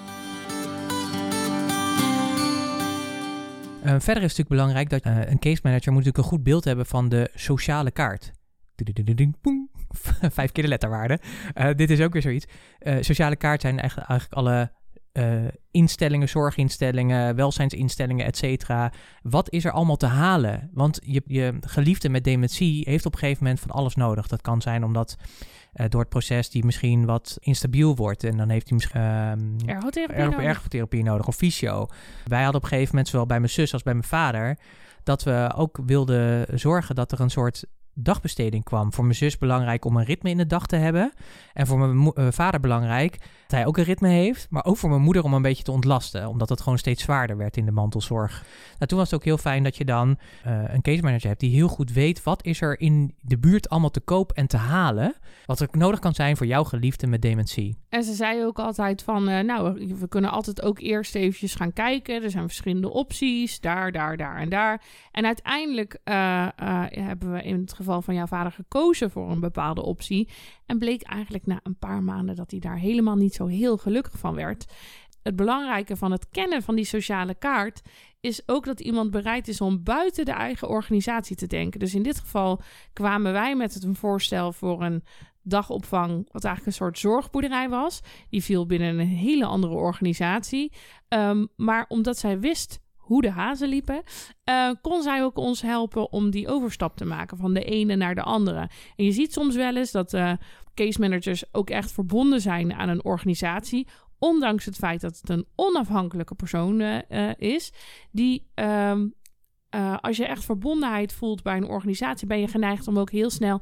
Verder 3.82 3.98
is 3.98 4.06
het 4.06 4.38
natuurlijk 4.38 4.48
belangrijk 4.48 4.90
dat 4.90 5.06
uh, 5.06 5.30
een 5.30 5.38
case 5.38 5.60
manager 5.62 5.92
moet 5.92 6.04
natuurlijk 6.04 6.16
een 6.16 6.32
goed 6.32 6.42
beeld 6.42 6.64
hebben 6.64 6.86
van 6.86 7.08
de 7.08 7.30
sociale 7.34 7.90
kaart. 7.90 8.32
Vijf 10.38 10.52
keer 10.52 10.62
de 10.62 10.68
letterwaarde. 10.68 11.20
Uh, 11.54 11.68
dit 11.76 11.90
is 11.90 12.00
ook 12.00 12.12
weer 12.12 12.22
zoiets. 12.22 12.46
sociale 13.00 13.36
kaart 13.36 13.60
zijn 13.60 13.78
eigenlijk, 13.78 14.08
eigenlijk 14.08 14.40
alle 14.40 14.72
instellingen, 15.70 16.28
zorginstellingen, 16.28 17.34
welzijnsinstellingen, 17.34 18.26
et 18.26 18.36
cetera. 18.36 18.92
Wat 19.22 19.50
is 19.50 19.64
er 19.64 19.70
allemaal 19.70 19.96
te 19.96 20.06
halen? 20.06 20.70
Want 20.72 20.98
je, 21.02 21.22
je 21.26 21.56
geliefde 21.60 22.08
met 22.08 22.24
dementie 22.24 22.84
heeft 22.88 23.06
op 23.06 23.12
een 23.12 23.18
gegeven 23.18 23.42
moment 23.42 23.60
van 23.60 23.70
alles 23.70 23.94
nodig. 23.94 24.26
Dat 24.26 24.40
kan 24.40 24.62
zijn 24.62 24.84
omdat 24.84 25.16
uh, 25.74 25.86
door 25.88 26.00
het 26.00 26.08
proces 26.08 26.50
die 26.50 26.64
misschien 26.64 27.04
wat 27.04 27.36
instabiel 27.40 27.96
wordt. 27.96 28.24
En 28.24 28.36
dan 28.36 28.48
heeft 28.48 28.68
hij 28.68 28.76
misschien 28.76 29.00
uh, 29.00 29.74
ergotherapie, 29.74 30.24
nodig. 30.24 30.40
ergotherapie 30.40 31.02
nodig 31.02 31.26
of 31.26 31.36
fysio. 31.36 31.86
Wij 32.24 32.42
hadden 32.42 32.56
op 32.56 32.62
een 32.62 32.68
gegeven 32.68 32.90
moment, 32.90 33.08
zowel 33.08 33.26
bij 33.26 33.38
mijn 33.38 33.50
zus 33.50 33.72
als 33.72 33.82
bij 33.82 33.94
mijn 33.94 34.06
vader, 34.06 34.58
dat 35.02 35.22
we 35.22 35.52
ook 35.56 35.78
wilden 35.86 36.46
zorgen 36.58 36.94
dat 36.94 37.12
er 37.12 37.20
een 37.20 37.30
soort 37.30 37.64
dagbesteding 37.94 38.64
kwam. 38.64 38.92
Voor 38.92 39.04
mijn 39.04 39.16
zus 39.16 39.38
belangrijk 39.38 39.84
om 39.84 39.96
een 39.96 40.04
ritme 40.04 40.30
in 40.30 40.36
de 40.36 40.46
dag 40.46 40.66
te 40.66 40.76
hebben. 40.76 41.12
En 41.52 41.66
voor 41.66 41.78
mijn 41.78 42.12
uh, 42.14 42.32
vader 42.32 42.60
belangrijk 42.60 43.18
hij 43.50 43.66
ook 43.66 43.76
een 43.76 43.84
ritme 43.84 44.08
heeft. 44.08 44.46
Maar 44.50 44.64
ook 44.64 44.76
voor 44.76 44.90
mijn 44.90 45.02
moeder 45.02 45.24
om 45.24 45.34
een 45.34 45.42
beetje 45.42 45.62
te 45.62 45.72
ontlasten. 45.72 46.28
Omdat 46.28 46.48
het 46.48 46.60
gewoon 46.60 46.78
steeds 46.78 47.02
zwaarder 47.02 47.36
werd 47.36 47.56
in 47.56 47.64
de 47.64 47.70
mantelzorg. 47.70 48.44
Nou, 48.74 48.86
toen 48.86 48.98
was 48.98 49.10
het 49.10 49.18
ook 49.18 49.24
heel 49.24 49.38
fijn 49.38 49.62
dat 49.62 49.76
je 49.76 49.84
dan 49.84 50.18
uh, 50.46 50.62
een 50.66 50.82
case 50.82 51.02
manager 51.02 51.28
hebt 51.28 51.40
die 51.40 51.54
heel 51.54 51.68
goed 51.68 51.92
weet 51.92 52.22
wat 52.22 52.44
is 52.44 52.60
er 52.60 52.80
in 52.80 53.14
de 53.20 53.38
buurt 53.38 53.68
allemaal 53.68 53.90
te 53.90 54.00
koop 54.00 54.32
en 54.32 54.46
te 54.46 54.56
halen. 54.56 55.14
Wat 55.46 55.60
er 55.60 55.68
nodig 55.70 55.98
kan 55.98 56.14
zijn 56.14 56.36
voor 56.36 56.46
jouw 56.46 56.64
geliefde 56.64 57.06
met 57.06 57.22
dementie. 57.22 57.76
En 57.88 58.02
ze 58.02 58.12
zei 58.12 58.44
ook 58.44 58.58
altijd 58.58 59.02
van, 59.02 59.28
uh, 59.28 59.40
nou, 59.40 59.94
we 59.98 60.08
kunnen 60.08 60.30
altijd 60.30 60.62
ook 60.62 60.78
eerst 60.78 61.14
eventjes 61.14 61.54
gaan 61.54 61.72
kijken. 61.72 62.22
Er 62.22 62.30
zijn 62.30 62.46
verschillende 62.46 62.90
opties, 62.90 63.60
daar, 63.60 63.92
daar, 63.92 64.16
daar 64.16 64.36
en 64.36 64.48
daar. 64.48 64.82
En 65.12 65.26
uiteindelijk 65.26 65.98
hebben 66.04 67.32
we 67.32 67.42
in 67.42 67.60
het 67.60 67.72
geval 67.72 68.02
van 68.02 68.14
jouw 68.14 68.26
vader 68.26 68.52
gekozen 68.52 69.10
voor 69.10 69.30
een 69.30 69.40
bepaalde 69.40 69.82
optie. 69.82 70.28
En 70.66 70.78
bleek 70.78 71.02
eigenlijk 71.02 71.46
na 71.46 71.60
een 71.62 71.78
paar 71.78 72.02
maanden 72.02 72.36
dat 72.36 72.50
hij 72.50 72.60
daar 72.60 72.78
helemaal 72.78 73.16
niet 73.16 73.34
heel 73.46 73.76
gelukkig 73.76 74.18
van 74.18 74.34
werd. 74.34 74.64
Het 75.22 75.36
belangrijke 75.36 75.96
van 75.96 76.12
het 76.12 76.28
kennen 76.28 76.62
van 76.62 76.74
die 76.74 76.84
sociale 76.84 77.34
kaart 77.34 77.82
is 78.20 78.42
ook 78.46 78.64
dat 78.64 78.80
iemand 78.80 79.10
bereid 79.10 79.48
is 79.48 79.60
om 79.60 79.82
buiten 79.82 80.24
de 80.24 80.32
eigen 80.32 80.68
organisatie 80.68 81.36
te 81.36 81.46
denken. 81.46 81.80
Dus 81.80 81.94
in 81.94 82.02
dit 82.02 82.18
geval 82.18 82.60
kwamen 82.92 83.32
wij 83.32 83.56
met 83.56 83.74
het 83.74 83.84
een 83.84 83.96
voorstel 83.96 84.52
voor 84.52 84.82
een 84.82 85.04
dagopvang, 85.42 86.28
wat 86.32 86.44
eigenlijk 86.44 86.66
een 86.66 86.84
soort 86.84 86.98
zorgboerderij 86.98 87.68
was. 87.68 88.00
Die 88.30 88.42
viel 88.42 88.66
binnen 88.66 88.98
een 88.98 89.06
hele 89.06 89.44
andere 89.44 89.74
organisatie. 89.74 90.72
Um, 91.08 91.48
maar 91.56 91.84
omdat 91.88 92.18
zij 92.18 92.40
wist 92.40 92.80
hoe 92.96 93.22
de 93.22 93.30
hazen 93.30 93.68
liepen, 93.68 94.02
uh, 94.44 94.70
kon 94.82 95.02
zij 95.02 95.22
ook 95.22 95.36
ons 95.36 95.62
helpen 95.62 96.12
om 96.12 96.30
die 96.30 96.48
overstap 96.48 96.96
te 96.96 97.04
maken 97.04 97.36
van 97.36 97.54
de 97.54 97.64
ene 97.64 97.96
naar 97.96 98.14
de 98.14 98.22
andere. 98.22 98.70
En 98.96 99.04
je 99.04 99.12
ziet 99.12 99.32
soms 99.32 99.56
wel 99.56 99.76
eens 99.76 99.90
dat 99.90 100.12
uh, 100.12 100.32
case 100.74 101.00
managers 101.00 101.44
ook 101.52 101.70
echt 101.70 101.92
verbonden 101.92 102.40
zijn 102.40 102.72
aan 102.72 102.88
een 102.88 103.04
organisatie, 103.04 103.88
ondanks 104.18 104.64
het 104.64 104.76
feit 104.76 105.00
dat 105.00 105.18
het 105.20 105.30
een 105.30 105.46
onafhankelijke 105.54 106.34
persoon 106.34 106.80
uh, 106.80 107.30
is, 107.36 107.72
die. 108.10 108.46
Uh, 109.74 109.96
als 110.00 110.16
je 110.16 110.26
echt 110.26 110.44
verbondenheid 110.44 111.12
voelt 111.12 111.42
bij 111.42 111.56
een 111.56 111.68
organisatie, 111.68 112.26
ben 112.26 112.40
je 112.40 112.48
geneigd 112.48 112.88
om 112.88 112.98
ook 112.98 113.10
heel 113.10 113.30
snel 113.30 113.60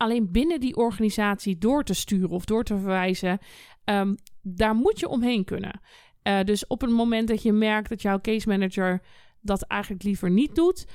alleen 0.00 0.30
binnen 0.30 0.60
die 0.60 0.76
organisatie 0.76 1.58
door 1.58 1.84
te 1.84 1.94
sturen 1.94 2.30
of 2.30 2.44
door 2.44 2.64
te 2.64 2.78
verwijzen. 2.78 3.38
Um, 3.84 4.14
daar 4.42 4.74
moet 4.74 5.00
je 5.00 5.08
omheen 5.08 5.44
kunnen. 5.44 5.80
Uh, 6.22 6.42
dus 6.42 6.66
op 6.66 6.80
het 6.80 6.90
moment 6.90 7.28
dat 7.28 7.42
je 7.42 7.52
merkt 7.52 7.88
dat 7.88 8.02
jouw 8.02 8.20
case 8.20 8.48
manager 8.48 9.02
dat 9.40 9.62
eigenlijk 9.62 10.02
liever 10.02 10.30
niet 10.30 10.54
doet, 10.54 10.86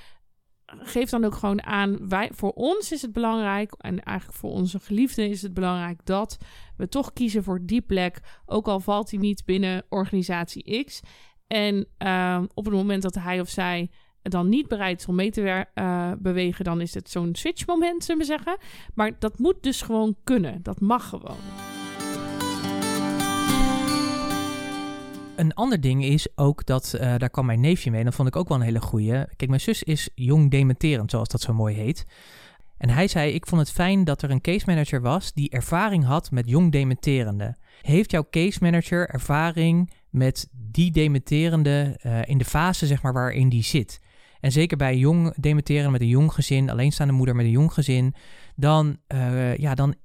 geef 0.79 1.09
dan 1.09 1.25
ook 1.25 1.35
gewoon 1.35 1.63
aan, 1.63 2.09
wij, 2.09 2.29
voor 2.33 2.51
ons 2.51 2.91
is 2.91 3.01
het 3.01 3.13
belangrijk, 3.13 3.71
en 3.77 4.03
eigenlijk 4.03 4.37
voor 4.37 4.51
onze 4.51 4.79
geliefden 4.79 5.29
is 5.29 5.41
het 5.41 5.53
belangrijk 5.53 5.99
dat 6.03 6.37
we 6.77 6.87
toch 6.87 7.13
kiezen 7.13 7.43
voor 7.43 7.59
die 7.65 7.81
plek, 7.81 8.19
ook 8.45 8.67
al 8.67 8.79
valt 8.79 9.11
hij 9.11 9.19
niet 9.19 9.45
binnen 9.45 9.85
organisatie 9.89 10.83
X. 10.83 11.01
En 11.47 11.87
uh, 11.99 12.41
op 12.53 12.65
het 12.65 12.73
moment 12.73 13.01
dat 13.01 13.15
hij 13.15 13.39
of 13.39 13.49
zij 13.49 13.89
dan 14.21 14.49
niet 14.49 14.67
bereid 14.67 14.99
is 14.99 15.07
om 15.07 15.15
mee 15.15 15.31
te 15.31 15.65
uh, 15.75 16.11
bewegen, 16.19 16.65
dan 16.65 16.81
is 16.81 16.93
het 16.93 17.09
zo'n 17.09 17.35
switch 17.35 17.65
moment, 17.65 18.03
zullen 18.03 18.21
we 18.21 18.27
zeggen. 18.27 18.57
Maar 18.93 19.19
dat 19.19 19.39
moet 19.39 19.63
dus 19.63 19.81
gewoon 19.81 20.15
kunnen. 20.23 20.63
Dat 20.63 20.79
mag 20.79 21.09
gewoon. 21.09 21.74
Een 25.35 25.53
ander 25.53 25.81
ding 25.81 26.03
is 26.03 26.27
ook 26.35 26.65
dat, 26.65 26.93
uh, 26.95 27.01
daar 27.17 27.29
kwam 27.29 27.45
mijn 27.45 27.59
neefje 27.59 27.89
mee, 27.89 27.99
en 27.99 28.05
dat 28.05 28.15
vond 28.15 28.27
ik 28.27 28.35
ook 28.35 28.47
wel 28.47 28.57
een 28.57 28.63
hele 28.63 28.81
goeie. 28.81 29.25
Kijk, 29.35 29.47
mijn 29.47 29.61
zus 29.61 29.83
is 29.83 30.09
jong 30.15 30.51
dementerend, 30.51 31.11
zoals 31.11 31.27
dat 31.27 31.41
zo 31.41 31.53
mooi 31.53 31.75
heet. 31.75 32.05
En 32.77 32.89
hij 32.89 33.07
zei, 33.07 33.31
ik 33.31 33.47
vond 33.47 33.61
het 33.61 33.71
fijn 33.71 34.03
dat 34.03 34.21
er 34.21 34.31
een 34.31 34.41
case 34.41 34.65
manager 34.65 35.01
was 35.01 35.33
die 35.33 35.49
ervaring 35.49 36.05
had 36.05 36.31
met 36.31 36.49
jong 36.49 36.71
dementerende. 36.71 37.55
Heeft 37.81 38.11
jouw 38.11 38.27
case 38.29 38.59
manager 38.61 39.09
ervaring 39.09 39.91
met 40.09 40.47
die 40.51 40.91
dementerende 40.91 41.99
uh, 42.05 42.21
in 42.25 42.37
de 42.37 42.45
fase 42.45 42.87
zeg 42.87 43.01
maar 43.01 43.13
waarin 43.13 43.49
die 43.49 43.63
zit? 43.63 43.99
En 44.39 44.51
zeker 44.51 44.77
bij 44.77 44.97
jong 44.97 45.33
dementerende 45.35 45.91
met 45.91 46.01
een 46.01 46.07
jong 46.07 46.33
gezin, 46.33 46.69
alleenstaande 46.69 47.13
moeder 47.13 47.35
met 47.35 47.45
een 47.45 47.51
jong 47.51 47.73
gezin, 47.73 48.15
dan, 48.55 48.97
uh, 49.13 49.57
ja, 49.57 49.75
dan, 49.75 49.95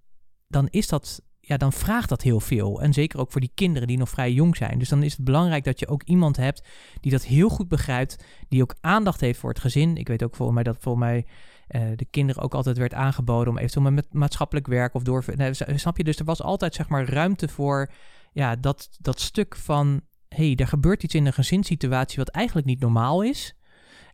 dan 0.48 0.68
is 0.68 0.88
dat 0.88 1.22
ja, 1.50 1.56
dan 1.56 1.72
vraagt 1.72 2.08
dat 2.08 2.22
heel 2.22 2.40
veel. 2.40 2.82
En 2.82 2.92
zeker 2.92 3.20
ook 3.20 3.32
voor 3.32 3.40
die 3.40 3.52
kinderen 3.54 3.88
die 3.88 3.98
nog 3.98 4.08
vrij 4.08 4.32
jong 4.32 4.56
zijn. 4.56 4.78
Dus 4.78 4.88
dan 4.88 5.02
is 5.02 5.12
het 5.12 5.24
belangrijk 5.24 5.64
dat 5.64 5.78
je 5.78 5.88
ook 5.88 6.02
iemand 6.02 6.36
hebt 6.36 6.68
die 7.00 7.10
dat 7.10 7.24
heel 7.24 7.48
goed 7.48 7.68
begrijpt. 7.68 8.24
Die 8.48 8.62
ook 8.62 8.74
aandacht 8.80 9.20
heeft 9.20 9.38
voor 9.38 9.50
het 9.50 9.58
gezin. 9.58 9.96
Ik 9.96 10.08
weet 10.08 10.22
ook 10.22 10.34
volgens 10.36 10.54
mij 10.54 10.72
dat 10.72 10.76
volgens 10.80 11.04
mij 11.04 11.26
uh, 11.68 11.96
de 11.96 12.04
kinderen 12.04 12.42
ook 12.42 12.54
altijd 12.54 12.78
werd 12.78 12.94
aangeboden 12.94 13.48
om 13.52 13.58
eventueel 13.58 13.90
met 13.90 14.12
maatschappelijk 14.12 14.66
werk 14.66 14.94
of 14.94 15.02
door. 15.02 15.24
Nee, 15.34 15.52
snap 15.54 15.96
je? 15.96 16.04
Dus 16.04 16.18
er 16.18 16.24
was 16.24 16.42
altijd 16.42 16.74
zeg 16.74 16.88
maar 16.88 17.08
ruimte 17.08 17.48
voor 17.48 17.90
ja, 18.32 18.56
dat, 18.56 18.88
dat 19.00 19.20
stuk 19.20 19.56
van. 19.56 20.00
hey, 20.28 20.56
er 20.56 20.66
gebeurt 20.66 21.02
iets 21.02 21.14
in 21.14 21.26
een 21.26 21.32
gezinssituatie 21.32 22.18
wat 22.18 22.28
eigenlijk 22.28 22.66
niet 22.66 22.80
normaal 22.80 23.22
is. 23.22 23.54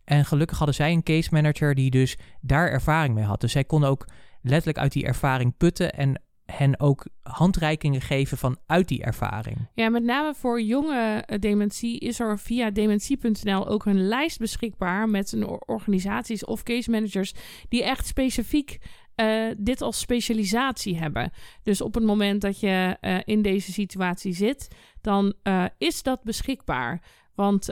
En 0.03 0.25
gelukkig 0.25 0.57
hadden 0.57 0.75
zij 0.75 0.91
een 0.91 1.03
case 1.03 1.29
manager 1.31 1.75
die 1.75 1.89
dus 1.89 2.17
daar 2.41 2.69
ervaring 2.69 3.13
mee 3.13 3.25
had. 3.25 3.41
Dus 3.41 3.51
zij 3.51 3.63
kon 3.63 3.83
ook 3.83 4.07
letterlijk 4.41 4.77
uit 4.77 4.91
die 4.91 5.05
ervaring 5.05 5.57
putten 5.57 5.93
en 5.93 6.21
hen 6.51 6.79
ook 6.79 7.05
handreikingen 7.21 8.01
geven 8.01 8.37
vanuit 8.37 8.87
die 8.87 9.03
ervaring. 9.03 9.57
Ja, 9.73 9.89
met 9.89 10.03
name 10.03 10.33
voor 10.35 10.61
jonge 10.61 11.23
uh, 11.27 11.39
dementie 11.39 11.99
is 11.99 12.19
er 12.19 12.39
via 12.39 12.71
dementie.nl 12.71 13.67
ook 13.67 13.85
een 13.85 14.07
lijst 14.07 14.39
beschikbaar 14.39 15.09
met 15.09 15.31
een 15.31 15.47
organisaties 15.67 16.45
of 16.45 16.63
case 16.63 16.91
managers 16.91 17.33
die 17.69 17.83
echt 17.83 18.07
specifiek 18.07 18.77
uh, 19.15 19.45
dit 19.57 19.81
als 19.81 19.99
specialisatie 19.99 20.97
hebben. 20.97 21.31
Dus 21.63 21.81
op 21.81 21.93
het 21.93 22.03
moment 22.03 22.41
dat 22.41 22.59
je 22.59 22.97
uh, 23.01 23.17
in 23.25 23.41
deze 23.41 23.71
situatie 23.71 24.33
zit, 24.33 24.67
dan 25.01 25.33
is 25.77 26.03
dat 26.03 26.23
beschikbaar. 26.23 27.01
Want 27.35 27.69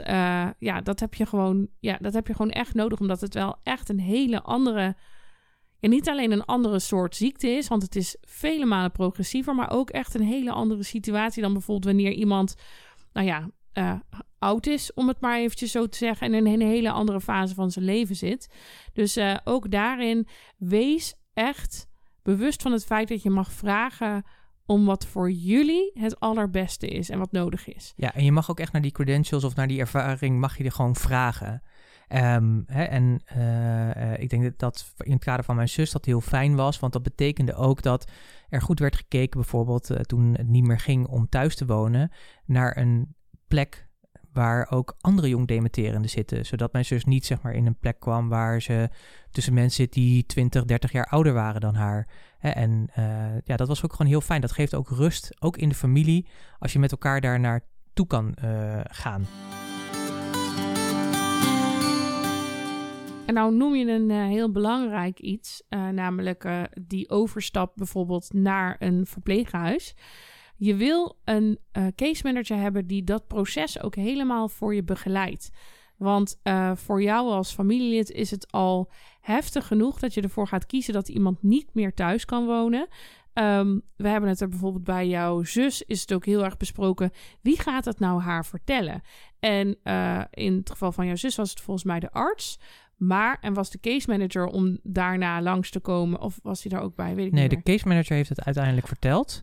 ja, 0.58 0.80
dat 0.82 1.00
heb 1.00 1.14
je 1.14 1.26
gewoon, 1.26 1.68
ja, 1.80 1.96
dat 2.00 2.12
heb 2.12 2.26
je 2.26 2.34
gewoon 2.34 2.50
echt 2.50 2.74
nodig, 2.74 3.00
omdat 3.00 3.20
het 3.20 3.34
wel 3.34 3.56
echt 3.62 3.88
een 3.88 4.00
hele 4.00 4.42
andere 4.42 4.96
en 5.80 5.90
niet 5.90 6.08
alleen 6.08 6.32
een 6.32 6.44
andere 6.44 6.78
soort 6.78 7.16
ziekte 7.16 7.48
is, 7.48 7.68
want 7.68 7.82
het 7.82 7.96
is 7.96 8.16
vele 8.20 8.64
malen 8.64 8.92
progressiever, 8.92 9.54
maar 9.54 9.70
ook 9.70 9.90
echt 9.90 10.14
een 10.14 10.26
hele 10.26 10.50
andere 10.52 10.82
situatie 10.82 11.42
dan 11.42 11.52
bijvoorbeeld 11.52 11.94
wanneer 11.94 12.12
iemand, 12.12 12.54
nou 13.12 13.26
ja, 13.26 13.50
uh, 13.74 13.94
oud 14.38 14.66
is, 14.66 14.94
om 14.94 15.08
het 15.08 15.20
maar 15.20 15.38
eventjes 15.38 15.70
zo 15.70 15.86
te 15.86 15.98
zeggen, 15.98 16.26
en 16.26 16.46
in 16.46 16.60
een 16.60 16.68
hele 16.68 16.90
andere 16.90 17.20
fase 17.20 17.54
van 17.54 17.70
zijn 17.70 17.84
leven 17.84 18.16
zit. 18.16 18.54
Dus 18.92 19.16
uh, 19.16 19.36
ook 19.44 19.70
daarin, 19.70 20.26
wees 20.56 21.14
echt 21.34 21.86
bewust 22.22 22.62
van 22.62 22.72
het 22.72 22.84
feit 22.84 23.08
dat 23.08 23.22
je 23.22 23.30
mag 23.30 23.52
vragen 23.52 24.24
om 24.66 24.84
wat 24.84 25.06
voor 25.06 25.30
jullie 25.30 25.90
het 25.94 26.20
allerbeste 26.20 26.86
is 26.86 27.10
en 27.10 27.18
wat 27.18 27.32
nodig 27.32 27.68
is. 27.68 27.92
Ja, 27.96 28.14
en 28.14 28.24
je 28.24 28.32
mag 28.32 28.50
ook 28.50 28.60
echt 28.60 28.72
naar 28.72 28.82
die 28.82 28.92
credentials 28.92 29.44
of 29.44 29.54
naar 29.54 29.68
die 29.68 29.80
ervaring, 29.80 30.40
mag 30.40 30.58
je 30.58 30.64
er 30.64 30.72
gewoon 30.72 30.96
vragen. 30.96 31.62
Um, 32.08 32.64
hè, 32.66 32.82
en 32.82 33.22
uh, 33.36 34.18
ik 34.18 34.30
denk 34.30 34.42
dat, 34.42 34.58
dat 34.58 34.92
in 34.96 35.12
het 35.12 35.24
kader 35.24 35.44
van 35.44 35.56
mijn 35.56 35.68
zus 35.68 35.90
dat 35.90 36.04
heel 36.04 36.20
fijn 36.20 36.56
was, 36.56 36.78
want 36.78 36.92
dat 36.92 37.02
betekende 37.02 37.54
ook 37.54 37.82
dat 37.82 38.10
er 38.48 38.62
goed 38.62 38.78
werd 38.78 38.96
gekeken, 38.96 39.40
bijvoorbeeld 39.40 39.90
uh, 39.90 39.96
toen 39.96 40.34
het 40.36 40.48
niet 40.48 40.64
meer 40.64 40.80
ging 40.80 41.06
om 41.06 41.28
thuis 41.28 41.56
te 41.56 41.66
wonen, 41.66 42.10
naar 42.44 42.76
een 42.76 43.14
plek 43.48 43.88
waar 44.32 44.70
ook 44.70 44.96
andere 45.00 45.28
jong 45.28 45.46
dementerenden 45.46 46.10
zitten. 46.10 46.46
Zodat 46.46 46.72
mijn 46.72 46.84
zus 46.84 47.04
niet 47.04 47.26
zeg 47.26 47.42
maar 47.42 47.52
in 47.52 47.66
een 47.66 47.78
plek 47.78 48.00
kwam 48.00 48.28
waar 48.28 48.62
ze 48.62 48.88
tussen 49.30 49.54
mensen 49.54 49.82
zit 49.82 49.92
die 49.92 50.26
20, 50.26 50.64
30 50.64 50.92
jaar 50.92 51.06
ouder 51.06 51.32
waren 51.32 51.60
dan 51.60 51.74
haar. 51.74 52.08
En 52.38 52.90
ja, 53.44 53.56
dat 53.56 53.68
was 53.68 53.84
ook 53.84 53.92
gewoon 53.92 54.06
heel 54.06 54.20
fijn. 54.20 54.40
Dat 54.40 54.52
geeft 54.52 54.74
ook 54.74 54.88
rust, 54.88 55.42
ook 55.42 55.56
in 55.56 55.68
de 55.68 55.74
familie, 55.74 56.26
als 56.58 56.72
je 56.72 56.78
met 56.78 56.90
elkaar 56.90 57.20
daar 57.20 57.40
naar 57.40 57.64
toe 57.92 58.06
kan 58.06 58.34
gaan. 58.90 59.26
En 63.26 63.34
nou 63.34 63.54
noem 63.54 63.74
je 63.74 63.90
een 63.90 64.10
uh, 64.10 64.24
heel 64.26 64.50
belangrijk 64.50 65.20
iets, 65.20 65.62
uh, 65.70 65.88
namelijk 65.88 66.44
uh, 66.44 66.62
die 66.80 67.10
overstap 67.10 67.72
bijvoorbeeld 67.76 68.32
naar 68.32 68.76
een 68.78 69.06
verpleeghuis. 69.06 69.94
Je 70.56 70.74
wil 70.74 71.18
een 71.24 71.58
case 71.94 72.22
manager 72.24 72.56
hebben 72.56 72.86
die 72.86 73.04
dat 73.04 73.26
proces 73.26 73.82
ook 73.82 73.94
helemaal 73.94 74.48
voor 74.48 74.74
je 74.74 74.82
begeleidt. 74.84 75.50
Want 75.96 76.40
voor 76.74 77.02
jou 77.02 77.30
als 77.30 77.52
familielid 77.52 78.10
is 78.10 78.30
het 78.30 78.52
al 78.52 78.90
heftig 79.20 79.66
genoeg 79.66 79.98
dat 79.98 80.14
je 80.14 80.20
ervoor 80.20 80.48
gaat 80.48 80.66
kiezen 80.66 80.92
dat 80.92 81.08
iemand 81.08 81.42
niet 81.42 81.74
meer 81.74 81.94
thuis 81.94 82.24
kan 82.24 82.46
wonen. 82.46 82.88
Um, 83.34 83.82
we 83.96 84.08
hebben 84.08 84.30
het 84.30 84.40
er 84.40 84.48
bijvoorbeeld 84.48 84.84
bij 84.84 85.08
jouw 85.08 85.42
zus, 85.42 85.82
is 85.82 86.00
het 86.00 86.12
ook 86.12 86.24
heel 86.24 86.44
erg 86.44 86.56
besproken. 86.56 87.10
Wie 87.40 87.60
gaat 87.60 87.84
het 87.84 87.98
nou 87.98 88.20
haar 88.20 88.44
vertellen? 88.44 89.02
En 89.40 89.78
in 90.30 90.56
het 90.56 90.70
geval 90.70 90.92
van 90.92 91.06
jouw 91.06 91.16
zus 91.16 91.36
was 91.36 91.50
het 91.50 91.60
volgens 91.60 91.86
mij 91.86 92.00
de 92.00 92.10
arts. 92.10 92.58
Maar, 92.96 93.38
en 93.40 93.54
was 93.54 93.70
de 93.70 93.80
case 93.80 94.10
manager 94.10 94.46
om 94.46 94.78
daarna 94.82 95.42
langs 95.42 95.70
te 95.70 95.80
komen? 95.80 96.20
Of 96.20 96.38
was 96.42 96.62
hij 96.62 96.70
daar 96.72 96.82
ook 96.82 96.94
bij? 96.94 97.14
Weet 97.14 97.26
ik 97.26 97.32
nee, 97.32 97.48
de 97.48 97.62
case 97.62 97.88
manager 97.88 98.16
heeft 98.16 98.28
het 98.28 98.44
uiteindelijk 98.44 98.86
verteld. 98.86 99.42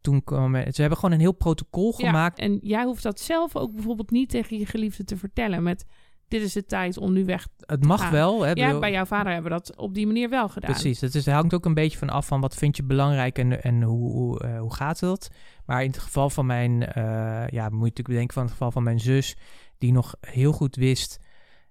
Toen 0.00 0.24
kwamen, 0.24 0.72
ze 0.74 0.80
hebben 0.80 0.98
gewoon 0.98 1.14
een 1.14 1.20
heel 1.20 1.32
protocol 1.32 1.92
gemaakt. 1.92 2.38
Ja, 2.38 2.44
en 2.44 2.58
jij 2.62 2.84
hoeft 2.84 3.02
dat 3.02 3.20
zelf 3.20 3.56
ook 3.56 3.72
bijvoorbeeld 3.74 4.10
niet 4.10 4.28
tegen 4.30 4.58
je 4.58 4.66
geliefde 4.66 5.04
te 5.04 5.16
vertellen. 5.16 5.62
Met 5.62 5.84
dit 6.28 6.42
is 6.42 6.52
de 6.52 6.64
tijd 6.64 6.98
om 6.98 7.12
nu 7.12 7.24
weg 7.24 7.42
te 7.56 7.64
Het 7.66 7.84
mag 7.84 8.00
gaan. 8.00 8.12
wel. 8.12 8.42
Hè, 8.42 8.48
Ja, 8.48 8.66
bedoel- 8.66 8.80
bij 8.80 8.90
jouw 8.92 9.04
vader 9.04 9.32
hebben 9.32 9.50
we 9.52 9.58
dat 9.58 9.76
op 9.76 9.94
die 9.94 10.06
manier 10.06 10.28
wel 10.28 10.48
gedaan. 10.48 10.70
Precies, 10.70 11.00
het, 11.00 11.14
is, 11.14 11.24
het 11.26 11.34
hangt 11.34 11.54
ook 11.54 11.64
een 11.64 11.74
beetje 11.74 11.98
van 11.98 12.10
af 12.10 12.26
van 12.26 12.40
wat 12.40 12.54
vind 12.54 12.76
je 12.76 12.82
belangrijk 12.84 13.38
en, 13.38 13.62
en 13.62 13.82
hoe, 13.82 14.10
hoe, 14.12 14.40
eh, 14.40 14.60
hoe 14.60 14.74
gaat 14.74 15.00
het. 15.00 15.30
Maar 15.66 15.82
in 15.82 15.90
het 15.90 15.98
geval 15.98 16.30
van 16.30 16.46
mijn, 16.46 16.86
eh, 16.86 17.02
ja, 17.48 17.62
moet 17.68 17.80
natuurlijk 17.80 18.08
bedenken 18.08 18.34
van 18.34 18.42
het 18.42 18.52
geval 18.52 18.70
van 18.70 18.82
mijn 18.82 19.00
zus, 19.00 19.36
die 19.78 19.92
nog 19.92 20.14
heel 20.20 20.52
goed 20.52 20.76
wist, 20.76 21.18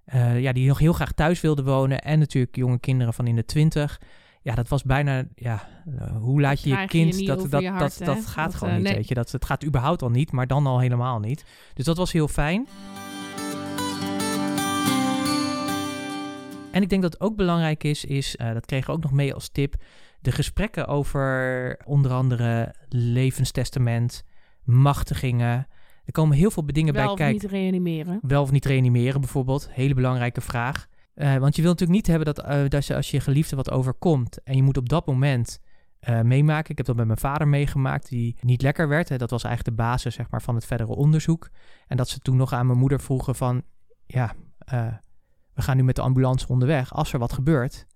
eh, 0.04 0.40
ja, 0.40 0.52
die 0.52 0.68
nog 0.68 0.78
heel 0.78 0.92
graag 0.92 1.12
thuis 1.12 1.40
wilde 1.40 1.62
wonen 1.62 2.00
en 2.00 2.18
natuurlijk 2.18 2.56
jonge 2.56 2.78
kinderen 2.78 3.14
van 3.14 3.26
in 3.26 3.36
de 3.36 3.44
twintig. 3.44 4.00
Ja, 4.42 4.54
dat 4.54 4.68
was 4.68 4.82
bijna, 4.82 5.24
ja, 5.34 5.68
eh, 5.98 6.16
hoe 6.16 6.40
laat 6.40 6.62
je 6.62 6.68
je 6.70 6.86
kind, 6.86 7.26
dat, 7.26 7.50
dat, 7.50 7.62
je 7.62 7.72
dat, 7.78 8.00
dat, 8.04 8.26
gaat 8.26 8.54
gewoon 8.54 8.72
eh, 8.72 8.78
niet, 8.78 8.86
nee. 8.86 8.96
weet 8.96 9.08
je. 9.08 9.14
Dat, 9.14 9.32
het 9.32 9.44
gaat 9.44 9.64
überhaupt 9.64 10.02
al 10.02 10.10
niet, 10.10 10.32
maar 10.32 10.46
dan 10.46 10.66
al 10.66 10.80
helemaal 10.80 11.20
niet. 11.20 11.44
Dus 11.74 11.84
dat 11.84 11.96
was 11.96 12.12
heel 12.12 12.28
fijn. 12.28 12.68
En 16.70 16.82
ik 16.82 16.88
denk 16.88 17.02
dat 17.02 17.12
het 17.12 17.22
ook 17.22 17.36
belangrijk 17.36 17.84
is, 17.84 18.04
is 18.04 18.36
dat 18.36 18.66
kregen 18.66 18.86
we 18.86 18.92
ook 18.92 19.02
nog 19.02 19.12
mee 19.12 19.34
als 19.34 19.48
tip, 19.48 19.74
de 20.20 20.32
gesprekken 20.32 20.86
over 20.86 21.78
onder 21.84 22.12
andere 22.12 22.74
levenstestament, 22.88 24.24
machtigingen. 24.64 25.66
Er 26.12 26.20
komen 26.20 26.36
heel 26.36 26.50
veel 26.50 26.66
dingen 26.66 26.94
wel 26.94 27.02
bij 27.02 27.12
of 27.12 27.18
kijken. 27.18 27.42
niet 27.42 27.50
reanimeren. 27.50 28.18
Wel 28.22 28.42
of 28.42 28.50
niet 28.50 28.64
reanimeren 28.64 29.20
bijvoorbeeld, 29.20 29.68
hele 29.70 29.94
belangrijke 29.94 30.40
vraag. 30.40 30.86
Eh, 31.14 31.36
want 31.36 31.56
je 31.56 31.62
wilt 31.62 31.78
natuurlijk 31.78 31.90
niet 31.90 32.06
hebben 32.06 32.34
dat, 32.34 32.44
eh, 32.44 32.68
dat 32.68 32.86
je, 32.86 32.94
als 32.94 33.10
je 33.10 33.20
geliefde 33.20 33.56
wat 33.56 33.70
overkomt 33.70 34.42
en 34.42 34.56
je 34.56 34.62
moet 34.62 34.76
op 34.76 34.88
dat 34.88 35.06
moment 35.06 35.60
eh, 35.98 36.20
meemaken. 36.20 36.70
Ik 36.70 36.76
heb 36.76 36.86
dat 36.86 36.96
met 36.96 37.06
mijn 37.06 37.18
vader 37.18 37.48
meegemaakt, 37.48 38.08
die 38.08 38.36
niet 38.40 38.62
lekker 38.62 38.88
werd. 38.88 39.08
Hè. 39.08 39.16
Dat 39.16 39.30
was 39.30 39.44
eigenlijk 39.44 39.76
de 39.76 39.82
basis 39.82 40.14
zeg 40.14 40.30
maar, 40.30 40.42
van 40.42 40.54
het 40.54 40.64
verdere 40.64 40.94
onderzoek. 40.94 41.50
En 41.86 41.96
dat 41.96 42.08
ze 42.08 42.18
toen 42.18 42.36
nog 42.36 42.52
aan 42.52 42.66
mijn 42.66 42.78
moeder 42.78 43.00
vroegen 43.00 43.34
van, 43.34 43.62
ja, 44.06 44.34
we 45.54 45.62
gaan 45.62 45.76
nu 45.76 45.82
met 45.82 45.96
de 45.96 46.02
ambulance 46.02 46.48
onderweg. 46.48 46.94
Als 46.94 47.12
er 47.12 47.18
wat 47.18 47.32
gebeurt, 47.32 47.86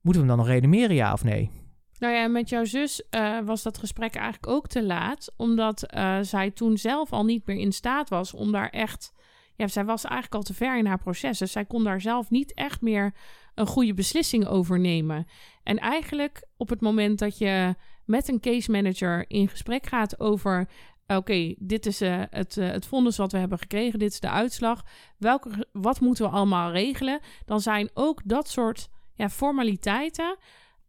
moeten 0.00 0.22
we 0.22 0.28
hem 0.28 0.36
dan 0.36 0.36
nog 0.36 0.46
reanimeren, 0.46 0.94
ja 0.96 1.12
of 1.12 1.24
nee? 1.24 1.50
Nou 2.00 2.14
ja, 2.14 2.28
met 2.28 2.48
jouw 2.48 2.64
zus 2.64 3.08
eh, 3.10 3.38
was 3.40 3.62
dat 3.62 3.78
gesprek 3.78 4.14
eigenlijk 4.14 4.52
ook 4.52 4.66
te 4.66 4.82
laat. 4.82 5.32
Omdat 5.36 5.82
eh, 5.82 6.18
zij 6.20 6.50
toen 6.50 6.78
zelf 6.78 7.12
al 7.12 7.24
niet 7.24 7.46
meer 7.46 7.58
in 7.58 7.72
staat 7.72 8.08
was 8.08 8.34
om 8.34 8.52
daar 8.52 8.68
echt... 8.68 9.12
Ja, 9.56 9.68
zij 9.68 9.84
was 9.84 10.04
eigenlijk 10.04 10.34
al 10.34 10.42
te 10.42 10.54
ver 10.54 10.78
in 10.78 10.86
haar 10.86 10.98
proces. 10.98 11.38
Dus 11.38 11.52
zij 11.52 11.64
kon 11.64 11.84
daar 11.84 12.00
zelf 12.00 12.30
niet 12.30 12.54
echt 12.54 12.80
meer 12.80 13.14
een 13.54 13.66
goede 13.66 13.94
beslissing 13.94 14.46
over 14.46 14.78
nemen. 14.78 15.26
En 15.62 15.78
eigenlijk 15.78 16.46
op 16.56 16.68
het 16.68 16.80
moment 16.80 17.18
dat 17.18 17.38
je 17.38 17.74
met 18.04 18.28
een 18.28 18.40
case 18.40 18.70
manager 18.70 19.24
in 19.28 19.48
gesprek 19.48 19.86
gaat 19.86 20.20
over... 20.20 20.68
Oké, 21.06 21.54
dit 21.58 21.86
is 21.86 22.00
eh, 22.00 22.22
het, 22.30 22.56
eh, 22.56 22.68
het 22.68 23.16
wat 23.16 23.32
we 23.32 23.38
hebben 23.38 23.58
gekregen. 23.58 23.98
Dit 23.98 24.12
is 24.12 24.20
de 24.20 24.30
uitslag. 24.30 24.84
Welke, 25.18 25.66
wat 25.72 26.00
moeten 26.00 26.24
we 26.24 26.30
allemaal 26.30 26.70
regelen? 26.70 27.20
Dan 27.44 27.60
zijn 27.60 27.90
ook 27.94 28.20
dat 28.24 28.48
soort 28.48 28.88
ja, 29.14 29.28
formaliteiten... 29.28 30.36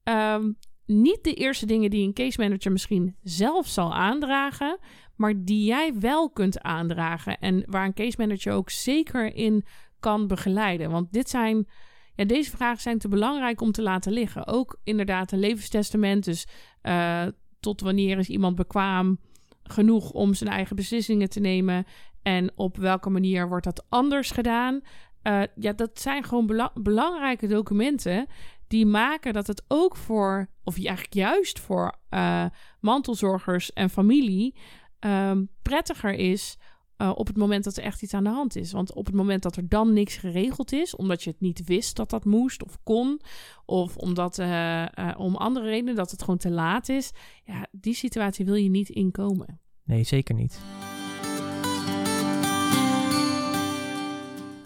ehm, 0.03 0.51
niet 0.85 1.23
de 1.23 1.33
eerste 1.33 1.65
dingen 1.65 1.89
die 1.89 2.07
een 2.07 2.13
case 2.13 2.41
manager 2.41 2.71
misschien 2.71 3.15
zelf 3.23 3.67
zal 3.67 3.93
aandragen, 3.93 4.79
maar 5.15 5.33
die 5.37 5.65
jij 5.65 5.99
wel 5.99 6.29
kunt 6.29 6.61
aandragen 6.61 7.39
en 7.39 7.63
waar 7.65 7.85
een 7.85 7.93
case 7.93 8.15
manager 8.17 8.53
ook 8.53 8.69
zeker 8.69 9.35
in 9.35 9.65
kan 9.99 10.27
begeleiden. 10.27 10.91
Want 10.91 11.11
dit 11.11 11.29
zijn, 11.29 11.67
ja, 12.15 12.25
deze 12.25 12.49
vragen 12.49 12.81
zijn 12.81 12.97
te 12.97 13.07
belangrijk 13.07 13.61
om 13.61 13.71
te 13.71 13.81
laten 13.81 14.11
liggen. 14.11 14.47
Ook 14.47 14.79
inderdaad 14.83 15.31
een 15.31 15.39
levenstestament, 15.39 16.23
dus 16.23 16.47
eh, 16.81 17.25
tot 17.59 17.81
wanneer 17.81 18.17
is 18.17 18.29
iemand 18.29 18.55
bekwaam 18.55 19.19
genoeg 19.63 20.11
om 20.11 20.33
zijn 20.33 20.49
eigen 20.49 20.75
beslissingen 20.75 21.29
te 21.29 21.39
nemen 21.39 21.85
en 22.21 22.51
op 22.55 22.77
welke 22.77 23.09
manier 23.09 23.47
wordt 23.47 23.65
dat 23.65 23.85
anders 23.89 24.31
gedaan. 24.31 24.81
Eh, 25.21 25.41
ja, 25.55 25.73
dat 25.73 25.99
zijn 25.99 26.23
gewoon 26.23 26.45
bela- 26.45 26.71
belangrijke 26.73 27.47
documenten 27.47 28.27
die 28.71 28.85
maken 28.85 29.33
dat 29.33 29.47
het 29.47 29.63
ook 29.67 29.95
voor, 29.95 30.47
of 30.63 30.85
eigenlijk 30.85 31.13
juist 31.13 31.59
voor 31.59 31.95
eh, 32.09 32.45
mantelzorgers 32.79 33.73
en 33.73 33.89
familie 33.89 34.55
ehm, 34.99 35.45
prettiger 35.61 36.13
is 36.13 36.57
eh, 36.97 37.11
op 37.15 37.27
het 37.27 37.37
moment 37.37 37.63
dat 37.63 37.77
er 37.77 37.83
echt 37.83 38.01
iets 38.01 38.13
aan 38.13 38.23
de 38.23 38.29
hand 38.29 38.55
is. 38.55 38.71
Want 38.71 38.93
op 38.93 39.05
het 39.05 39.15
moment 39.15 39.43
dat 39.43 39.55
er 39.55 39.69
dan 39.69 39.93
niks 39.93 40.15
geregeld 40.15 40.71
is, 40.71 40.95
omdat 40.95 41.23
je 41.23 41.29
het 41.29 41.39
niet 41.39 41.63
wist 41.63 41.95
dat 41.95 42.09
dat 42.09 42.25
moest 42.25 42.63
of 42.63 42.77
kon, 42.83 43.21
of 43.65 43.97
omdat 43.97 44.39
eh, 44.39 44.85
om 45.17 45.35
andere 45.35 45.65
redenen 45.65 45.95
dat 45.95 46.11
het 46.11 46.21
gewoon 46.21 46.37
te 46.37 46.51
laat 46.51 46.89
is, 46.89 47.11
ja, 47.43 47.67
die 47.71 47.93
situatie 47.93 48.45
wil 48.45 48.55
je 48.55 48.69
niet 48.69 48.89
inkomen. 48.89 49.59
Nee, 49.83 50.03
zeker 50.03 50.35
niet. 50.35 50.59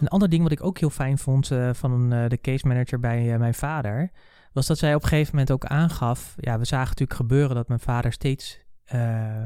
Een 0.00 0.08
ander 0.08 0.28
ding 0.28 0.42
wat 0.42 0.52
ik 0.52 0.62
ook 0.62 0.78
heel 0.78 0.90
fijn 0.90 1.18
vond 1.18 1.50
eh, 1.50 1.70
van 1.72 2.12
eh, 2.12 2.28
de 2.28 2.40
case 2.40 2.66
manager 2.66 3.00
bij 3.00 3.32
eh, 3.32 3.38
mijn 3.38 3.54
vader, 3.54 4.10
was 4.52 4.66
dat 4.66 4.78
zij 4.78 4.94
op 4.94 5.02
een 5.02 5.08
gegeven 5.08 5.30
moment 5.30 5.50
ook 5.50 5.64
aangaf, 5.64 6.34
ja, 6.36 6.58
we 6.58 6.64
zagen 6.64 6.88
natuurlijk 6.88 7.18
gebeuren 7.18 7.56
dat 7.56 7.68
mijn 7.68 7.80
vader 7.80 8.12
steeds 8.12 8.64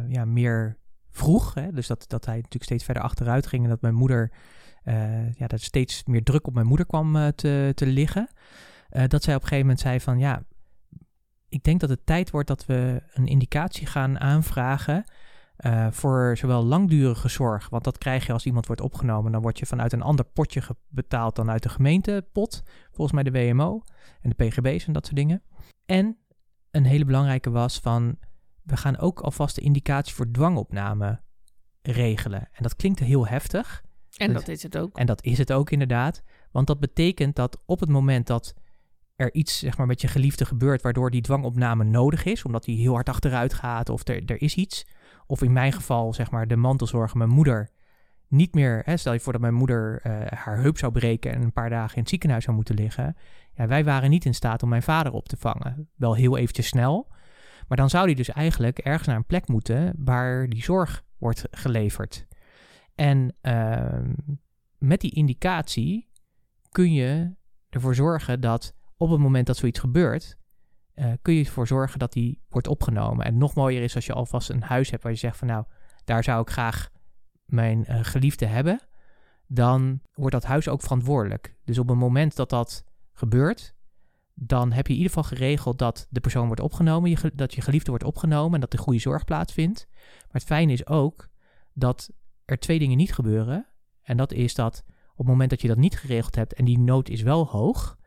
ja, 0.08 0.24
meer 0.24 0.76
vroeg, 1.10 1.54
hè? 1.54 1.72
dus 1.72 1.86
dat, 1.86 2.04
dat 2.08 2.24
hij 2.24 2.34
natuurlijk 2.34 2.64
steeds 2.64 2.84
verder 2.84 3.02
achteruit 3.02 3.46
ging 3.46 3.62
en 3.62 3.68
dat 3.68 3.80
mijn 3.80 3.94
moeder, 3.94 4.32
ja, 5.34 5.46
dat 5.46 5.60
steeds 5.60 6.04
meer 6.04 6.22
druk 6.22 6.46
op 6.46 6.54
mijn 6.54 6.66
moeder 6.66 6.86
kwam 6.86 7.32
te, 7.34 7.72
te 7.74 7.86
liggen, 7.86 8.28
dat 8.88 9.22
zij 9.22 9.34
op 9.34 9.42
een 9.42 9.48
gegeven 9.48 9.58
moment 9.58 9.80
zei 9.80 10.00
van, 10.00 10.18
ja, 10.18 10.42
ik 11.48 11.62
denk 11.62 11.80
dat 11.80 11.90
het 11.90 12.06
tijd 12.06 12.30
wordt 12.30 12.48
dat 12.48 12.66
we 12.66 13.02
een 13.12 13.26
indicatie 13.26 13.86
gaan 13.86 14.20
aanvragen 14.20 15.04
eh, 15.60 15.86
voor 15.90 16.36
zowel 16.36 16.64
langdurige 16.64 17.28
zorg, 17.28 17.68
want 17.68 17.84
dat 17.84 17.98
krijg 17.98 18.26
je 18.26 18.32
als 18.32 18.46
iemand 18.46 18.66
wordt 18.66 18.80
opgenomen, 18.82 19.32
dan 19.32 19.42
word 19.42 19.58
je 19.58 19.66
vanuit 19.66 19.92
een 19.92 20.02
ander 20.02 20.24
potje 20.24 20.62
betaald 20.88 21.36
dan 21.36 21.50
uit 21.50 21.62
de 21.62 21.68
gemeentepot, 21.68 22.62
volgens 22.90 23.12
mij 23.12 23.22
de 23.22 23.30
WMO 23.30 23.82
en 24.20 24.30
de 24.36 24.44
PGB's 24.44 24.86
en 24.86 24.92
dat 24.92 25.04
soort 25.04 25.16
dingen. 25.16 25.42
En 25.86 26.16
een 26.70 26.84
hele 26.84 27.04
belangrijke 27.04 27.50
was 27.50 27.78
van, 27.78 28.18
we 28.62 28.76
gaan 28.76 28.98
ook 28.98 29.20
alvast 29.20 29.54
de 29.54 29.60
indicatie 29.60 30.14
voor 30.14 30.30
dwangopname 30.30 31.20
regelen. 31.82 32.40
En 32.52 32.62
dat 32.62 32.76
klinkt 32.76 32.98
heel 32.98 33.26
heftig, 33.26 33.82
En 34.16 34.32
Dat- 34.32 34.36
dat 34.46 34.48
is 34.48 34.62
het 34.62 34.76
ook. 34.78 34.98
en 34.98 35.06
dat 35.06 35.24
is 35.24 35.38
het 35.38 35.52
ook 35.52 35.70
inderdaad, 35.70 36.22
want 36.50 36.66
dat 36.66 36.80
betekent 36.80 37.36
dat 37.36 37.62
op 37.66 37.80
het 37.80 37.88
moment 37.88 38.26
dat 38.26 38.54
er 39.16 39.34
iets 39.34 39.58
zeg 39.58 39.76
maar, 39.76 39.86
met 39.86 40.00
je 40.00 40.08
geliefde 40.08 40.44
gebeurt 40.44 40.82
waardoor 40.82 41.10
die 41.10 41.20
dwangopname 41.20 41.84
nodig 41.84 42.24
is, 42.24 42.42
omdat 42.42 42.66
hij 42.66 42.74
heel 42.74 42.92
hard 42.92 43.08
achteruit 43.08 43.54
gaat 43.54 43.88
of 43.88 44.08
er, 44.08 44.22
er 44.24 44.42
is 44.42 44.54
iets, 44.54 44.86
of 45.30 45.42
in 45.42 45.52
mijn 45.52 45.72
geval 45.72 46.14
zeg 46.14 46.30
maar 46.30 46.46
de 46.46 46.56
mantelzorger, 46.56 47.18
mijn 47.18 47.30
moeder, 47.30 47.70
niet 48.28 48.54
meer, 48.54 48.82
hè, 48.84 48.96
stel 48.96 49.12
je 49.12 49.20
voor 49.20 49.32
dat 49.32 49.40
mijn 49.40 49.54
moeder 49.54 50.00
eh, 50.02 50.38
haar 50.38 50.58
heup 50.58 50.78
zou 50.78 50.92
breken 50.92 51.32
en 51.32 51.42
een 51.42 51.52
paar 51.52 51.70
dagen 51.70 51.94
in 51.94 52.00
het 52.00 52.08
ziekenhuis 52.08 52.44
zou 52.44 52.56
moeten 52.56 52.74
liggen. 52.74 53.16
Ja, 53.54 53.66
wij 53.66 53.84
waren 53.84 54.10
niet 54.10 54.24
in 54.24 54.34
staat 54.34 54.62
om 54.62 54.68
mijn 54.68 54.82
vader 54.82 55.12
op 55.12 55.28
te 55.28 55.36
vangen. 55.36 55.88
Wel 55.96 56.14
heel 56.14 56.36
eventjes 56.36 56.66
snel, 56.66 57.08
maar 57.68 57.76
dan 57.76 57.90
zou 57.90 58.04
hij 58.04 58.14
dus 58.14 58.28
eigenlijk 58.28 58.78
ergens 58.78 59.06
naar 59.06 59.16
een 59.16 59.26
plek 59.26 59.48
moeten 59.48 59.94
waar 59.98 60.48
die 60.48 60.62
zorg 60.62 61.04
wordt 61.18 61.46
geleverd. 61.50 62.26
En 62.94 63.36
ehm, 63.40 64.12
met 64.78 65.00
die 65.00 65.14
indicatie 65.14 66.08
kun 66.70 66.92
je 66.92 67.34
ervoor 67.68 67.94
zorgen 67.94 68.40
dat 68.40 68.74
op 68.96 69.10
het 69.10 69.20
moment 69.20 69.46
dat 69.46 69.56
zoiets 69.56 69.78
gebeurt, 69.78 70.38
eh, 70.94 71.12
kun 71.22 71.34
je 71.34 71.44
ervoor 71.44 71.66
zorgen 71.66 71.98
dat 71.98 72.12
die 72.12 72.42
wordt 72.48 72.68
opgenomen. 72.68 73.26
En 73.26 73.38
nog 73.38 73.54
mooier 73.54 73.82
is 73.82 73.94
als 73.94 74.06
je 74.06 74.12
alvast 74.12 74.50
een 74.50 74.62
huis 74.62 74.90
hebt 74.90 75.02
waar 75.02 75.12
je 75.12 75.18
zegt 75.18 75.36
van 75.36 75.48
nou, 75.48 75.64
daar 76.04 76.24
zou 76.24 76.40
ik 76.40 76.50
graag 76.50 76.90
mijn 77.44 77.86
eh, 77.86 77.98
geliefde 78.02 78.46
hebben, 78.46 78.80
dan 79.46 80.00
wordt 80.14 80.34
dat 80.34 80.44
huis 80.44 80.68
ook 80.68 80.82
verantwoordelijk. 80.82 81.56
Dus 81.64 81.78
op 81.78 81.88
het 81.88 81.98
moment 81.98 82.36
dat 82.36 82.50
dat 82.50 82.84
gebeurt, 83.12 83.74
dan 84.34 84.72
heb 84.72 84.86
je 84.86 84.92
in 84.92 84.98
ieder 84.98 85.14
geval 85.14 85.36
geregeld 85.36 85.78
dat 85.78 86.06
de 86.10 86.20
persoon 86.20 86.46
wordt 86.46 86.60
opgenomen, 86.60 87.32
dat 87.34 87.54
je 87.54 87.60
geliefde 87.60 87.90
wordt 87.90 88.04
opgenomen 88.04 88.54
en 88.54 88.60
dat 88.60 88.70
de 88.70 88.78
goede 88.78 89.00
zorg 89.00 89.24
plaatsvindt. 89.24 89.86
Maar 89.98 90.28
het 90.30 90.44
fijne 90.44 90.72
is 90.72 90.86
ook 90.86 91.28
dat 91.72 92.10
er 92.44 92.58
twee 92.58 92.78
dingen 92.78 92.96
niet 92.96 93.14
gebeuren. 93.14 93.66
En 94.02 94.16
dat 94.16 94.32
is 94.32 94.54
dat 94.54 94.82
op 95.10 95.16
het 95.16 95.26
moment 95.26 95.50
dat 95.50 95.60
je 95.60 95.68
dat 95.68 95.76
niet 95.76 95.98
geregeld 95.98 96.34
hebt 96.34 96.54
en 96.54 96.64
die 96.64 96.78
nood 96.78 97.08
is 97.08 97.22
wel 97.22 97.46
hoog, 97.46 97.98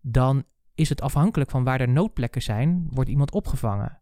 dan 0.00 0.44
is 0.74 0.88
het 0.88 1.00
afhankelijk 1.00 1.50
van 1.50 1.64
waar 1.64 1.80
er 1.80 1.88
noodplekken 1.88 2.42
zijn, 2.42 2.86
wordt 2.90 3.10
iemand 3.10 3.32
opgevangen. 3.32 4.00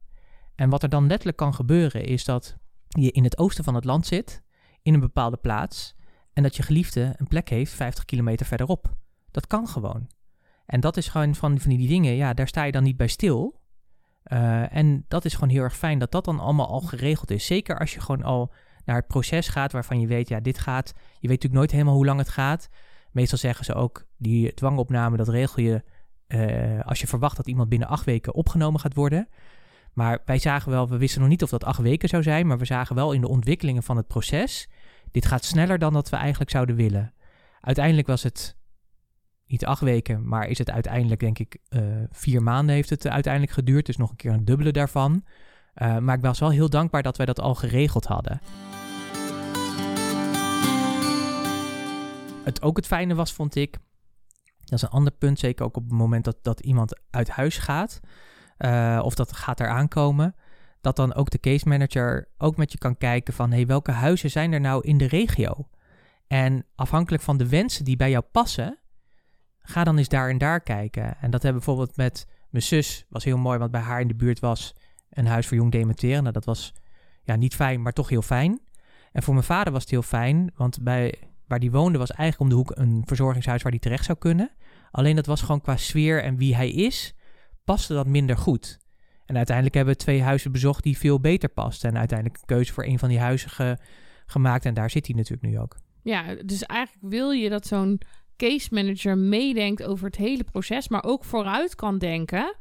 En 0.55 0.71
wat 0.71 0.83
er 0.83 0.89
dan 0.89 1.07
letterlijk 1.07 1.39
kan 1.39 1.55
gebeuren 1.55 2.05
is 2.05 2.25
dat 2.25 2.57
je 2.89 3.11
in 3.11 3.25
het 3.25 3.39
oosten 3.39 3.65
van 3.65 3.75
het 3.75 3.85
land 3.85 4.07
zit, 4.07 4.43
in 4.83 4.95
een 4.95 5.01
bepaalde 5.01 5.37
plaats, 5.37 5.95
en 6.33 6.43
dat 6.43 6.57
je 6.57 6.63
geliefde 6.63 7.15
een 7.17 7.27
plek 7.27 7.49
heeft 7.49 7.73
50 7.73 8.05
kilometer 8.05 8.47
verderop. 8.47 8.95
Dat 9.31 9.47
kan 9.47 9.69
gewoon. 9.69 10.11
En 10.67 10.81
dat 10.81 10.97
is 10.97 11.09
gewoon 11.09 11.35
van, 11.35 11.59
van 11.59 11.77
die 11.77 11.89
dingen, 11.89 12.15
ja, 12.15 12.35
daar 12.35 12.49
sta 12.49 12.63
je 12.63 12.73
dan 12.73 12.83
niet 12.83 12.97
bij 12.97 13.07
stil. 13.07 13.61
Uh, 14.25 14.77
en 14.77 15.05
dat 15.09 15.25
is 15.25 15.35
gewoon 15.35 15.49
heel 15.49 15.63
erg 15.63 15.77
fijn 15.77 15.99
dat 15.99 16.13
dat 16.13 16.25
dan 16.25 16.41
allemaal 16.41 16.69
al 16.69 16.81
geregeld 16.81 17.31
is. 17.31 17.47
Zeker 17.47 17.79
als 17.79 17.95
je 17.95 18.01
gewoon 18.01 18.23
al 18.23 18.53
naar 18.85 18.97
het 18.97 19.07
proces 19.07 19.49
gaat 19.49 19.73
waarvan 19.73 20.01
je 20.01 20.07
weet, 20.07 20.29
ja, 20.29 20.41
dit 20.41 20.59
gaat. 20.59 20.93
Je 20.97 21.29
weet 21.29 21.43
natuurlijk 21.43 21.55
nooit 21.55 21.71
helemaal 21.71 21.95
hoe 21.95 22.05
lang 22.05 22.19
het 22.19 22.29
gaat. 22.29 22.69
Meestal 23.11 23.39
zeggen 23.39 23.65
ze 23.65 23.75
ook, 23.75 24.07
die 24.17 24.55
dwangopname, 24.55 25.17
dat 25.17 25.29
regel 25.29 25.63
je 25.63 25.83
uh, 26.35 26.81
als 26.81 27.01
je 27.01 27.07
verwacht 27.07 27.37
dat 27.37 27.47
iemand 27.47 27.69
binnen 27.69 27.89
acht 27.89 28.05
weken 28.05 28.35
opgenomen 28.35 28.81
gaat 28.81 28.95
worden. 28.95 29.29
Maar 29.93 30.23
wij 30.25 30.39
zagen 30.39 30.71
wel, 30.71 30.89
we 30.89 30.97
wisten 30.97 31.21
nog 31.21 31.29
niet 31.31 31.43
of 31.43 31.51
dat 31.51 31.65
acht 31.65 31.81
weken 31.81 32.09
zou 32.09 32.23
zijn, 32.23 32.47
maar 32.47 32.59
we 32.59 32.65
zagen 32.65 32.95
wel 32.95 33.13
in 33.13 33.21
de 33.21 33.29
ontwikkelingen 33.29 33.83
van 33.83 33.97
het 33.97 34.07
proces, 34.07 34.69
dit 35.11 35.27
gaat 35.27 35.45
sneller 35.45 35.79
dan 35.79 35.93
dat 35.93 36.09
we 36.09 36.17
eigenlijk 36.17 36.51
zouden 36.51 36.77
willen. 36.77 37.15
Uiteindelijk 37.61 38.07
was 38.07 38.23
het 38.23 38.57
niet 39.47 39.67
acht 39.67 39.81
weken, 39.81 40.29
maar 40.29 40.49
is 40.49 40.59
het 40.59 40.71
uiteindelijk, 40.71 41.21
denk 41.21 41.39
ik, 41.39 41.59
uh, 41.69 41.83
vier 42.11 42.43
maanden 42.43 42.75
heeft 42.75 42.91
het 42.91 43.07
uiteindelijk 43.07 43.53
geduurd. 43.53 43.87
Dus 43.87 43.97
nog 43.97 44.11
een 44.11 44.17
keer 44.17 44.33
een 44.33 44.45
dubbele 44.45 44.71
daarvan. 44.71 45.25
Uh, 45.75 45.99
maar 45.99 46.17
ik 46.17 46.23
was 46.23 46.39
wel 46.39 46.51
heel 46.51 46.71
dankbaar 46.71 47.03
dat 47.03 47.17
wij 47.17 47.27
dat 47.27 47.41
al 47.41 47.55
geregeld 47.55 48.05
hadden. 48.05 48.41
Het, 52.45 52.63
ook 52.63 52.77
het 52.77 52.87
fijne 52.87 53.15
was, 53.15 53.33
vond 53.33 53.55
ik, 53.55 53.79
dat 54.73 54.83
is 54.83 54.89
een 54.89 54.99
ander 54.99 55.13
punt, 55.13 55.39
zeker 55.39 55.65
ook 55.65 55.77
op 55.77 55.83
het 55.83 55.93
moment 55.93 56.25
dat, 56.25 56.37
dat 56.43 56.61
iemand 56.61 57.01
uit 57.11 57.29
huis 57.29 57.59
gaat, 57.59 58.01
uh, 58.59 59.01
of 59.03 59.15
dat 59.15 59.33
gaat 59.33 59.61
eraan 59.61 59.89
komen, 59.89 60.35
dat 60.81 60.97
dan 60.97 61.15
ook 61.15 61.31
de 61.31 61.41
case 61.41 61.69
manager 61.69 62.29
ook 62.39 62.57
met 62.57 62.73
je 62.73 62.79
kan 62.79 62.97
kijken 62.97 63.35
van, 63.35 63.51
hey, 63.51 63.67
welke 63.67 63.91
huizen 63.91 64.31
zijn 64.31 64.53
er 64.53 64.61
nou 64.61 64.85
in 64.85 64.99
de 64.99 65.07
regio? 65.07 65.69
En 66.27 66.67
afhankelijk 66.75 67.23
van 67.23 67.37
de 67.37 67.49
wensen 67.49 67.85
die 67.85 67.97
bij 67.97 68.11
jou 68.11 68.25
passen, 68.33 68.79
ga 69.59 69.85
dan 69.85 69.99
eens 69.99 70.09
daar 70.09 70.31
en 70.31 70.39
daar 70.39 70.61
kijken. 70.61 71.17
En 71.21 71.31
dat 71.31 71.43
hebben 71.43 71.63
bijvoorbeeld 71.63 71.97
met 71.97 72.27
mijn 72.51 72.65
zus, 72.65 73.07
was 73.09 73.25
heel 73.25 73.39
mooi, 73.39 73.59
want 73.59 73.71
bij 73.71 73.81
haar 73.81 74.01
in 74.01 74.09
de 74.09 74.15
buurt 74.15 74.41
was 74.41 74.75
een 75.11 75.27
huis 75.27 75.47
voor 75.47 75.57
jong 75.57 75.73
dementeren. 75.73 76.21
Nou, 76.21 76.33
dat 76.33 76.45
was 76.45 76.73
ja, 77.23 77.37
niet 77.37 77.55
fijn, 77.55 77.83
maar 77.83 77.93
toch 77.93 78.09
heel 78.09 78.23
fijn. 78.23 78.61
En 79.13 79.23
voor 79.23 79.35
mijn 79.35 79.47
vader 79.47 79.73
was 79.73 79.83
het 79.83 79.91
heel 79.91 80.03
fijn, 80.03 80.51
want 80.57 80.83
bij, 80.83 81.15
waar 81.47 81.59
die 81.59 81.71
woonde 81.71 81.99
was 81.99 82.11
eigenlijk 82.11 82.41
om 82.41 82.49
de 82.49 82.55
hoek 82.55 82.79
een 82.79 83.03
verzorgingshuis 83.07 83.63
waar 83.63 83.73
hij 83.73 83.81
terecht 83.81 84.05
zou 84.05 84.19
kunnen. 84.19 84.51
Alleen 84.93 85.17
dat 85.17 85.27
was 85.27 85.41
gewoon 85.41 85.61
qua 85.61 85.77
sfeer 85.77 86.23
en 86.23 86.37
wie 86.37 86.55
hij 86.55 86.71
is, 86.71 87.15
paste 87.65 87.95
dat 87.95 88.07
minder 88.07 88.37
goed. 88.37 88.79
En 89.27 89.37
uiteindelijk 89.37 89.77
hebben 89.77 89.95
we 89.95 90.01
twee 90.01 90.23
huizen 90.23 90.53
bezocht 90.53 90.83
die 90.83 90.99
veel 90.99 91.21
beter 91.21 91.49
pasten. 91.49 91.91
En 91.91 91.99
uiteindelijk 91.99 92.39
een 92.39 92.47
keuze 92.47 92.73
voor 92.73 92.85
een 92.85 92.99
van 92.99 93.09
die 93.09 93.19
huizen 93.19 93.79
gemaakt. 94.27 94.65
En 94.65 94.75
daar 94.75 94.91
zit 94.91 95.07
hij 95.07 95.17
natuurlijk 95.17 95.53
nu 95.53 95.59
ook. 95.59 95.77
Ja, 96.03 96.35
dus 96.45 96.63
eigenlijk 96.63 97.13
wil 97.13 97.31
je 97.31 97.49
dat 97.49 97.67
zo'n 97.67 98.01
case 98.37 98.69
manager 98.71 99.19
meedenkt 99.19 99.83
over 99.83 100.07
het 100.07 100.17
hele 100.17 100.45
proces, 100.45 100.89
maar 100.89 101.05
ook 101.05 101.25
vooruit 101.25 101.75
kan 101.75 101.99
denken 101.99 102.57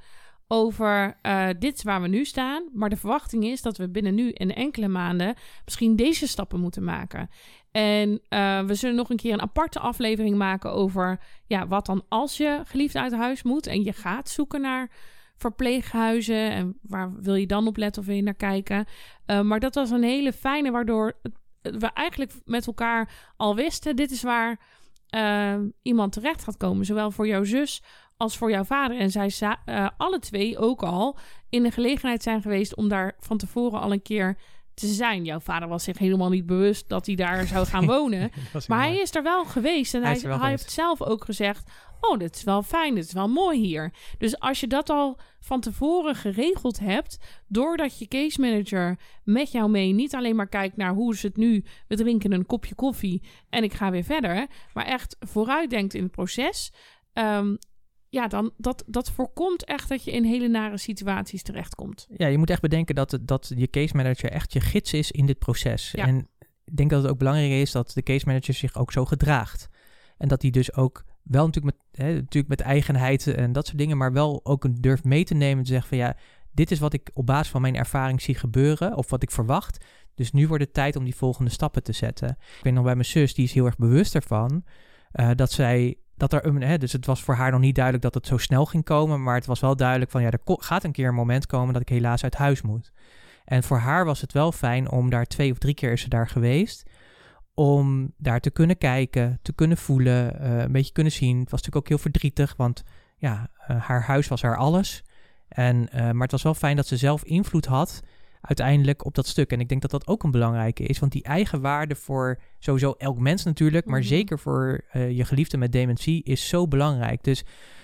over 0.53 1.17
uh, 1.23 1.47
dit 1.59 1.83
waar 1.83 2.01
we 2.01 2.07
nu 2.07 2.25
staan. 2.25 2.63
Maar 2.73 2.89
de 2.89 2.95
verwachting 2.95 3.43
is 3.43 3.61
dat 3.61 3.77
we 3.77 3.89
binnen 3.89 4.15
nu 4.15 4.31
en 4.31 4.55
enkele 4.55 4.87
maanden 4.87 5.35
misschien 5.65 5.95
deze 5.95 6.27
stappen 6.27 6.59
moeten 6.59 6.83
maken. 6.83 7.29
En 7.71 8.09
uh, 8.09 8.61
we 8.61 8.75
zullen 8.75 8.95
nog 8.95 9.09
een 9.09 9.17
keer 9.17 9.33
een 9.33 9.41
aparte 9.41 9.79
aflevering 9.79 10.37
maken 10.37 10.71
over 10.71 11.19
ja, 11.45 11.67
wat 11.67 11.85
dan 11.85 12.03
als 12.07 12.37
je 12.37 12.61
geliefd 12.65 12.95
uit 12.95 13.13
huis 13.13 13.43
moet 13.43 13.67
en 13.67 13.83
je 13.83 13.93
gaat 13.93 14.29
zoeken 14.29 14.61
naar 14.61 14.91
verpleeghuizen 15.35 16.51
en 16.51 16.77
waar 16.81 17.13
wil 17.21 17.35
je 17.35 17.47
dan 17.47 17.67
op 17.67 17.77
letten 17.77 18.01
of 18.01 18.07
wil 18.07 18.17
je 18.17 18.23
naar 18.23 18.33
kijken. 18.33 18.85
Uh, 19.27 19.41
maar 19.41 19.59
dat 19.59 19.75
was 19.75 19.89
een 19.89 20.03
hele 20.03 20.33
fijne 20.33 20.71
waardoor 20.71 21.19
we 21.61 21.89
eigenlijk 21.93 22.33
met 22.45 22.67
elkaar 22.67 23.33
al 23.37 23.55
wisten 23.55 23.95
dit 23.95 24.11
is 24.11 24.21
waar 24.21 24.59
iemand 25.81 26.11
terecht 26.11 26.43
gaat 26.43 26.57
komen. 26.57 26.85
Zowel 26.85 27.11
voor 27.11 27.27
jouw 27.27 27.43
zus 27.43 27.83
als 28.21 28.37
voor 28.37 28.51
jouw 28.51 28.63
vader. 28.63 28.97
En 28.97 29.11
zij 29.11 29.31
uh, 29.65 29.87
alle 29.97 30.19
twee 30.19 30.57
ook 30.57 30.83
al 30.83 31.17
in 31.49 31.63
de 31.63 31.71
gelegenheid 31.71 32.23
zijn 32.23 32.41
geweest 32.41 32.75
om 32.75 32.87
daar 32.87 33.15
van 33.19 33.37
tevoren 33.37 33.79
al 33.79 33.91
een 33.91 34.01
keer 34.01 34.37
te 34.73 34.87
zijn. 34.87 35.25
Jouw 35.25 35.39
vader 35.39 35.67
was 35.67 35.83
zich 35.83 35.97
helemaal 35.97 36.29
niet 36.29 36.45
bewust 36.45 36.89
dat 36.89 37.05
hij 37.05 37.15
daar 37.15 37.45
zou 37.47 37.65
gaan 37.65 37.85
wonen. 37.95 38.31
maar 38.67 38.79
hij 38.79 38.97
is 38.97 39.15
er 39.15 39.23
wel 39.23 39.45
geweest. 39.45 39.93
En 39.93 40.03
hij, 40.03 40.19
hij, 40.21 40.37
hij 40.37 40.49
heeft 40.49 40.71
zelf 40.71 41.01
ook 41.01 41.25
gezegd: 41.25 41.71
Oh, 42.01 42.17
dit 42.17 42.35
is 42.35 42.43
wel 42.43 42.63
fijn, 42.63 42.95
dit 42.95 43.05
is 43.05 43.13
wel 43.13 43.27
mooi 43.27 43.59
hier. 43.59 43.93
Dus 44.17 44.39
als 44.39 44.59
je 44.59 44.67
dat 44.67 44.89
al 44.89 45.19
van 45.39 45.61
tevoren 45.61 46.15
geregeld 46.15 46.79
hebt, 46.79 47.17
doordat 47.47 47.99
je 47.99 48.07
case 48.07 48.41
manager 48.41 48.99
met 49.23 49.51
jou 49.51 49.69
mee 49.69 49.93
niet 49.93 50.15
alleen 50.15 50.35
maar 50.35 50.49
kijkt 50.49 50.77
naar 50.77 50.93
hoe 50.93 51.13
is 51.13 51.23
het 51.23 51.37
nu, 51.37 51.63
we 51.87 51.95
drinken 51.95 52.31
een 52.31 52.45
kopje 52.45 52.75
koffie 52.75 53.23
en 53.49 53.63
ik 53.63 53.73
ga 53.73 53.91
weer 53.91 54.03
verder, 54.03 54.47
maar 54.73 54.85
echt 54.85 55.15
vooruit 55.19 55.69
denkt 55.69 55.93
in 55.93 56.03
het 56.03 56.11
proces. 56.11 56.71
Um, 57.13 57.57
ja, 58.11 58.27
dan 58.27 58.51
dat, 58.57 58.83
dat 58.87 59.11
voorkomt 59.11 59.65
echt 59.65 59.89
dat 59.89 60.03
je 60.03 60.11
in 60.11 60.23
hele 60.23 60.47
nare 60.47 60.77
situaties 60.77 61.43
terechtkomt. 61.43 62.07
Ja, 62.17 62.27
je 62.27 62.37
moet 62.37 62.49
echt 62.49 62.61
bedenken 62.61 62.95
dat, 62.95 63.19
dat 63.21 63.51
je 63.55 63.69
case 63.69 63.95
manager 63.95 64.31
echt 64.31 64.53
je 64.53 64.59
gids 64.59 64.93
is 64.93 65.11
in 65.11 65.25
dit 65.25 65.39
proces. 65.39 65.91
Ja. 65.91 66.07
En 66.07 66.27
ik 66.65 66.75
denk 66.77 66.89
dat 66.89 67.01
het 67.01 67.11
ook 67.11 67.17
belangrijk 67.17 67.51
is 67.51 67.71
dat 67.71 67.91
de 67.93 68.03
case 68.03 68.25
manager 68.25 68.53
zich 68.53 68.77
ook 68.77 68.91
zo 68.91 69.05
gedraagt. 69.05 69.69
En 70.17 70.27
dat 70.27 70.41
hij 70.41 70.51
dus 70.51 70.73
ook 70.73 71.03
wel 71.23 71.45
natuurlijk 71.45 71.75
met, 71.75 72.05
hè, 72.05 72.13
natuurlijk 72.13 72.47
met 72.47 72.61
eigenheid 72.61 73.27
en 73.27 73.51
dat 73.51 73.65
soort 73.65 73.77
dingen, 73.77 73.97
maar 73.97 74.13
wel 74.13 74.39
ook 74.43 74.63
een 74.63 74.75
durft 74.75 75.03
mee 75.03 75.23
te 75.23 75.33
nemen. 75.33 75.63
Te 75.63 75.71
zeggen 75.71 75.89
van 75.89 75.97
ja, 75.97 76.15
dit 76.51 76.71
is 76.71 76.79
wat 76.79 76.93
ik 76.93 77.09
op 77.13 77.25
basis 77.25 77.51
van 77.51 77.61
mijn 77.61 77.75
ervaring 77.75 78.21
zie 78.21 78.35
gebeuren 78.35 78.95
of 78.95 79.09
wat 79.09 79.23
ik 79.23 79.31
verwacht. 79.31 79.85
Dus 80.15 80.31
nu 80.31 80.47
wordt 80.47 80.63
het 80.63 80.73
tijd 80.73 80.95
om 80.95 81.03
die 81.03 81.15
volgende 81.15 81.51
stappen 81.51 81.83
te 81.83 81.91
zetten. 81.91 82.29
Ik 82.29 82.63
weet 82.63 82.73
nog 82.73 82.83
bij 82.83 82.95
mijn 82.95 83.05
zus, 83.05 83.33
die 83.33 83.45
is 83.45 83.53
heel 83.53 83.65
erg 83.65 83.77
bewust 83.77 84.15
ervan. 84.15 84.63
Uh, 85.13 85.29
dat 85.35 85.51
zij 85.51 85.97
dat 86.21 86.33
er 86.33 86.45
een, 86.45 86.61
hè, 86.61 86.77
dus 86.77 86.91
het 86.91 87.05
was 87.05 87.23
voor 87.23 87.35
haar 87.35 87.51
nog 87.51 87.59
niet 87.59 87.75
duidelijk 87.75 88.03
dat 88.03 88.13
het 88.13 88.27
zo 88.27 88.37
snel 88.37 88.65
ging 88.65 88.83
komen, 88.83 89.23
maar 89.23 89.35
het 89.35 89.45
was 89.45 89.59
wel 89.59 89.75
duidelijk 89.75 90.11
van 90.11 90.21
ja, 90.21 90.31
er 90.31 90.39
gaat 90.43 90.83
een 90.83 90.91
keer 90.91 91.07
een 91.07 91.13
moment 91.13 91.45
komen 91.45 91.73
dat 91.73 91.81
ik 91.81 91.89
helaas 91.89 92.23
uit 92.23 92.35
huis 92.35 92.61
moet. 92.61 92.91
En 93.45 93.63
voor 93.63 93.77
haar 93.77 94.05
was 94.05 94.21
het 94.21 94.31
wel 94.31 94.51
fijn 94.51 94.91
om 94.91 95.09
daar 95.09 95.25
twee 95.25 95.51
of 95.51 95.57
drie 95.57 95.73
keer 95.73 95.91
is 95.91 96.01
ze 96.01 96.09
daar 96.09 96.27
geweest, 96.27 96.89
om 97.53 98.13
daar 98.17 98.39
te 98.39 98.51
kunnen 98.51 98.77
kijken, 98.77 99.39
te 99.41 99.53
kunnen 99.53 99.77
voelen, 99.77 100.41
uh, 100.41 100.59
een 100.59 100.71
beetje 100.71 100.91
kunnen 100.91 101.13
zien. 101.13 101.39
Het 101.39 101.51
was 101.51 101.59
natuurlijk 101.59 101.85
ook 101.85 101.87
heel 101.87 102.11
verdrietig, 102.11 102.53
want 102.57 102.83
ja, 103.17 103.49
uh, 103.71 103.81
haar 103.81 104.03
huis 104.03 104.27
was 104.27 104.41
haar 104.41 104.57
alles. 104.57 105.03
En, 105.47 105.75
uh, 105.95 106.11
maar 106.11 106.21
het 106.21 106.31
was 106.31 106.43
wel 106.43 106.53
fijn 106.53 106.75
dat 106.75 106.87
ze 106.87 106.97
zelf 106.97 107.23
invloed 107.23 107.65
had 107.65 108.01
uiteindelijk 108.41 109.05
op 109.05 109.15
dat 109.15 109.27
stuk. 109.27 109.51
En 109.51 109.59
ik 109.59 109.69
denk 109.69 109.81
dat 109.81 109.91
dat 109.91 110.07
ook 110.07 110.23
een 110.23 110.31
belangrijke 110.31 110.83
is, 110.83 110.99
want 110.99 111.11
die 111.11 111.23
eigen 111.23 111.61
waarde 111.61 111.95
voor 111.95 112.39
sowieso 112.59 112.95
elk 112.97 113.19
mens 113.19 113.43
natuurlijk, 113.43 113.85
maar 113.85 113.99
mhm. 113.99 114.07
zeker 114.07 114.39
voor 114.39 114.81
uh, 114.93 115.11
je 115.11 115.25
geliefde 115.25 115.57
met 115.57 115.71
dementie 115.71 116.23
is 116.23 116.47
zo 116.47 116.67
belangrijk. 116.67 117.23
Dus 117.23 117.43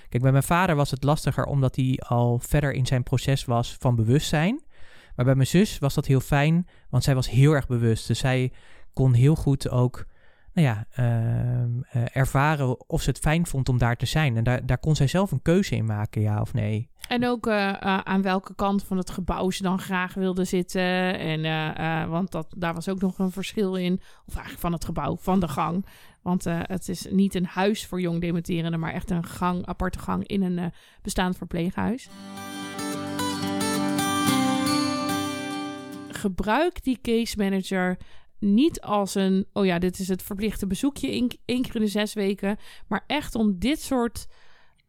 kijk, 0.10 0.24
bij 0.24 0.32
mijn 0.32 0.44
vader 0.44 0.76
was 0.76 0.92
het 0.92 1.04
lastiger 1.04 1.46
omdat 1.46 1.76
hij 1.76 2.00
al 2.08 2.40
verder 2.40 2.74
in 2.74 2.86
zijn 2.86 3.04
proces 3.04 3.46
was 3.46 3.76
van 3.80 3.96
bewustzijn. 3.96 4.66
Maar 5.16 5.26
bij 5.26 5.36
mijn 5.36 5.48
zus 5.48 5.78
was 5.80 5.94
dat 5.94 6.06
heel 6.06 6.20
fijn, 6.20 6.68
want 6.90 7.04
zij 7.04 7.16
was 7.16 7.30
heel 7.30 7.54
erg 7.54 7.68
bewust. 7.68 8.08
Dus 8.08 8.20
zij 8.20 8.52
kon 8.94 9.14
heel 9.14 9.36
goed 9.36 9.70
ook 9.70 10.06
nou 10.58 10.70
ja, 10.70 10.86
uh, 11.00 12.16
ervaren 12.16 12.90
of 12.90 13.02
ze 13.02 13.10
het 13.10 13.20
fijn 13.20 13.48
vond 13.48 13.70
om 13.70 13.78
daar 13.78 13.96
te 13.96 14.06
zijn. 14.06 14.38
En 14.38 14.44
daar, 14.44 14.66
daar 14.66 14.78
kon 14.78 14.96
zij 14.96 15.08
zelf 15.08 15.32
een 15.32 15.42
keuze 15.42 15.76
in 15.76 15.86
maken, 15.86 16.22
ja 16.22 16.42
of 16.42 16.54
nee. 16.54 16.90
En 17.08 17.28
ook 17.28 17.48
uh, 17.48 17.54
uh, 17.54 17.98
aan 17.98 18.22
welke 18.22 18.56
kant 18.56 18.84
van 18.84 18.98
het 18.98 19.10
gebouw 19.10 19.50
ze 19.50 19.64
dan 19.64 19.80
graag 19.80 20.14
wilde 20.14 20.44
zitten. 20.44 21.20
En, 21.20 22.10
want 22.10 22.32
dat, 22.32 22.48
daar 22.58 22.74
was 22.74 22.90
ook 22.90 23.02
nog 23.02 23.20
een 23.20 23.32
verschil 23.32 23.76
in. 23.76 23.94
Of 24.26 24.34
eigenlijk 24.34 24.60
van 24.60 24.72
het 24.72 24.86
gebouw, 24.86 25.18
van 25.20 25.40
de 25.40 25.48
gang. 25.48 25.86
Want 26.22 26.44
het 26.44 26.90
is 26.90 27.08
niet 27.10 27.36
een 27.36 27.46
huis 27.46 27.86
voor 27.86 28.02
jong 28.02 28.22
dementerenden, 28.22 28.80
maar 28.80 28.94
echt 28.94 29.12
een 29.12 29.26
gang, 29.26 29.66
aparte 29.66 30.00
gang 30.00 30.28
in 30.28 30.42
een 30.42 30.72
bestaand 31.02 31.38
verpleeghuis. 31.38 32.10
Gebruik 36.10 36.84
die 36.84 37.00
case 37.02 37.38
manager 37.38 37.98
niet 38.40 38.82
als 38.82 39.16
een, 39.16 39.46
oh 39.54 39.66
ja, 39.66 39.80
dit 39.80 40.00
is 40.00 40.08
het 40.08 40.24
verplichte 40.24 40.68
bezoekje 40.68 41.10
één 41.46 41.62
keer 41.62 41.76
in 41.76 41.82
de 41.82 41.88
zes 41.88 42.14
weken, 42.14 42.58
maar 42.88 43.04
echt 43.08 43.36
om 43.36 43.60
dit 43.60 43.82
soort 43.82 44.28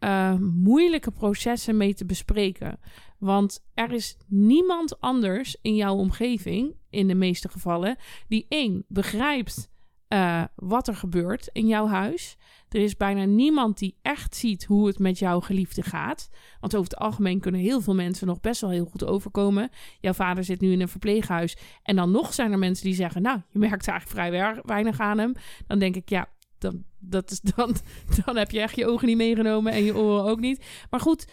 uh, 0.00 0.34
moeilijke 0.38 1.10
processen 1.10 1.76
mee 1.76 1.94
te 1.94 2.04
bespreken. 2.04 2.80
Want 3.18 3.64
er 3.74 3.92
is 3.92 4.16
niemand 4.26 5.00
anders 5.00 5.56
in 5.62 5.74
jouw 5.74 5.96
omgeving, 5.96 6.76
in 6.90 7.08
de 7.08 7.14
meeste 7.14 7.48
gevallen, 7.48 7.96
die 8.28 8.46
één 8.48 8.84
begrijpt 8.88 9.70
eh, 10.08 10.42
wat 10.54 10.88
er 10.88 10.96
gebeurt 10.96 11.48
in 11.52 11.66
jouw 11.66 11.86
huis. 11.86 12.36
Er 12.68 12.80
is 12.80 12.96
bijna 12.96 13.24
niemand 13.24 13.78
die 13.78 13.96
echt 14.02 14.36
ziet 14.36 14.64
hoe 14.64 14.86
het 14.86 14.98
met 14.98 15.18
jouw 15.18 15.40
geliefde 15.40 15.82
gaat. 15.82 16.28
Want 16.60 16.76
over 16.76 16.90
het 16.90 16.98
algemeen 16.98 17.40
kunnen 17.40 17.60
heel 17.60 17.80
veel 17.80 17.94
mensen 17.94 18.26
nog 18.26 18.40
best 18.40 18.60
wel 18.60 18.70
heel 18.70 18.84
goed 18.84 19.04
overkomen. 19.04 19.70
Jouw 20.00 20.12
vader 20.12 20.44
zit 20.44 20.60
nu 20.60 20.72
in 20.72 20.80
een 20.80 20.88
verpleeghuis. 20.88 21.56
En 21.82 21.96
dan 21.96 22.10
nog 22.10 22.34
zijn 22.34 22.52
er 22.52 22.58
mensen 22.58 22.84
die 22.84 22.94
zeggen: 22.94 23.22
Nou, 23.22 23.40
je 23.48 23.58
merkt 23.58 23.88
eigenlijk 23.88 24.30
vrij 24.30 24.60
weinig 24.62 25.00
aan 25.00 25.18
hem. 25.18 25.32
Dan 25.66 25.78
denk 25.78 25.96
ik, 25.96 26.08
ja, 26.08 26.28
dan, 26.58 26.84
dat 26.98 27.30
is, 27.30 27.40
dan, 27.54 27.76
dan 28.24 28.36
heb 28.36 28.50
je 28.50 28.60
echt 28.60 28.76
je 28.76 28.86
ogen 28.86 29.06
niet 29.06 29.16
meegenomen 29.16 29.72
en 29.72 29.84
je 29.84 29.96
oren 29.96 30.24
ook 30.24 30.40
niet. 30.40 30.64
Maar 30.90 31.00
goed, 31.00 31.26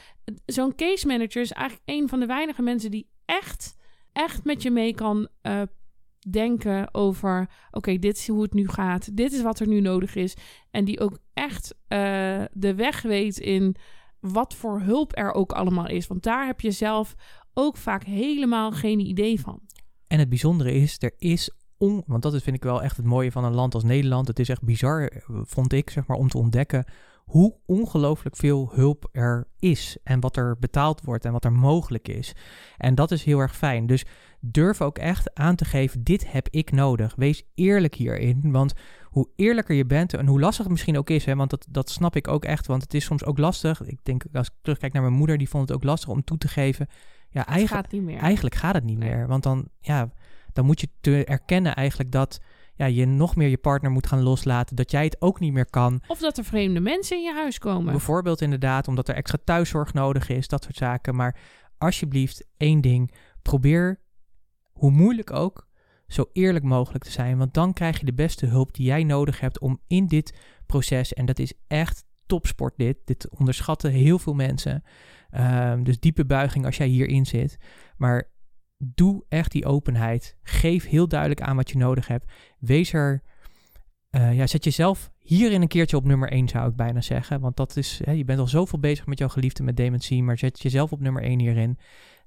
zo'n 0.45 0.75
case 0.75 1.07
manager 1.07 1.41
is 1.41 1.51
eigenlijk 1.51 1.89
een 1.89 2.09
van 2.09 2.19
de 2.19 2.25
weinige 2.25 2.61
mensen 2.61 2.91
die 2.91 3.09
echt, 3.25 3.77
echt 4.11 4.43
met 4.43 4.61
je 4.61 4.71
mee 4.71 4.95
kan 4.95 5.27
uh, 5.41 5.61
denken 6.31 6.93
over: 6.93 7.49
oké, 7.71 7.97
dit 7.97 8.17
is 8.17 8.27
hoe 8.27 8.41
het 8.41 8.53
nu 8.53 8.67
gaat, 8.67 9.17
dit 9.17 9.31
is 9.31 9.41
wat 9.41 9.59
er 9.59 9.67
nu 9.67 9.81
nodig 9.81 10.15
is. 10.15 10.35
En 10.71 10.85
die 10.85 10.99
ook 10.99 11.17
echt 11.33 11.73
uh, 11.73 12.43
de 12.51 12.75
weg 12.75 13.01
weet 13.01 13.37
in 13.37 13.75
wat 14.19 14.53
voor 14.53 14.81
hulp 14.81 15.17
er 15.17 15.33
ook 15.33 15.51
allemaal 15.51 15.87
is. 15.87 16.07
Want 16.07 16.23
daar 16.23 16.45
heb 16.45 16.61
je 16.61 16.71
zelf 16.71 17.15
ook 17.53 17.77
vaak 17.77 18.03
helemaal 18.03 18.71
geen 18.71 18.99
idee 18.99 19.39
van. 19.39 19.59
En 20.07 20.19
het 20.19 20.29
bijzondere 20.29 20.73
is, 20.73 20.95
er 20.99 21.13
is 21.17 21.51
on, 21.77 22.03
want 22.05 22.23
dat 22.23 22.41
vind 22.43 22.55
ik 22.55 22.63
wel 22.63 22.83
echt 22.83 22.97
het 22.97 23.05
mooie 23.05 23.31
van 23.31 23.43
een 23.43 23.53
land 23.53 23.73
als 23.73 23.83
Nederland. 23.83 24.27
Het 24.27 24.39
is 24.39 24.49
echt 24.49 24.63
bizar, 24.63 25.07
eh, 25.07 25.21
vond 25.27 25.73
ik, 25.73 25.89
zeg 25.89 26.07
maar, 26.07 26.17
om 26.17 26.27
te 26.29 26.37
ontdekken 26.37 26.85
hoe 27.25 27.55
ongelooflijk 27.65 28.35
veel 28.35 28.69
hulp 28.73 29.09
er 29.11 29.47
is 29.59 29.97
en 30.03 30.19
wat 30.19 30.37
er 30.37 30.57
betaald 30.59 31.01
wordt 31.01 31.25
en 31.25 31.31
wat 31.31 31.45
er 31.45 31.51
mogelijk 31.51 32.07
is. 32.07 32.35
En 32.77 32.95
dat 32.95 33.11
is 33.11 33.23
heel 33.23 33.39
erg 33.39 33.55
fijn. 33.55 33.87
Dus 33.87 34.05
durf 34.39 34.81
ook 34.81 34.97
echt 34.97 35.33
aan 35.33 35.55
te 35.55 35.65
geven, 35.65 36.03
dit 36.03 36.31
heb 36.31 36.47
ik 36.49 36.71
nodig. 36.71 37.15
Wees 37.15 37.43
eerlijk 37.55 37.95
hierin, 37.95 38.51
want 38.51 38.73
hoe 39.03 39.29
eerlijker 39.35 39.75
je 39.75 39.85
bent 39.85 40.13
en 40.13 40.27
hoe 40.27 40.39
lastig 40.39 40.63
het 40.63 40.71
misschien 40.71 40.97
ook 40.97 41.09
is, 41.09 41.25
hè, 41.25 41.35
want 41.35 41.49
dat, 41.49 41.67
dat 41.69 41.89
snap 41.89 42.15
ik 42.15 42.27
ook 42.27 42.45
echt, 42.45 42.67
want 42.67 42.81
het 42.81 42.93
is 42.93 43.05
soms 43.05 43.25
ook 43.25 43.37
lastig. 43.37 43.81
Ik 43.81 43.99
denk, 44.03 44.23
als 44.33 44.47
ik 44.47 44.53
terugkijk 44.61 44.93
naar 44.93 45.01
mijn 45.01 45.13
moeder, 45.13 45.37
die 45.37 45.49
vond 45.49 45.67
het 45.67 45.77
ook 45.77 45.83
lastig 45.83 46.09
om 46.09 46.23
toe 46.23 46.37
te 46.37 46.47
geven. 46.47 46.87
Ja, 47.29 47.45
eigenlijk, 47.45 47.85
gaat 47.85 47.91
niet 47.91 48.01
meer. 48.01 48.17
eigenlijk 48.19 48.55
gaat 48.55 48.73
het 48.75 48.83
niet 48.83 48.97
meer, 48.97 49.27
want 49.27 49.43
dan, 49.43 49.69
ja, 49.79 50.11
dan 50.53 50.65
moet 50.65 50.81
je 50.81 50.89
te 51.01 51.25
erkennen 51.25 51.75
eigenlijk 51.75 52.11
dat 52.11 52.39
ja, 52.75 52.85
je 52.85 53.05
nog 53.05 53.35
meer 53.35 53.47
je 53.47 53.57
partner 53.57 53.91
moet 53.91 54.07
gaan 54.07 54.23
loslaten, 54.23 54.75
dat 54.75 54.91
jij 54.91 55.03
het 55.03 55.21
ook 55.21 55.39
niet 55.39 55.53
meer 55.53 55.69
kan. 55.69 56.01
Of 56.07 56.19
dat 56.19 56.37
er 56.37 56.43
vreemde 56.43 56.79
mensen 56.79 57.17
in 57.17 57.23
je 57.23 57.33
huis 57.33 57.59
komen. 57.59 57.91
Bijvoorbeeld 57.91 58.41
inderdaad, 58.41 58.87
omdat 58.87 59.07
er 59.07 59.15
extra 59.15 59.37
thuiszorg 59.43 59.93
nodig 59.93 60.29
is, 60.29 60.47
dat 60.47 60.63
soort 60.63 60.75
zaken. 60.75 61.15
Maar 61.15 61.37
alsjeblieft, 61.77 62.47
één 62.57 62.81
ding, 62.81 63.13
probeer, 63.41 63.99
hoe 64.73 64.91
moeilijk 64.91 65.33
ook, 65.33 65.67
zo 66.07 66.25
eerlijk 66.33 66.65
mogelijk 66.65 67.03
te 67.03 67.11
zijn. 67.11 67.37
Want 67.37 67.53
dan 67.53 67.73
krijg 67.73 67.99
je 67.99 68.05
de 68.05 68.13
beste 68.13 68.45
hulp 68.45 68.73
die 68.73 68.85
jij 68.85 69.03
nodig 69.03 69.39
hebt 69.39 69.59
om 69.59 69.79
in 69.87 70.05
dit 70.05 70.37
proces, 70.65 71.13
en 71.13 71.25
dat 71.25 71.39
is 71.39 71.53
echt 71.67 72.03
topsport 72.25 72.73
dit, 72.77 72.97
dit 73.05 73.29
onderschatten 73.29 73.91
heel 73.91 74.19
veel 74.19 74.33
mensen. 74.33 74.83
Um, 75.39 75.83
dus 75.83 75.99
diepe 75.99 76.25
buiging 76.25 76.65
als 76.65 76.77
jij 76.77 76.87
hierin 76.87 77.25
zit. 77.25 77.57
Maar 77.97 78.29
doe 78.77 79.25
echt 79.29 79.51
die 79.51 79.65
openheid. 79.65 80.37
Geef 80.43 80.87
heel 80.87 81.07
duidelijk 81.07 81.41
aan 81.41 81.55
wat 81.55 81.69
je 81.69 81.77
nodig 81.77 82.07
hebt. 82.07 82.31
Wees 82.59 82.93
er. 82.93 83.23
Uh, 84.11 84.33
ja, 84.33 84.47
zet 84.47 84.63
jezelf 84.63 85.11
hierin 85.19 85.61
een 85.61 85.67
keertje 85.67 85.97
op 85.97 86.05
nummer 86.05 86.29
1, 86.31 86.47
zou 86.47 86.69
ik 86.69 86.75
bijna 86.75 87.01
zeggen. 87.01 87.39
Want 87.39 87.57
dat 87.57 87.77
is, 87.77 88.01
hè, 88.03 88.11
je 88.11 88.25
bent 88.25 88.39
al 88.39 88.47
zoveel 88.47 88.79
bezig 88.79 89.05
met 89.05 89.19
jouw 89.19 89.27
geliefde 89.27 89.63
met 89.63 89.77
dementie, 89.77 90.23
maar 90.23 90.37
zet 90.37 90.61
jezelf 90.61 90.91
op 90.91 90.99
nummer 90.99 91.23
1 91.23 91.39
hierin. 91.39 91.77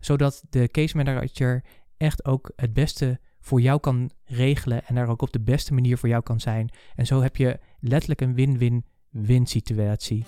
Zodat 0.00 0.44
de 0.50 0.68
case 0.68 0.96
manager 0.96 1.64
echt 1.96 2.24
ook 2.24 2.52
het 2.56 2.72
beste 2.72 3.20
voor 3.40 3.60
jou 3.60 3.80
kan 3.80 4.10
regelen 4.24 4.86
en 4.86 4.94
daar 4.94 5.08
ook 5.08 5.22
op 5.22 5.32
de 5.32 5.40
beste 5.40 5.74
manier 5.74 5.98
voor 5.98 6.08
jou 6.08 6.22
kan 6.22 6.40
zijn. 6.40 6.70
En 6.94 7.06
zo 7.06 7.22
heb 7.22 7.36
je 7.36 7.58
letterlijk 7.80 8.20
een 8.20 8.34
win-win-win 8.34 9.46
situatie. 9.46 10.24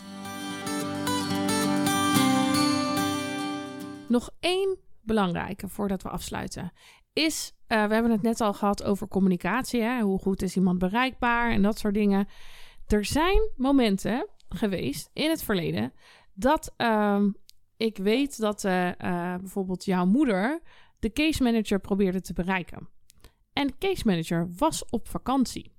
Nog 4.09 4.31
één 4.41 4.79
belangrijke 5.03 5.69
voordat 5.69 6.03
we 6.03 6.09
afsluiten. 6.09 6.73
Is, 7.13 7.53
uh, 7.53 7.87
we 7.87 7.95
hebben 7.95 8.11
het 8.11 8.23
net 8.23 8.41
al 8.41 8.53
gehad 8.53 8.83
over 8.83 9.09
communicatie. 9.09 9.83
Hè? 9.83 10.01
Hoe 10.01 10.19
goed 10.19 10.43
is 10.43 10.57
iemand 10.57 10.79
bereikbaar 10.79 11.51
en 11.51 11.63
dat 11.63 11.79
soort 11.79 11.95
dingen. 11.95 12.29
Er 12.87 13.05
zijn 13.05 13.51
momenten 13.57 14.29
geweest 14.49 15.11
in 15.13 15.31
het 15.31 15.43
verleden 15.43 15.93
dat 16.35 16.75
uh, 16.79 17.23
ik 17.77 17.97
weet 17.97 18.39
dat 18.39 18.65
uh, 18.65 18.91
bijvoorbeeld 19.37 19.85
jouw 19.85 20.07
moeder 20.07 20.61
de 20.99 21.13
case 21.13 21.43
manager 21.43 21.81
probeerde 21.81 22.21
te 22.21 22.33
bereiken. 22.33 22.89
En 23.53 23.67
de 23.67 23.75
case 23.79 24.03
manager 24.07 24.49
was 24.57 24.85
op 24.89 25.09
vakantie. 25.09 25.73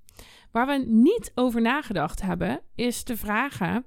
Waar 0.51 0.67
we 0.67 0.83
niet 0.87 1.31
over 1.35 1.61
nagedacht 1.61 2.21
hebben, 2.21 2.61
is 2.75 3.03
te 3.03 3.17
vragen: 3.17 3.85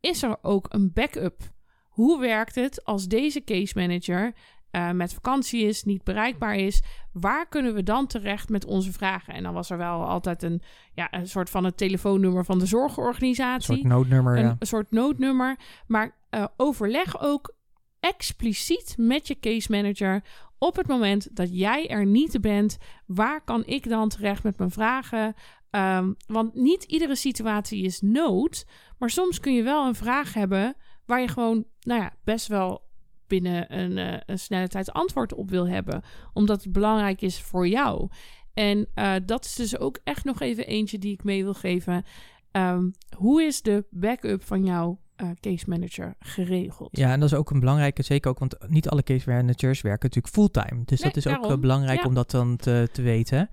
is 0.00 0.22
er 0.22 0.38
ook 0.42 0.66
een 0.68 0.92
backup? 0.92 1.50
Hoe 1.88 2.20
werkt 2.20 2.54
het 2.54 2.84
als 2.84 3.06
deze 3.06 3.44
case 3.44 3.78
manager 3.78 4.34
uh, 4.72 4.90
met 4.90 5.14
vakantie 5.14 5.64
is, 5.64 5.84
niet 5.84 6.04
bereikbaar 6.04 6.56
is, 6.56 6.82
waar 7.12 7.48
kunnen 7.48 7.74
we 7.74 7.82
dan 7.82 8.06
terecht 8.06 8.48
met 8.48 8.64
onze 8.64 8.92
vragen? 8.92 9.34
En 9.34 9.42
dan 9.42 9.54
was 9.54 9.70
er 9.70 9.78
wel 9.78 10.04
altijd 10.06 10.42
een, 10.42 10.62
ja, 10.94 11.08
een 11.10 11.28
soort 11.28 11.50
van 11.50 11.64
het 11.64 11.76
telefoonnummer 11.76 12.44
van 12.44 12.58
de 12.58 12.66
zorgorganisatie. 12.66 13.74
Een 13.74 13.80
soort 13.80 13.92
noodnummer, 13.92 14.36
een, 14.36 14.44
ja. 14.44 14.56
Een 14.58 14.66
soort 14.66 14.90
noodnummer. 14.90 15.56
Maar 15.86 16.16
uh, 16.30 16.44
overleg 16.56 17.20
ook 17.20 17.54
expliciet 18.00 18.94
met 18.96 19.26
je 19.26 19.38
case 19.40 19.70
manager 19.70 20.24
op 20.58 20.76
het 20.76 20.86
moment 20.86 21.36
dat 21.36 21.58
jij 21.58 21.88
er 21.88 22.06
niet 22.06 22.40
bent. 22.40 22.78
Waar 23.06 23.44
kan 23.44 23.66
ik 23.66 23.88
dan 23.88 24.08
terecht 24.08 24.42
met 24.42 24.58
mijn 24.58 24.70
vragen? 24.70 25.34
Um, 25.70 26.16
want 26.26 26.54
niet 26.54 26.84
iedere 26.84 27.16
situatie 27.16 27.84
is 27.84 28.00
nood, 28.00 28.66
maar 28.98 29.10
soms 29.10 29.40
kun 29.40 29.54
je 29.54 29.62
wel 29.62 29.86
een 29.86 29.94
vraag 29.94 30.34
hebben 30.34 30.74
waar 31.06 31.20
je 31.20 31.28
gewoon, 31.28 31.64
nou 31.80 32.00
ja, 32.00 32.12
best 32.24 32.46
wel 32.46 32.90
binnen 33.32 33.78
een, 33.78 33.96
uh, 33.96 34.16
een 34.26 34.38
snelle 34.38 34.68
tijd 34.68 34.92
antwoord 34.92 35.34
op 35.34 35.50
wil 35.50 35.68
hebben. 35.68 36.02
Omdat 36.32 36.62
het 36.62 36.72
belangrijk 36.72 37.20
is 37.22 37.40
voor 37.40 37.68
jou. 37.68 38.08
En 38.54 38.86
uh, 38.94 39.14
dat 39.26 39.44
is 39.44 39.54
dus 39.54 39.78
ook 39.78 39.98
echt 40.04 40.24
nog 40.24 40.40
even 40.40 40.66
eentje 40.66 40.98
die 40.98 41.12
ik 41.12 41.24
mee 41.24 41.42
wil 41.42 41.54
geven. 41.54 42.04
Um, 42.52 42.92
hoe 43.16 43.42
is 43.42 43.62
de 43.62 43.84
backup 43.90 44.44
van 44.44 44.64
jouw 44.64 44.98
uh, 45.22 45.30
case 45.40 45.64
manager 45.68 46.14
geregeld? 46.18 46.96
Ja, 46.96 47.12
en 47.12 47.20
dat 47.20 47.32
is 47.32 47.38
ook 47.38 47.50
een 47.50 47.60
belangrijke, 47.60 48.02
zeker 48.02 48.30
ook, 48.30 48.38
want 48.38 48.56
niet 48.68 48.88
alle 48.88 49.02
case 49.02 49.30
managers 49.30 49.80
werken 49.80 50.08
natuurlijk 50.08 50.34
fulltime. 50.34 50.82
Dus 50.84 51.00
Nee, 51.00 51.08
dat 51.08 51.16
is 51.16 51.24
daarom. 51.24 51.50
ook 51.50 51.60
belangrijk 51.60 52.00
Ja. 52.00 52.06
om 52.06 52.14
dat 52.14 52.30
dan 52.30 52.56
te, 52.56 52.88
te 52.92 53.02
weten. 53.02 53.48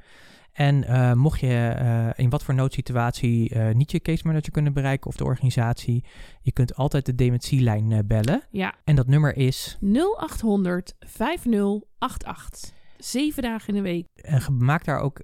En 0.53 0.83
eh, 0.83 1.13
mocht 1.13 1.39
je 1.39 1.67
eh, 1.67 2.07
in 2.15 2.29
wat 2.29 2.43
voor 2.43 2.53
noodsituatie 2.53 3.49
eh, 3.49 3.75
niet 3.75 3.91
je 3.91 3.99
case 3.99 4.27
manager 4.27 4.51
kunnen 4.51 4.73
bereiken 4.73 5.09
of 5.09 5.15
de 5.15 5.23
organisatie, 5.23 6.03
je 6.41 6.51
kunt 6.51 6.75
altijd 6.75 7.05
de 7.05 7.15
dementielijn 7.15 8.07
bellen. 8.07 8.43
Ja, 8.51 8.75
En 8.83 8.95
dat 8.95 9.07
nummer 9.07 9.37
is 9.37 9.77
0800 9.81 10.95
5088. 10.99 12.77
Zeven 12.97 13.43
dagen 13.43 13.67
in 13.67 13.73
de 13.73 13.81
week. 13.81 14.07
En 14.15 14.41
maak 14.57 14.85
daar 14.85 14.99
ook 14.99 15.21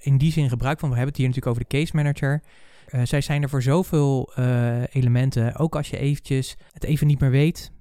in 0.00 0.18
die 0.18 0.32
zin 0.32 0.48
gebruik 0.48 0.78
van. 0.78 0.88
We 0.88 0.94
hebben 0.94 1.14
het 1.14 1.22
hier 1.22 1.28
natuurlijk 1.28 1.56
over 1.56 1.68
de 1.68 1.78
case 1.78 1.96
manager. 1.96 2.42
Zij 3.02 3.20
zijn 3.20 3.42
er 3.42 3.48
voor 3.48 3.62
zoveel 3.62 4.32
elementen. 4.92 5.56
Ook 5.56 5.76
als 5.76 5.90
je 5.90 5.96
eventjes 5.98 6.56
het 6.72 6.84
even 6.84 7.06
niet 7.06 7.20
meer 7.20 7.30
weet. 7.30 7.72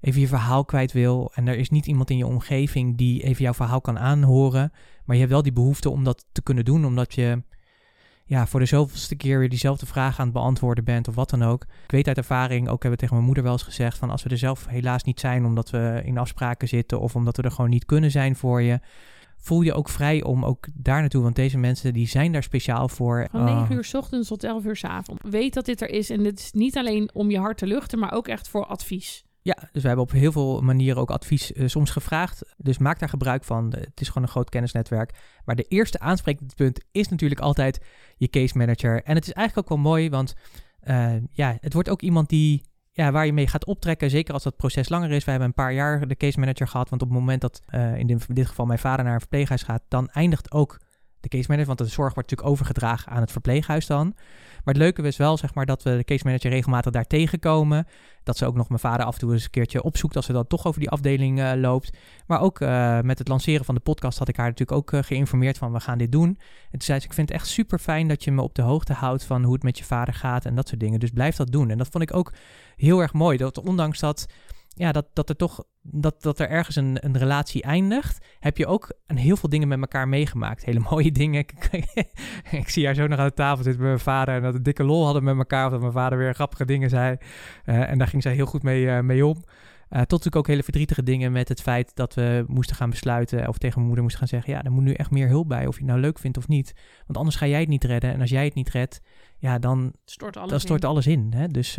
Even 0.00 0.20
je 0.20 0.28
verhaal 0.28 0.64
kwijt 0.64 0.92
wil. 0.92 1.30
En 1.34 1.48
er 1.48 1.56
is 1.56 1.70
niet 1.70 1.86
iemand 1.86 2.10
in 2.10 2.16
je 2.16 2.26
omgeving 2.26 2.96
die 2.96 3.22
even 3.22 3.42
jouw 3.42 3.54
verhaal 3.54 3.80
kan 3.80 3.98
aanhoren. 3.98 4.72
Maar 5.06 5.14
je 5.16 5.22
hebt 5.22 5.32
wel 5.32 5.42
die 5.42 5.52
behoefte 5.52 5.90
om 5.90 6.04
dat 6.04 6.24
te 6.32 6.42
kunnen 6.42 6.64
doen. 6.64 6.84
Omdat 6.84 7.14
je 7.14 7.42
ja, 8.24 8.46
voor 8.46 8.60
de 8.60 8.66
zoveelste 8.66 9.16
keer 9.16 9.38
weer 9.38 9.48
diezelfde 9.48 9.86
vraag 9.86 10.18
aan 10.18 10.24
het 10.24 10.34
beantwoorden 10.34 10.84
bent. 10.84 11.08
Of 11.08 11.14
wat 11.14 11.30
dan 11.30 11.42
ook. 11.42 11.62
Ik 11.62 11.90
weet 11.90 12.08
uit 12.08 12.16
ervaring, 12.16 12.68
ook 12.68 12.82
hebben 12.82 12.90
we 12.90 12.96
tegen 12.96 13.14
mijn 13.14 13.26
moeder 13.26 13.44
wel 13.44 13.52
eens 13.52 13.62
gezegd. 13.62 13.98
Van 13.98 14.10
als 14.10 14.22
we 14.22 14.30
er 14.30 14.38
zelf 14.38 14.66
helaas 14.66 15.02
niet 15.02 15.20
zijn 15.20 15.44
omdat 15.44 15.70
we 15.70 16.00
in 16.04 16.18
afspraken 16.18 16.68
zitten. 16.68 17.00
Of 17.00 17.16
omdat 17.16 17.36
we 17.36 17.42
er 17.42 17.50
gewoon 17.50 17.70
niet 17.70 17.84
kunnen 17.84 18.10
zijn 18.10 18.36
voor 18.36 18.62
je 18.62 18.80
voel 19.46 19.62
je 19.62 19.74
ook 19.74 19.88
vrij 19.88 20.22
om 20.22 20.44
ook 20.44 20.66
daar 20.74 21.00
naartoe. 21.00 21.22
Want 21.22 21.36
deze 21.36 21.58
mensen 21.58 21.92
die 21.92 22.08
zijn 22.08 22.32
daar 22.32 22.42
speciaal 22.42 22.88
voor. 22.88 23.28
Van 23.30 23.48
Oh, 23.48 23.60
9 23.60 23.76
uur 23.76 23.84
's 23.84 23.94
ochtends 23.94 24.28
tot 24.28 24.44
11 24.44 24.64
uur 24.64 24.76
's 24.76 24.84
avonds. 24.84 25.22
Weet 25.30 25.54
dat 25.54 25.64
dit 25.64 25.80
er 25.80 25.90
is. 25.90 26.10
En 26.10 26.22
dit 26.22 26.38
is 26.38 26.52
niet 26.52 26.76
alleen 26.76 27.10
om 27.12 27.30
je 27.30 27.38
hart 27.38 27.58
te 27.58 27.66
luchten, 27.66 27.98
maar 27.98 28.12
ook 28.12 28.28
echt 28.28 28.48
voor 28.48 28.66
advies. 28.66 29.25
Ja, 29.46 29.56
dus 29.72 29.82
we 29.82 29.88
hebben 29.88 30.06
op 30.06 30.12
heel 30.12 30.32
veel 30.32 30.60
manieren 30.60 31.00
ook 31.00 31.10
advies 31.10 31.52
eh, 31.52 31.68
soms 31.68 31.90
gevraagd. 31.90 32.54
Dus 32.56 32.78
maak 32.78 32.98
daar 32.98 33.08
gebruik 33.08 33.44
van. 33.44 33.72
Het 33.78 34.00
is 34.00 34.08
gewoon 34.08 34.22
een 34.22 34.28
groot 34.28 34.48
kennisnetwerk. 34.48 35.14
Maar 35.44 35.56
de 35.56 35.62
eerste 35.68 35.98
aanspreekpunt 35.98 36.84
is 36.92 37.08
natuurlijk 37.08 37.40
altijd 37.40 37.80
je 38.16 38.28
case 38.28 38.58
manager. 38.58 39.02
En 39.02 39.14
het 39.14 39.26
is 39.26 39.32
eigenlijk 39.32 39.70
ook 39.70 39.78
wel 39.78 39.90
mooi, 39.90 40.10
want 40.10 40.34
eh, 40.80 41.14
ja, 41.32 41.56
het 41.60 41.72
wordt 41.72 41.88
ook 41.88 42.02
iemand 42.02 42.28
die, 42.28 42.62
ja, 42.92 43.12
waar 43.12 43.26
je 43.26 43.32
mee 43.32 43.46
gaat 43.46 43.66
optrekken. 43.66 44.10
Zeker 44.10 44.34
als 44.34 44.42
dat 44.42 44.56
proces 44.56 44.88
langer 44.88 45.10
is. 45.10 45.24
We 45.24 45.30
hebben 45.30 45.48
een 45.48 45.54
paar 45.54 45.72
jaar 45.72 46.08
de 46.08 46.16
case 46.16 46.38
manager 46.38 46.68
gehad. 46.68 46.88
Want 46.88 47.02
op 47.02 47.08
het 47.08 47.18
moment 47.18 47.40
dat 47.40 47.62
eh, 47.66 47.96
in 47.96 48.20
dit 48.26 48.46
geval 48.46 48.66
mijn 48.66 48.78
vader 48.78 49.04
naar 49.04 49.14
een 49.14 49.20
verpleeghuis 49.20 49.62
gaat, 49.62 49.82
dan 49.88 50.08
eindigt 50.08 50.52
ook 50.52 50.80
case 51.28 51.44
manager, 51.48 51.66
want 51.66 51.78
de 51.78 51.94
zorg 51.94 52.14
wordt 52.14 52.30
natuurlijk 52.30 52.48
overgedragen 52.48 53.12
aan 53.12 53.20
het 53.20 53.32
verpleeghuis 53.32 53.86
dan. 53.86 54.14
Maar 54.66 54.74
het 54.74 54.82
leuke 54.82 55.02
is 55.02 55.16
wel, 55.16 55.36
zeg 55.36 55.54
maar, 55.54 55.66
dat 55.66 55.82
we 55.82 55.96
de 55.96 56.04
case 56.04 56.24
manager 56.24 56.50
regelmatig 56.50 56.92
daar 56.92 57.06
tegenkomen. 57.06 57.86
Dat 58.22 58.36
ze 58.36 58.46
ook 58.46 58.54
nog 58.54 58.68
mijn 58.68 58.80
vader 58.80 59.06
af 59.06 59.14
en 59.14 59.20
toe 59.20 59.32
eens 59.32 59.44
een 59.44 59.50
keertje 59.50 59.82
opzoekt 59.82 60.16
als 60.16 60.26
ze 60.26 60.32
dan 60.32 60.46
toch 60.46 60.66
over 60.66 60.80
die 60.80 60.90
afdeling 60.90 61.38
uh, 61.38 61.52
loopt. 61.54 61.96
Maar 62.26 62.40
ook 62.40 62.60
uh, 62.60 63.00
met 63.00 63.18
het 63.18 63.28
lanceren 63.28 63.64
van 63.64 63.74
de 63.74 63.80
podcast 63.80 64.18
had 64.18 64.28
ik 64.28 64.36
haar 64.36 64.48
natuurlijk 64.48 64.78
ook 64.78 64.92
uh, 64.92 65.02
geïnformeerd 65.02 65.58
van 65.58 65.72
we 65.72 65.80
gaan 65.80 65.98
dit 65.98 66.12
doen. 66.12 66.28
En 66.28 66.70
toen 66.70 66.80
zei 66.80 67.00
ze, 67.00 67.06
ik 67.06 67.12
vind 67.12 67.28
het 67.28 67.38
echt 67.38 67.48
super 67.48 67.78
fijn 67.78 68.08
dat 68.08 68.24
je 68.24 68.32
me 68.32 68.42
op 68.42 68.54
de 68.54 68.62
hoogte 68.62 68.92
houdt 68.92 69.24
van 69.24 69.42
hoe 69.44 69.54
het 69.54 69.62
met 69.62 69.78
je 69.78 69.84
vader 69.84 70.14
gaat 70.14 70.44
en 70.44 70.54
dat 70.54 70.68
soort 70.68 70.80
dingen. 70.80 71.00
Dus 71.00 71.10
blijf 71.10 71.36
dat 71.36 71.52
doen. 71.52 71.70
En 71.70 71.78
dat 71.78 71.88
vond 71.88 72.02
ik 72.02 72.14
ook 72.14 72.32
heel 72.76 73.00
erg 73.00 73.12
mooi. 73.12 73.36
Dat 73.36 73.58
ondanks 73.58 73.98
dat 73.98 74.26
ja, 74.78 74.92
dat, 74.92 75.06
dat 75.12 75.28
er 75.28 75.36
toch 75.36 75.64
dat, 75.82 76.22
dat 76.22 76.38
er 76.38 76.48
ergens 76.48 76.76
een, 76.76 76.96
een 77.00 77.18
relatie 77.18 77.62
eindigt, 77.62 78.26
heb 78.38 78.56
je 78.56 78.66
ook 78.66 78.92
een 79.06 79.16
heel 79.16 79.36
veel 79.36 79.48
dingen 79.48 79.68
met 79.68 79.80
elkaar 79.80 80.08
meegemaakt. 80.08 80.64
Hele 80.64 80.80
mooie 80.90 81.12
dingen. 81.12 81.44
ik 82.50 82.68
zie 82.68 82.84
haar 82.84 82.94
zo 82.94 83.06
nog 83.06 83.18
aan 83.18 83.26
de 83.26 83.34
tafel 83.34 83.62
zitten 83.62 83.82
met 83.82 83.90
mijn 83.90 84.00
vader 84.00 84.34
en 84.34 84.42
dat 84.42 84.52
we 84.52 84.62
dikke 84.62 84.84
lol 84.84 85.04
hadden 85.04 85.24
met 85.24 85.36
elkaar. 85.36 85.64
Of 85.64 85.70
dat 85.70 85.80
mijn 85.80 85.92
vader 85.92 86.18
weer 86.18 86.34
grappige 86.34 86.64
dingen 86.64 86.90
zei. 86.90 87.16
Uh, 87.66 87.90
en 87.90 87.98
daar 87.98 88.08
ging 88.08 88.22
zij 88.22 88.34
heel 88.34 88.46
goed 88.46 88.62
mee, 88.62 88.82
uh, 88.84 89.00
mee 89.00 89.26
om. 89.26 89.36
Uh, 89.36 89.98
tot 89.98 90.10
natuurlijk 90.10 90.36
ook 90.36 90.46
hele 90.46 90.62
verdrietige 90.62 91.02
dingen 91.02 91.32
met 91.32 91.48
het 91.48 91.62
feit 91.62 91.94
dat 91.94 92.14
we 92.14 92.44
moesten 92.46 92.76
gaan 92.76 92.90
besluiten. 92.90 93.48
Of 93.48 93.58
tegen 93.58 93.74
mijn 93.74 93.86
moeder 93.86 94.02
moesten 94.02 94.20
gaan 94.20 94.28
zeggen: 94.28 94.52
Ja, 94.52 94.64
er 94.64 94.72
moet 94.72 94.82
nu 94.82 94.92
echt 94.92 95.10
meer 95.10 95.28
hulp 95.28 95.48
bij. 95.48 95.66
Of 95.66 95.74
je 95.74 95.80
het 95.80 95.90
nou 95.90 96.00
leuk 96.00 96.18
vindt 96.18 96.36
of 96.36 96.48
niet. 96.48 96.72
Want 97.06 97.18
anders 97.18 97.36
ga 97.36 97.46
jij 97.46 97.60
het 97.60 97.68
niet 97.68 97.84
redden. 97.84 98.12
En 98.12 98.20
als 98.20 98.30
jij 98.30 98.44
het 98.44 98.54
niet 98.54 98.70
redt, 98.70 99.00
ja, 99.38 99.58
dan 99.58 99.92
stort 100.04 100.36
alles 100.36 100.50
dan 100.50 100.60
stort 100.60 100.82
in. 100.82 100.88
alles 100.88 101.06
in. 101.06 101.32
Hè? 101.36 101.46
Dus 101.48 101.74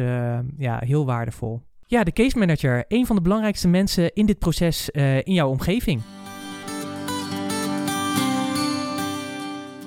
ja, 0.57 0.79
heel 0.79 1.05
waardevol. 1.05 1.63
Ja, 1.89 2.03
de 2.03 2.11
case 2.11 2.37
manager, 2.37 2.85
een 2.87 3.05
van 3.05 3.15
de 3.15 3.21
belangrijkste 3.21 3.67
mensen 3.67 4.13
in 4.13 4.25
dit 4.25 4.39
proces 4.39 4.89
uh, 4.93 5.17
in 5.17 5.33
jouw 5.33 5.49
omgeving. 5.49 6.01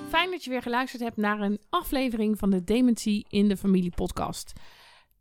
Fijn 0.09 0.31
dat 0.31 0.45
je 0.45 0.51
weer 0.51 0.63
geluisterd 0.63 1.03
hebt 1.03 1.17
naar 1.17 1.41
een 1.41 1.61
aflevering 1.71 2.39
van 2.39 2.51
de 2.51 2.65
Dementie 2.65 3.27
in 3.29 3.49
de 3.49 3.57
Familie 3.57 3.93
podcast. 3.95 4.53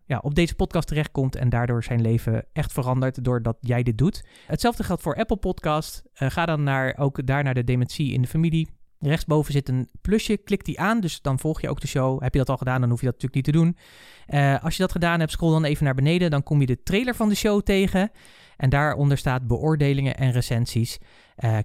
ja, 0.05 0.19
op 0.21 0.35
deze 0.35 0.55
podcast 0.55 0.89
terechtkomt 0.89 1.37
en 1.37 1.49
daardoor 1.49 1.85
zijn 1.85 2.01
leven 2.01 2.45
echt 2.53 2.73
verandert 2.73 3.25
doordat 3.25 3.57
jij 3.61 3.83
dit 3.83 3.99
doet. 3.99 4.25
Hetzelfde 4.47 4.83
geldt 4.85 5.03
voor 5.03 5.17
Apple 5.17 5.37
Podcast. 5.37 6.03
ga 6.13 6.47
dan 6.47 6.63
naar, 6.63 6.97
ook 6.99 7.27
daar 7.27 7.45
naar 7.45 7.55
de 7.55 7.65
dementie 7.65 8.13
in 8.13 8.23
de 8.23 8.29
familie. 8.29 8.69
Rechtsboven 8.99 9.53
zit 9.53 9.69
een 9.69 9.89
plusje, 10.01 10.37
klik 10.37 10.65
die 10.65 10.81
aan, 10.81 11.01
dus 11.01 11.21
dan 11.23 11.39
volg 11.39 11.61
je 11.61 11.69
ook 11.69 11.81
de 11.81 11.87
show. 11.87 12.23
Heb 12.23 12.33
je 12.33 12.39
dat 12.39 12.49
al 12.49 12.57
gedaan, 12.57 12.81
dan 12.81 12.91
hoef 12.91 13.01
je 13.01 13.07
dat 13.07 13.23
natuurlijk 13.23 13.47
niet 13.47 13.55
te 13.55 13.61
doen. 13.61 13.77
als 14.63 14.77
je 14.77 14.83
dat 14.83 14.93
gedaan 14.93 15.21
hebt, 15.21 15.33
scroll 15.33 15.53
dan 15.53 15.65
even 15.65 15.85
naar 15.85 15.95
beneden, 15.95 16.31
dan 16.31 16.43
kom 16.43 16.61
je 16.61 16.67
de 16.67 16.83
trailer 16.83 17.15
van 17.15 17.29
de 17.29 17.35
show 17.35 17.63
tegen. 17.63 18.11
En 18.57 18.71
daaronder 18.71 19.19
staat 19.19 19.47
beoordelingen 19.47 20.17
en 20.17 20.33
recensies. 20.33 20.99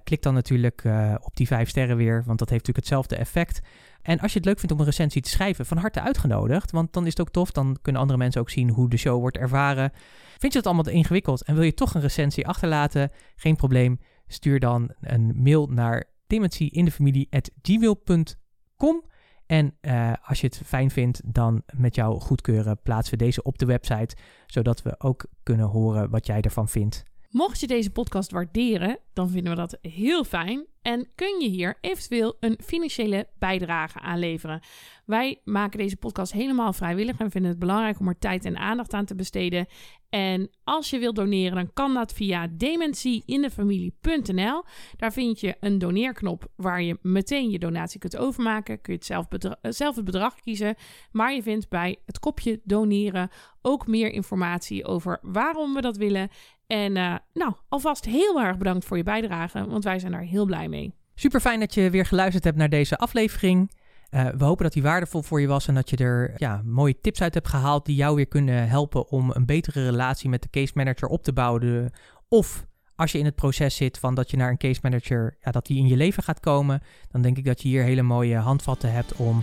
Klik 0.04 0.22
dan 0.22 0.34
natuurlijk 0.34 0.84
op 1.20 1.36
die 1.36 1.46
vijf 1.46 1.68
sterren 1.68 1.96
weer, 1.96 2.22
want 2.26 2.38
dat 2.38 2.50
heeft 2.50 2.66
natuurlijk 2.66 2.76
hetzelfde 2.76 3.16
effect. 3.16 3.60
En 4.02 4.20
als 4.20 4.32
je 4.32 4.38
het 4.38 4.46
leuk 4.46 4.58
vindt 4.58 4.74
om 4.74 4.80
een 4.80 4.84
recensie 4.84 5.22
te 5.22 5.28
schrijven, 5.28 5.66
van 5.66 5.76
harte 5.76 6.00
uitgenodigd. 6.00 6.70
Want 6.70 6.92
dan 6.92 7.02
is 7.02 7.10
het 7.10 7.20
ook 7.20 7.30
tof, 7.30 7.50
dan 7.50 7.78
kunnen 7.82 8.00
andere 8.00 8.18
mensen 8.18 8.40
ook 8.40 8.50
zien 8.50 8.70
hoe 8.70 8.88
de 8.88 8.96
show 8.96 9.20
wordt 9.20 9.36
ervaren. 9.36 9.92
Vind 10.38 10.52
je 10.52 10.62
dat 10.62 10.72
allemaal 10.72 10.92
ingewikkeld 10.92 11.44
en 11.44 11.54
wil 11.54 11.64
je 11.64 11.74
toch 11.74 11.94
een 11.94 12.00
recensie 12.00 12.46
achterlaten? 12.46 13.10
Geen 13.36 13.56
probleem, 13.56 14.00
stuur 14.26 14.60
dan 14.60 14.90
een 15.00 15.32
mail 15.36 15.66
naar 15.66 16.04
dementieindefamilie.gmail.com 16.26 19.04
en 19.46 19.76
uh, 19.80 20.12
als 20.22 20.40
je 20.40 20.46
het 20.46 20.60
fijn 20.64 20.90
vindt, 20.90 21.20
dan 21.24 21.62
met 21.76 21.94
jouw 21.94 22.18
goedkeuren 22.18 22.80
plaatsen 22.82 23.18
we 23.18 23.24
deze 23.24 23.42
op 23.42 23.58
de 23.58 23.66
website, 23.66 24.16
zodat 24.46 24.82
we 24.82 25.00
ook 25.00 25.26
kunnen 25.42 25.66
horen 25.66 26.10
wat 26.10 26.26
jij 26.26 26.40
ervan 26.40 26.68
vindt. 26.68 27.02
Mocht 27.30 27.60
je 27.60 27.66
deze 27.66 27.90
podcast 27.90 28.30
waarderen, 28.30 28.98
dan 29.12 29.30
vinden 29.30 29.52
we 29.52 29.58
dat 29.58 29.78
heel 29.80 30.24
fijn 30.24 30.66
en 30.82 31.08
kun 31.14 31.40
je 31.40 31.48
hier 31.48 31.78
eventueel 31.80 32.36
een 32.40 32.58
financiële 32.64 33.28
bijdrage 33.38 34.00
aan 34.00 34.18
leveren. 34.18 34.60
Wij 35.04 35.40
maken 35.44 35.78
deze 35.78 35.96
podcast 35.96 36.32
helemaal 36.32 36.72
vrijwillig 36.72 37.18
en 37.18 37.30
vinden 37.30 37.50
het 37.50 37.60
belangrijk 37.60 38.00
om 38.00 38.08
er 38.08 38.18
tijd 38.18 38.44
en 38.44 38.56
aandacht 38.56 38.92
aan 38.92 39.04
te 39.04 39.14
besteden. 39.14 39.66
En 40.08 40.50
als 40.64 40.90
je 40.90 40.98
wilt 40.98 41.16
doneren, 41.16 41.54
dan 41.54 41.72
kan 41.72 41.94
dat 41.94 42.12
via 42.12 42.48
dementieindefamilie.nl. 42.50 44.64
Daar 44.96 45.12
vind 45.12 45.40
je 45.40 45.56
een 45.60 45.78
doneerknop 45.78 46.46
waar 46.56 46.82
je 46.82 46.98
meteen 47.02 47.50
je 47.50 47.58
donatie 47.58 48.00
kunt 48.00 48.16
overmaken. 48.16 48.80
Kun 48.80 48.92
je 48.92 48.98
het 48.98 49.08
zelf, 49.08 49.26
zelf 49.60 49.96
het 49.96 50.04
bedrag 50.04 50.40
kiezen. 50.40 50.74
Maar 51.12 51.34
je 51.34 51.42
vindt 51.42 51.68
bij 51.68 51.96
het 52.06 52.18
kopje 52.18 52.60
doneren 52.64 53.30
ook 53.62 53.86
meer 53.86 54.10
informatie 54.10 54.84
over 54.84 55.18
waarom 55.22 55.74
we 55.74 55.80
dat 55.80 55.96
willen. 55.96 56.28
En 56.72 56.96
uh, 56.96 57.14
nou, 57.32 57.52
alvast 57.68 58.04
heel 58.04 58.40
erg 58.40 58.56
bedankt 58.56 58.84
voor 58.84 58.96
je 58.96 59.02
bijdrage, 59.02 59.66
want 59.66 59.84
wij 59.84 59.98
zijn 59.98 60.12
daar 60.12 60.20
heel 60.20 60.44
blij 60.44 60.68
mee. 60.68 60.94
Super 61.14 61.40
fijn 61.40 61.60
dat 61.60 61.74
je 61.74 61.90
weer 61.90 62.06
geluisterd 62.06 62.44
hebt 62.44 62.56
naar 62.56 62.68
deze 62.68 62.96
aflevering. 62.96 63.70
Uh, 64.10 64.28
we 64.36 64.44
hopen 64.44 64.64
dat 64.64 64.72
die 64.72 64.82
waardevol 64.82 65.22
voor 65.22 65.40
je 65.40 65.46
was 65.46 65.68
en 65.68 65.74
dat 65.74 65.90
je 65.90 65.96
er 65.96 66.32
ja, 66.36 66.62
mooie 66.64 67.00
tips 67.00 67.22
uit 67.22 67.34
hebt 67.34 67.48
gehaald 67.48 67.86
die 67.86 67.96
jou 67.96 68.16
weer 68.16 68.26
kunnen 68.26 68.68
helpen 68.68 69.08
om 69.08 69.30
een 69.30 69.46
betere 69.46 69.84
relatie 69.84 70.28
met 70.28 70.42
de 70.42 70.50
case 70.50 70.72
manager 70.74 71.08
op 71.08 71.22
te 71.22 71.32
bouwen. 71.32 71.92
Of 72.28 72.66
als 72.96 73.12
je 73.12 73.18
in 73.18 73.24
het 73.24 73.34
proces 73.34 73.76
zit 73.76 73.98
van 73.98 74.14
dat 74.14 74.30
je 74.30 74.36
naar 74.36 74.50
een 74.50 74.58
case 74.58 74.80
manager, 74.82 75.36
ja, 75.40 75.50
dat 75.50 75.66
die 75.66 75.78
in 75.78 75.86
je 75.86 75.96
leven 75.96 76.22
gaat 76.22 76.40
komen, 76.40 76.82
dan 77.10 77.22
denk 77.22 77.36
ik 77.36 77.44
dat 77.44 77.62
je 77.62 77.68
hier 77.68 77.82
hele 77.82 78.02
mooie 78.02 78.36
handvatten 78.36 78.92
hebt 78.92 79.16
om 79.16 79.42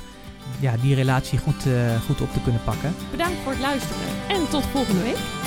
ja, 0.59 0.77
die 0.77 0.95
relatie 0.95 1.39
goed, 1.39 1.65
uh, 1.65 2.01
goed 2.01 2.21
op 2.21 2.34
te 2.34 2.41
kunnen 2.41 2.63
pakken. 2.63 2.93
Bedankt 3.11 3.38
voor 3.38 3.51
het 3.51 3.61
luisteren 3.61 4.07
en 4.30 4.49
tot 4.49 4.65
volgende 4.65 5.01
week. 5.01 5.39